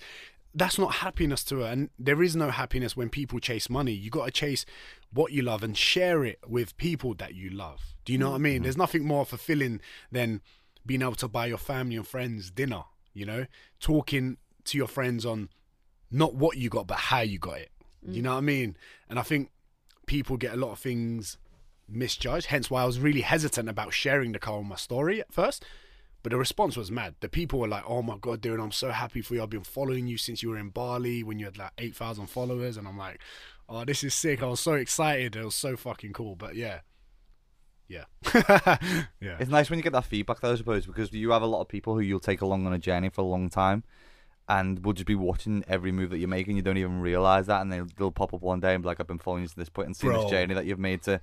[0.56, 1.66] that's not happiness to her.
[1.66, 3.92] And there is no happiness when people chase money.
[3.92, 4.66] You got to chase
[5.14, 7.82] what you love and share it with people that you love.
[8.06, 8.56] Do you know what I mean?
[8.56, 8.64] Mm-hmm.
[8.64, 9.82] There's nothing more fulfilling
[10.12, 10.42] than
[10.86, 12.84] being able to buy your family and friends dinner.
[13.14, 13.46] You know,
[13.80, 15.50] talking to your friends on
[16.10, 17.72] not what you got, but how you got it.
[18.02, 18.26] You mm.
[18.26, 18.78] know what I mean?
[19.10, 19.52] And I think
[20.06, 21.38] people get a lot of things
[21.88, 22.48] misjudged.
[22.48, 25.66] Hence why I was really hesitant about sharing the car on my story at first.
[26.24, 27.14] But the response was mad.
[27.20, 29.44] The people were like, "Oh my god, dude, I'm so happy for you.
[29.44, 32.28] I've been following you since you were in Bali when you had like eight thousand
[32.28, 33.20] followers." And I'm like,
[33.70, 34.42] "Oh, this is sick.
[34.42, 35.36] I was so excited.
[35.36, 36.80] It was so fucking cool." But yeah,
[37.88, 39.38] yeah, yeah.
[39.40, 41.62] It's nice when you get that feedback, though, I suppose, because you have a lot
[41.62, 43.84] of people who you'll take along on a journey for a long time,
[44.50, 46.56] and will just be watching every move that you're making.
[46.56, 49.00] You don't even realize that, and they'll, they'll pop up one day and be like,
[49.00, 51.22] "I've been following you to this point and seen this journey that you've made to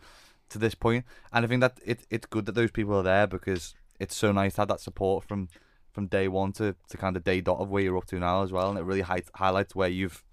[0.52, 3.26] to this point." And I think that it it's good that those people are there
[3.26, 5.48] because it's so nice to have that support from
[5.90, 8.42] from day one to, to kind of day dot of where you're up to now
[8.42, 10.24] as well, and it really hi- highlights where you've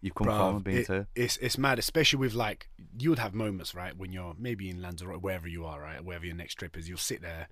[0.00, 1.06] you've come from Bruv, and been it- to.
[1.14, 2.68] It's it's mad, especially with like
[2.98, 6.24] you would have moments, right, when you're maybe in Lanzarote, wherever you are, right, wherever
[6.24, 7.48] your next trip is, you'll sit there,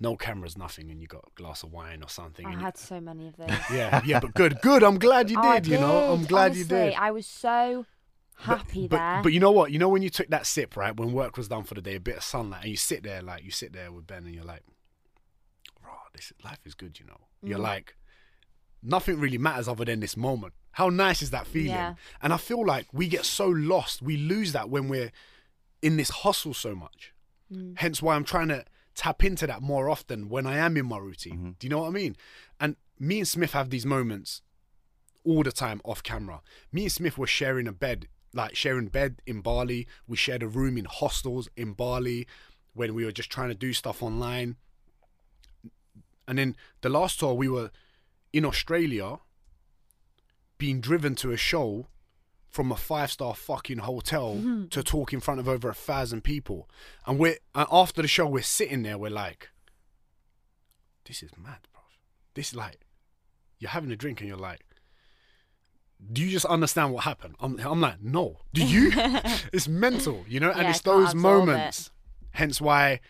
[0.00, 2.46] no cameras, nothing, and you got a glass of wine or something.
[2.46, 3.50] I and you- had so many of those.
[3.72, 4.82] yeah, yeah, but good, good.
[4.84, 5.72] I'm glad you Oh, I did.
[5.72, 6.94] You know, I'm did, glad you did.
[6.94, 7.84] I was so
[8.36, 9.20] happy but, there.
[9.22, 9.70] But you know what?
[9.72, 10.96] You know when you took that sip, right?
[10.96, 13.22] When work was done for the day, a bit of sunlight, and you sit there,
[13.22, 14.62] like you sit there with Ben, and you're like,
[15.84, 17.62] "Raw, this life is good." You know, you're Mm.
[17.62, 17.96] like,
[18.82, 20.54] nothing really matters other than this moment.
[20.72, 21.70] How nice is that feeling?
[21.70, 21.94] Yeah.
[22.20, 25.12] And I feel like we get so lost, we lose that when we're
[25.82, 27.12] in this hustle so much.
[27.52, 27.78] Mm.
[27.78, 28.64] Hence why I'm trying to
[28.94, 31.34] tap into that more often when I am in my routine.
[31.34, 31.50] Mm-hmm.
[31.58, 32.16] Do you know what I mean?
[32.58, 34.42] And me and Smith have these moments
[35.24, 36.40] all the time off camera.
[36.72, 39.86] Me and Smith were sharing a bed, like sharing bed in Bali.
[40.06, 42.26] We shared a room in hostels in Bali
[42.74, 44.56] when we were just trying to do stuff online.
[46.26, 47.70] And then the last tour we were
[48.32, 49.18] in Australia
[50.58, 51.88] being driven to a show
[52.48, 54.66] from a five star fucking hotel mm-hmm.
[54.66, 56.68] to talk in front of over a thousand people.
[57.06, 59.50] And we're and after the show we're sitting there, we're like,
[61.04, 61.82] This is mad, bro.
[62.34, 62.86] This is like
[63.58, 64.64] you're having a drink and you're like,
[66.10, 67.34] Do you just understand what happened?
[67.40, 68.38] I'm I'm like, no.
[68.52, 68.90] Do you?
[69.52, 70.50] it's mental, you know?
[70.50, 71.46] And Yeah, it's those absorb it.
[71.52, 71.90] moments.
[72.32, 73.00] Hence why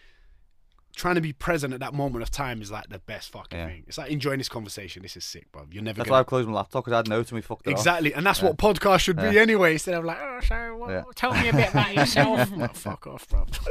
[0.94, 3.66] trying to be present at that moment of time is like the best fucking Yeah.
[3.66, 3.85] thing.
[3.86, 5.02] It's like enjoying this conversation.
[5.02, 5.66] This is sick, bro.
[5.70, 7.43] You're never That's why gonna I've closed my laptop because I had notes and we
[7.43, 7.78] fucked it off.
[7.78, 8.48] exactly, and that's Yeah.
[8.51, 9.73] what podcast should be anyway.
[9.73, 11.02] Instead of like, oh, so what, Yeah.
[11.14, 12.51] tell me a bit about yourself.
[12.55, 13.47] Like, fuck off, bro.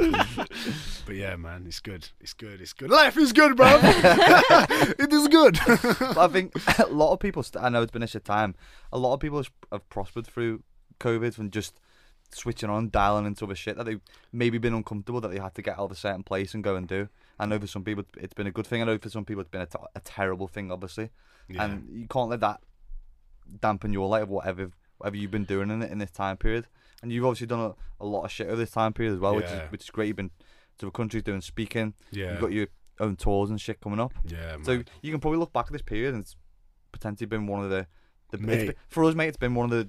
[1.06, 2.08] but yeah, man, it's good.
[2.20, 2.60] It's good.
[2.60, 2.90] It's good.
[2.90, 3.78] Life is good, bro.
[3.82, 5.58] it is good.
[5.66, 8.54] But I think a lot of people, st- I know it's been a shit time,
[8.92, 10.62] a lot of people have- have prospered through
[11.00, 11.78] COVID from just
[12.34, 14.00] switching on, dialing into other shit that they've
[14.32, 16.76] maybe been uncomfortable that they had to get out of a certain place and go
[16.76, 17.08] and do.
[17.38, 18.82] I know for some people it's been a good thing.
[18.82, 21.10] I know for some people it's been a, t- a terrible thing, obviously.
[21.48, 21.64] Yeah.
[21.64, 22.60] And you can't let that
[23.60, 26.66] dampen your light of whatever whatever you've been doing in it in this time period.
[27.02, 29.34] And you've obviously done a, a lot of shit over this time period as well,
[29.34, 30.08] which is which is great.
[30.08, 30.30] You've been
[30.78, 31.94] to the countries doing speaking.
[32.10, 32.32] yeah.
[32.32, 32.66] You've got your
[33.00, 34.12] own tours and shit coming up.
[34.24, 34.64] yeah, man.
[34.64, 36.36] So you can probably look back at this period and it's
[36.92, 37.86] potentially been one of the,
[38.30, 38.66] the Mate.
[38.68, 39.28] been- for us, mate.
[39.28, 39.88] It's been one of the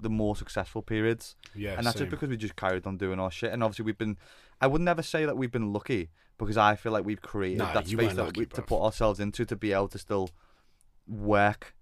[0.00, 2.06] the more successful periods, yeah, and that's same.
[2.06, 3.52] just because we just carried on doing our shit.
[3.52, 4.16] And obviously, we've been.
[4.60, 7.72] I would never say that we've been lucky because I feel like we've created Nah,
[7.74, 10.30] that space that lucky, we, to put ourselves into to be able to still
[11.06, 11.74] work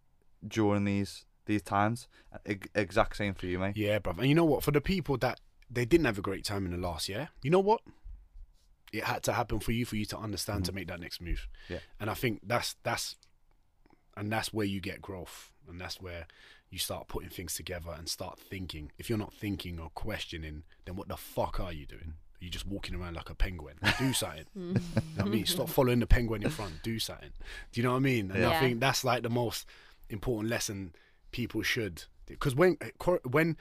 [0.47, 2.09] during these these times.
[2.49, 3.77] E- exact same for you, mate.
[3.77, 4.19] Yeah, bruv.
[4.19, 4.62] And you know what?
[4.62, 5.40] For the people that
[5.70, 7.81] they didn't have a great time in the last year, you know what?
[8.93, 11.47] It had to happen for you for you to understand to make that next move.
[11.65, 11.74] Mm-hmm.
[11.74, 11.81] Yeah.
[12.01, 13.16] And I think that's that's
[14.16, 15.53] and that's where you get growth.
[15.69, 16.27] And that's where
[16.70, 18.93] you start putting things together and start thinking.
[18.99, 22.15] If you're not thinking or questioning, then what the fuck are you doing?
[22.40, 23.77] Are you just walking around like a penguin?
[23.99, 24.45] Do something.
[24.57, 24.74] Mm.
[24.74, 24.81] you know
[25.16, 25.47] what I mean?
[25.47, 26.82] Stop following the penguin in front.
[26.82, 27.31] Do something.
[27.73, 28.31] Do you know what I mean?
[28.31, 29.66] And I think that's like the most
[30.09, 30.93] important lesson
[31.32, 32.05] people should.
[32.27, 33.57] Because when eh, when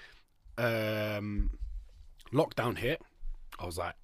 [0.57, 1.51] um,
[2.33, 3.01] lockdown hit,
[3.57, 3.95] I was like,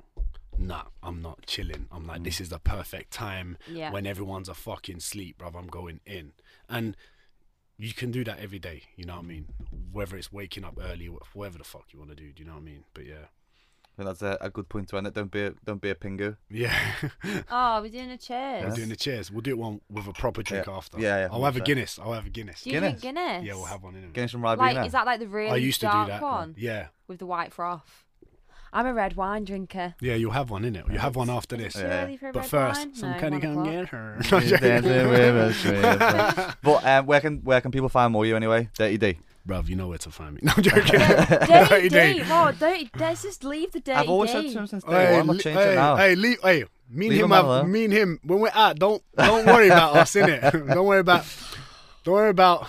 [0.57, 1.87] nah, I'm not chilling.
[1.91, 2.41] I'm like, this mm.
[2.41, 3.91] is the perfect time Yeah.
[3.91, 5.55] when everyone's a fucking sleep, bruv.
[5.55, 6.31] I'm going in.
[6.69, 6.95] And
[7.77, 9.45] you can do that every day, you know what I mean?
[9.91, 12.47] Whether it's waking up early, wh- whatever the fuck you want to do, do you
[12.47, 12.83] know what I mean?
[12.93, 13.25] But yeah.
[13.85, 15.13] I think that's a, a good point to end it.
[15.13, 16.35] Don't be a, don't be a pingu.
[16.49, 16.73] Yeah.
[17.51, 18.63] Oh, we're doing a cheers.
[18.65, 19.31] We're doing the cheers.
[19.31, 20.73] We'll do it one with a proper drink Yeah.
[20.73, 20.99] after.
[20.99, 21.99] Yeah, yeah, I'll have a Guinness.
[21.99, 22.63] I'll have a Guinness.
[22.63, 23.01] Do you Guinness?
[23.01, 23.43] drink Guinness?
[23.45, 24.13] Yeah, we'll have one in it.
[24.13, 24.85] Getting some Like, Ribena.
[24.87, 26.21] is that like the really I used to do dark that.
[26.23, 26.87] one Yeah.
[27.07, 28.03] with the white froth?
[28.73, 29.93] I'm a red wine drinker.
[30.01, 30.85] Yeah, you'll have one in it.
[30.89, 31.73] You'll have one after this.
[31.73, 32.03] Too Yeah.
[32.03, 32.95] early for a But first, wine?
[32.95, 34.17] some No, can you one come get her?
[34.23, 36.55] She's dancing with us, with us.
[36.63, 38.69] But um, where can where can people find more you anyway?
[38.75, 39.19] Dirty D.
[39.47, 40.41] Bruv, you know where to find me.
[40.43, 40.83] No, I'm joking.
[40.99, 42.13] Dirty D.
[42.13, 42.21] D.
[42.25, 42.89] Oh, dirty.
[42.97, 44.41] Let's just leave the dirty I've always D.
[44.41, 45.19] said to him since day Hey, one.
[45.21, 45.95] I'm not hey, it now.
[45.97, 48.79] Hey, leave, hey, me and Leave him him have, me and him when we're out.
[48.79, 50.51] Don't don't worry about us, innit?
[50.73, 51.25] don't worry about,
[52.05, 52.67] don't worry about,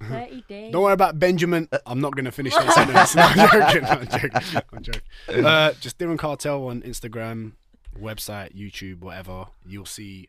[0.00, 0.70] Dirty D.
[0.72, 1.68] don't worry about Benjamin.
[1.86, 3.14] I'm not gonna finish that sentence.
[3.14, 3.84] No, I'm joking.
[3.84, 4.62] I'm joking.
[4.72, 5.00] I'm joking.
[5.46, 7.52] Uh, just Diren Kartal on Instagram,
[7.98, 9.46] website, YouTube, whatever.
[9.66, 10.28] You'll see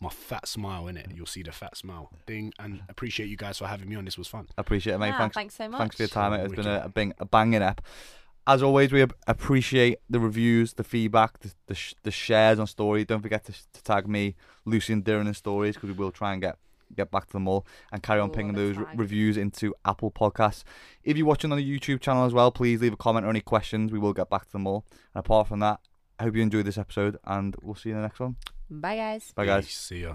[0.00, 1.06] my fat smile in it.
[1.14, 4.04] You'll see the fat smile thing, and appreciate you guys for having me on.
[4.04, 4.48] This was fun.
[4.58, 5.12] Appreciate it, mate.
[5.14, 5.34] Ah, thanks.
[5.34, 5.78] thanks so much.
[5.78, 6.32] Thanks for your time.
[6.34, 6.66] It's been wicked.
[6.66, 7.80] a, a, bang, a banging app.
[8.44, 13.04] As always, we appreciate the reviews, the feedback, the the, sh- the shares on story.
[13.04, 16.32] Don't forget to, to tag me, Lucy and Darren in stories because we will try
[16.32, 16.56] and get
[16.96, 18.96] get back to them all and carry on All pinging those time.
[18.96, 20.64] reviews into Apple Podcasts.
[21.04, 23.40] If you're watching on the YouTube channel as well, please leave a comment or any
[23.40, 23.92] questions.
[23.92, 24.84] We will get back to them all.
[25.14, 25.80] And apart from that,
[26.18, 28.36] I hope you enjoyed this episode and we'll see you in the next one.
[28.70, 29.32] Bye, guys.
[29.34, 29.66] Bye, guys.
[29.66, 29.78] Peace.
[29.78, 30.14] See ya.